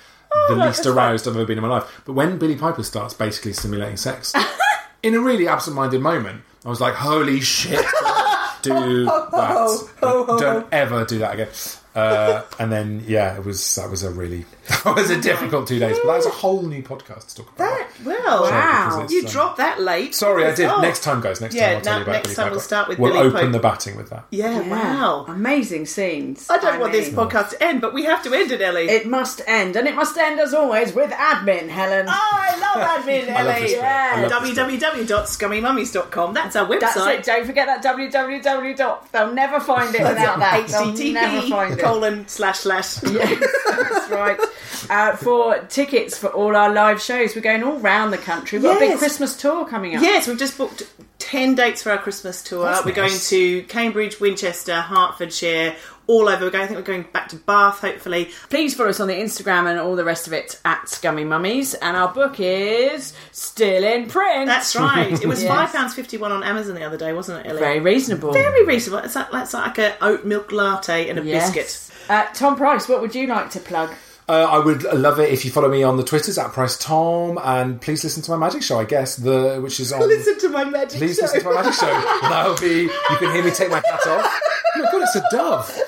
the 0.49 0.55
least 0.57 0.85
aroused 0.87 1.27
I've 1.27 1.35
ever 1.37 1.45
been 1.47 1.59
in 1.59 1.63
my 1.63 1.69
life. 1.71 1.85
But 2.05 2.13
when 2.13 2.39
Billie 2.39 2.55
Piper 2.57 2.83
starts 2.85 3.15
basically 3.15 3.53
simulating 3.55 3.97
sex, 3.97 4.33
in 5.03 5.15
a 5.15 5.21
really 5.21 5.49
absent-minded 5.49 6.01
moment, 6.01 6.43
I 6.65 6.69
was 6.69 6.81
like, 6.81 6.95
"Holy 6.95 7.41
shit! 7.41 7.79
Do 8.63 9.05
that! 9.05 9.89
Don't 10.01 10.67
ever 10.73 11.05
do 11.05 11.19
that 11.21 11.35
again." 11.35 11.49
Uh, 11.95 12.43
and 12.61 12.71
then, 12.71 13.03
yeah, 13.07 13.37
it 13.37 13.45
was 13.45 13.75
that 13.75 13.91
was 13.91 14.03
a 14.05 14.11
really 14.11 14.45
that 14.85 14.95
was 14.95 15.11
a 15.11 15.21
difficult 15.21 15.67
two 15.67 15.79
days, 15.81 15.97
but 15.99 16.07
that 16.09 16.17
was 16.17 16.27
a 16.27 16.31
whole 16.31 16.63
new 16.63 16.83
podcast 16.83 17.29
to 17.31 17.37
talk 17.37 17.53
about. 17.57 17.71
That 17.79 17.89
Well, 18.05 18.43
Wow. 18.45 19.07
you 19.11 19.21
um, 19.25 19.27
dropped 19.27 19.57
that 19.57 19.81
late. 19.81 20.15
Sorry, 20.15 20.45
I 20.45 20.55
did. 20.55 20.67
Oh. 20.67 20.81
Next 20.81 21.03
time, 21.03 21.21
guys. 21.21 21.41
Next 21.41 21.55
Yeah, 21.55 21.69
time 21.71 21.77
I'll 21.79 21.83
tell 21.83 21.97
you 21.97 22.03
about 22.03 22.13
next 22.13 22.27
Billy 22.29 22.35
time 22.37 22.45
Piper. 22.45 22.51
we'll 22.53 22.61
start 22.61 22.89
with 22.89 22.99
We'll 22.99 23.13
Billy 23.15 23.27
open 23.29 23.41
Pope. 23.41 23.53
the 23.53 23.59
batting 23.59 23.97
with 23.97 24.11
that. 24.11 24.27
Yeah, 24.31 24.61
wow. 24.69 25.25
Amazing 25.29 25.87
scenes. 25.87 26.49
I 26.51 26.59
don't 26.59 26.79
want 26.79 26.93
this 26.93 27.09
podcast 27.09 27.51
to 27.51 27.65
end, 27.65 27.81
but 27.81 27.93
we 27.95 28.05
have 28.05 28.23
to 28.25 28.33
end 28.35 28.53
it, 28.53 28.61
Ellie. 28.61 28.89
It 28.89 29.07
must 29.07 29.41
end, 29.47 29.75
and 29.75 29.89
it 29.89 29.95
must 29.97 30.17
end 30.17 30.39
as 30.39 30.55
always 30.55 30.93
with 30.93 31.11
admin, 31.11 31.69
Helen. 31.69 32.07
Oh, 32.09 32.13
I 32.13 32.59
love 32.61 32.89
admin, 33.05 33.29
I 33.35 33.43
love 33.43 33.57
Ellie. 33.57 33.67
this. 33.69 33.83
I 33.83 34.27
love 34.27 34.43
this 34.43 34.55
bit. 34.55 34.81
www.scummymummies.com. 34.81 36.35
That's 36.35 36.55
our 36.57 36.67
website. 36.67 36.81
That's 36.81 36.97
it. 36.97 37.25
Don't 37.25 37.47
forget 37.47 37.67
that 37.67 37.83
www. 37.83 39.11
They'll 39.13 39.33
never 39.33 39.61
find 39.61 39.95
it 39.95 40.03
without 40.03 40.39
that. 40.39 40.67
They'll 40.69 40.87
never 41.13 41.49
find 41.49 41.73
HTTP 41.75 41.78
it. 41.78 41.78
Colon 41.79 42.27
slash 42.29 42.61
slash. 42.61 43.03
Yes, 43.13 43.45
that's 43.67 44.11
right. 44.11 44.39
Uh, 44.91 45.17
for 45.17 45.59
tickets 45.67 46.17
for 46.17 46.29
all 46.29 46.55
our 46.57 46.73
live 46.73 47.01
shows, 47.01 47.35
we're 47.35 47.43
going 47.43 47.63
all 47.63 47.79
round 47.79 48.13
the 48.13 48.19
country. 48.19 48.59
We've 48.59 48.65
got 48.65 48.77
a 48.77 48.81
big 48.81 48.91
Yes. 48.91 48.99
Christmas 48.99 49.37
tour 49.37 49.67
coming 49.67 49.97
up. 49.97 50.03
Yes, 50.03 50.27
we've 50.27 50.39
just 50.39 50.57
booked 50.57 50.83
10 51.19 51.55
dates 51.57 51.83
for 51.83 51.91
our 51.91 51.99
Christmas 51.99 52.43
tour. 52.43 52.65
That's 52.65 52.85
we're 52.85 52.93
going 52.93 53.11
to 53.13 53.63
Cambridge, 53.65 54.21
Winchester, 54.21 54.81
Hertfordshire, 54.81 55.75
all 56.09 56.29
over. 56.29 56.47
We're 56.51 56.61
I 56.61 56.67
think 56.67 56.79
we're 56.79 56.83
going 56.83 57.05
back 57.13 57.29
to 57.29 57.37
Bath, 57.37 57.81
hopefully. 57.83 58.31
Please 58.51 58.75
follow 58.75 58.89
us 58.89 58.99
on 58.99 59.07
the 59.07 59.15
Instagram 59.15 59.71
and 59.71 59.79
all 59.79 59.95
the 59.95 60.05
rest 60.05 60.27
of 60.27 60.33
it 60.33 60.59
at 60.65 60.89
Scummy 60.89 61.23
Mummies. 61.25 61.75
And 61.75 61.97
our 61.97 62.13
book 62.13 62.41
is 62.41 63.13
still 63.31 63.85
in 63.85 64.09
print. 64.09 64.47
That's 64.47 64.75
right. 64.75 65.13
It 65.13 65.27
was 65.27 65.43
Yes. 65.49 65.73
£5.51 65.73 66.23
on 66.31 66.43
Amazon 66.43 66.75
the 66.75 66.83
other 66.85 66.97
day, 66.97 67.13
wasn't 67.13 67.47
it, 67.47 67.51
Ellie? 67.51 67.61
very 67.61 67.79
reasonable. 67.81 68.33
Very 68.33 68.65
reasonable. 68.65 69.05
It's 69.05 69.15
like, 69.15 69.31
that's 69.31 69.55
like 69.55 69.79
a 69.79 69.97
oat 70.03 70.25
milk 70.25 70.51
latte 70.51 71.09
and 71.09 71.19
a 71.19 71.23
Yes. 71.23 71.53
biscuit. 71.55 71.95
Uh, 72.11 72.27
Tom 72.35 72.57
Price, 72.57 72.89
what 72.89 73.01
would 73.03 73.15
you 73.15 73.27
like 73.27 73.51
to 73.51 73.61
plug? 73.61 73.91
Uh, 74.29 74.47
I 74.51 74.59
would 74.59 74.83
love 74.83 75.19
it 75.19 75.33
if 75.33 75.47
you 75.47 75.51
follow 75.51 75.71
me 75.71 75.83
on 75.83 75.97
the 75.97 76.03
Twitters 76.05 76.37
at 76.37 76.53
Price 76.53 76.77
Tom, 76.77 77.39
and 77.43 77.81
please 77.81 78.05
listen 78.05 78.23
to 78.25 78.31
my 78.31 78.37
magic 78.37 78.63
show. 78.63 78.79
I 78.79 78.85
guess 78.85 79.17
the 79.17 79.59
which 79.63 79.81
is 79.81 79.91
on. 79.91 80.01
Listen 80.09 80.39
to 80.41 80.49
my 80.51 80.65
magic 80.65 80.91
show. 80.93 80.99
Please 80.99 81.17
show. 81.17 81.23
listen 81.23 81.41
to 81.41 81.47
my 81.47 81.55
magic 81.55 81.73
show. 81.73 81.87
That'll 82.29 82.57
be. 82.59 82.83
You 82.83 83.17
can 83.19 83.33
hear 83.35 83.43
me 83.43 83.51
take 83.51 83.71
my 83.71 83.77
hat 83.77 84.07
off. 84.07 84.41
Oh 84.77 84.83
my 84.85 84.91
god, 84.93 85.03
it's 85.03 85.17
a 85.17 85.23
dove. 85.31 85.81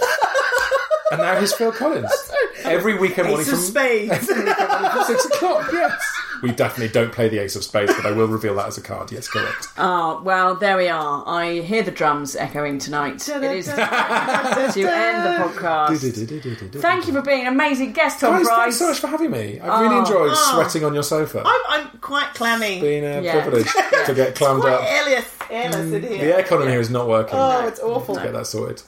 And 1.13 1.21
now 1.21 1.37
here's 1.37 1.53
Phil 1.53 1.73
Collins. 1.73 2.11
Every 2.65 2.97
weekend 2.99 3.29
morning 3.29 3.47
from 3.47 3.59
Spades. 3.59 4.13
every 4.31 4.45
weekend 4.45 4.69
morning 4.69 4.91
from 4.91 5.05
six 5.05 5.25
o'clock. 5.27 5.69
Yes, 5.73 6.01
we 6.43 6.53
definitely 6.53 6.93
don't 6.93 7.13
play 7.13 7.29
the 7.29 7.39
Ace 7.39 7.57
of 7.57 7.65
Spades, 7.65 7.93
but 7.95 8.07
I 8.07 8.13
will 8.13 8.27
reveal 8.27 8.55
that 8.57 8.69
as 8.69 8.79
a 8.79 8.81
card. 8.81 9.13
Yes, 9.13 9.29
correct. 9.29 9.69
Oh, 9.77 10.21
well, 10.23 10.55
there 10.55 10.77
we 10.77 10.89
are. 10.89 11.25
I 11.27 11.61
hear 11.61 11.83
the 11.83 11.91
drums 11.91 12.37
echoing 12.37 12.79
tonight. 12.79 13.29
It 13.29 13.43
is 13.43 13.67
to 13.67 13.73
end 13.73 14.75
the 14.75 15.45
podcast. 15.45 16.81
Thank 16.81 17.07
you 17.07 17.13
for 17.13 17.23
being 17.23 17.47
an 17.47 17.53
amazing 17.53 17.93
guest, 17.93 18.21
Tom 18.21 18.35
Guys, 18.35 18.47
Price. 18.47 18.59
thanks 18.59 18.77
so 18.79 18.89
much 18.89 18.99
for 18.99 19.07
having 19.09 19.31
me. 19.31 19.61
I've 19.61 19.81
really 19.81 19.97
ah, 19.97 20.01
enjoyed 20.01 20.31
ah. 20.33 20.53
sweating 20.55 20.85
on 20.85 20.95
your 20.95 21.03
sofa. 21.03 21.43
I'm, 21.45 21.61
I'm 21.69 21.99
quite 21.99 22.35
clammy. 22.35 22.81
Been 22.81 23.05
a 23.05 23.23
Yeah. 23.23 23.43
privilege 23.43 23.69
to 24.07 24.15
get 24.15 24.35
clammed 24.35 24.63
Quite 24.63 24.73
up. 24.73 24.85
airless, 24.85 25.29
airless 25.51 25.77
in 25.77 25.91
mm. 25.91 26.09
here. 26.09 26.11
The 26.11 26.17
here. 26.17 26.43
aircon 26.43 26.63
in 26.63 26.69
here 26.69 26.81
is 26.81 26.91
not 26.91 27.09
working. 27.09 27.39
Oh, 27.39 27.67
it's 27.67 27.81
awful. 27.81 28.15
Let's 28.15 28.27
get 28.27 28.33
that 28.35 28.47
sorted. 28.47 28.83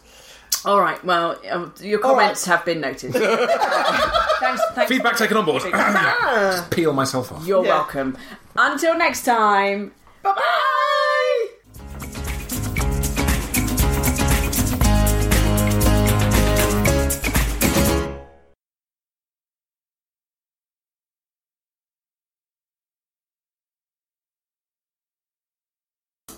All 0.65 0.81
right, 0.81 1.03
well, 1.05 1.39
um, 1.51 1.75
your 1.81 1.99
comments 1.99 2.45
have 2.45 2.65
been 2.65 2.81
noted. 2.81 3.13
thanks, 3.15 4.63
thanks. 4.75 4.89
Feedback 4.89 5.17
taken 5.17 5.37
on 5.37 5.45
board. 5.45 5.63
Just 5.71 6.71
peel 6.71 6.93
myself 6.93 7.33
off. 7.33 7.45
You're 7.47 7.65
Yeah. 7.65 7.71
welcome. 7.79 8.17
Until 8.57 8.97
next 8.97 9.25
time. 9.25 9.93
Bye 10.23 10.33
bye. 10.35 10.69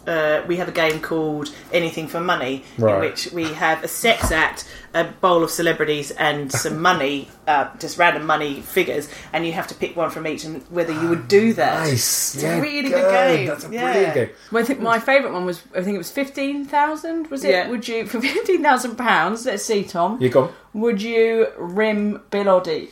Uh, 0.07 0.43
we 0.47 0.57
have 0.57 0.69
a 0.69 0.73
game 0.73 1.01
called 1.01 1.51
Anything 1.73 2.09
for 2.09 2.21
Money, 2.21 2.65
in 2.79 2.85
which 3.01 3.31
we 3.33 3.45
have 3.55 3.83
a 3.83 3.89
sex 3.89 4.31
act, 4.31 4.69
a 4.93 5.05
bowl 5.05 5.43
of 5.43 5.51
celebrities, 5.51 6.11
and 6.13 6.53
some 6.53 6.81
money, 6.91 7.29
uh, 7.47 7.69
just 7.79 7.97
random 7.99 8.27
money 8.27 8.61
figures, 8.61 9.09
and 9.33 9.47
you 9.47 9.53
have 9.53 9.67
to 9.69 9.75
pick 9.75 9.97
one 9.97 10.11
from 10.11 10.27
each, 10.27 10.45
and 10.45 10.63
whether 10.71 10.93
you 10.93 11.09
would 11.09 11.27
do 11.29 11.53
that. 11.55 11.89
Nice. 11.89 12.35
It's 12.35 12.45
a 12.45 12.61
really 12.61 12.91
good 12.91 13.11
game. 13.11 13.47
That's 13.49 13.65
a 13.65 13.71
Yeah. 13.73 13.93
brilliant 13.93 14.15
game. 14.15 14.31
Well, 14.53 14.63
I 14.63 14.67
think 14.67 14.81
my 14.81 14.99
favourite 14.99 15.33
one 15.33 15.47
was 15.47 15.63
I 15.75 15.83
think 15.83 15.95
it 15.95 15.99
was 15.99 16.11
fifteen 16.11 16.65
thousand. 16.65 17.29
Was 17.29 17.43
it? 17.45 17.51
Yeah. 17.51 17.69
Would 17.69 17.89
you 17.89 18.07
for 18.07 18.21
fifteen 18.35 18.63
thousand 18.63 18.97
pounds? 18.97 19.47
Let's 19.47 19.65
see, 19.65 19.85
Tom. 19.85 20.21
You 20.21 20.29
gone? 20.29 20.53
Would 20.75 21.01
you 21.03 21.47
rim 21.57 22.21
Bill 22.31 22.45
Oddie? 22.47 22.91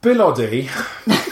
Bill 0.00 0.16
Oddie 0.32 0.68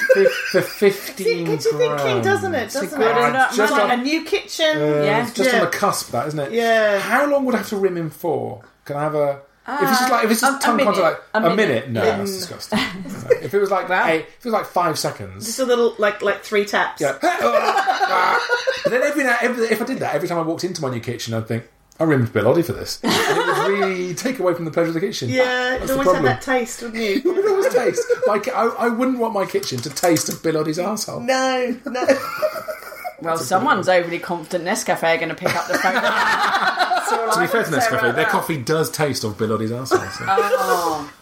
for, 0.51 0.61
for 0.63 0.91
15 0.91 1.27
It 1.27 1.45
gets 1.47 1.65
you 1.67 1.73
thinking, 1.79 2.23
doesn't 2.23 2.55
it? 2.55 2.71
Doesn't 2.73 2.99
good 2.99 3.17
it? 3.17 3.29
enough 3.29 3.49
It's 3.49 3.57
Just 3.57 3.73
like 3.73 3.83
on- 3.85 3.91
a 4.01 4.03
new 4.03 4.25
kitchen. 4.25 4.77
Uh, 4.77 5.03
Yeah. 5.05 5.23
it's 5.27 5.35
just 5.35 5.53
Yeah. 5.53 5.59
on 5.61 5.65
the 5.67 5.71
cusp, 5.71 6.11
that 6.13 6.27
isn't 6.29 6.41
it? 6.41 6.53
Yeah. 6.53 6.99
How 6.99 7.27
long 7.27 7.45
would 7.45 7.55
I 7.55 7.59
have 7.59 7.69
to 7.71 7.77
rim 7.77 7.97
him 7.97 8.11
for? 8.11 8.63
Can 8.85 8.97
I 8.97 9.03
have 9.03 9.15
a? 9.15 9.41
if 9.69 9.83
it's 9.83 9.99
just 10.01 10.11
like 10.11 10.25
if 10.25 10.31
it's 10.33 10.43
a- 10.43 10.47
just 10.47 10.63
a 10.63 10.67
tongue 10.67 10.77
minute. 10.79 10.95
contact, 10.95 11.23
like 11.35 11.43
A 11.45 11.47
a, 11.47 11.55
minute. 11.55 11.69
minute. 11.69 11.91
No, 11.91 12.05
Yeah. 12.05 12.17
that's 12.19 12.33
disgusting. 12.33 12.79
No. 12.79 13.37
If 13.43 13.55
it 13.55 13.59
was 13.61 13.71
like 13.71 13.89
that, 13.89 14.11
eight, 14.11 14.23
if 14.27 14.39
it 14.39 14.45
was 14.47 14.53
like 14.53 14.67
five 14.67 14.99
seconds. 14.99 15.47
Just 15.47 15.59
a 15.61 15.65
little, 15.65 15.95
like, 15.99 16.23
like 16.23 16.43
three 16.45 16.65
taps. 16.65 17.01
Yeah. 17.01 17.17
but 17.21 18.91
then 18.91 19.03
every 19.03 19.25
now, 19.25 19.37
every, 19.41 19.67
if 19.67 19.81
I 19.81 19.85
did 19.85 19.99
that 20.01 20.15
every 20.15 20.29
time 20.29 20.39
I 20.39 20.43
walked 20.43 20.65
into 20.65 20.83
my 20.83 20.91
new 20.91 21.01
kitchen, 21.01 21.35
I'd 21.35 21.47
think 21.49 21.65
I 22.01 22.05
rimmed 22.05 22.33
Bill 22.33 22.45
Oddie 22.47 22.65
for 22.65 22.73
this, 22.73 22.99
and 23.03 23.13
it 23.13 23.37
would 23.37 23.69
really 23.69 24.15
take 24.15 24.39
away 24.39 24.55
from 24.55 24.65
the 24.65 24.71
pleasure 24.71 24.89
of 24.89 24.95
the 24.95 25.01
kitchen. 25.01 25.29
Yeah, 25.29 25.45
That's 25.79 25.83
you'd 25.83 25.91
always 25.93 26.13
have 26.13 26.23
that 26.25 26.41
taste, 26.43 26.81
wouldn't 26.83 27.01
It 27.03 27.25
you? 27.25 27.33
would 27.35 27.47
always 27.47 27.75
taste. 27.75 28.03
Like 28.27 28.49
I, 28.49 28.67
I 28.69 28.89
wouldn't 28.89 29.19
want 29.19 29.35
my 29.35 29.45
kitchen 29.45 29.79
to 29.83 29.91
taste 29.91 30.29
of 30.31 30.43
Bill 30.43 30.57
Oddie's 30.59 30.79
arsehole. 30.79 31.23
no, 31.25 31.77
no. 31.87 32.07
Well, 33.23 33.37
someone's 33.37 33.87
overly 33.87 34.19
confident 34.19 34.65
Nescafe 34.65 35.03
are 35.03 35.19
going 35.19 35.29
to 35.29 35.35
pick 35.35 35.55
up 35.55 35.69
the 35.69 35.75
phone. 35.75 35.93
To 37.35 37.41
be 37.41 37.47
fair 37.49 37.65
to 37.65 37.71
Nescafe, 37.71 38.15
their 38.15 38.25
coffee 38.25 38.57
does 38.57 38.91
taste 38.91 39.25
of 39.25 39.37
Bill 39.37 39.53
Oddie's 39.53 39.71
arsehole. 39.73 40.11
So. 40.13 40.25
oh, 40.27 41.13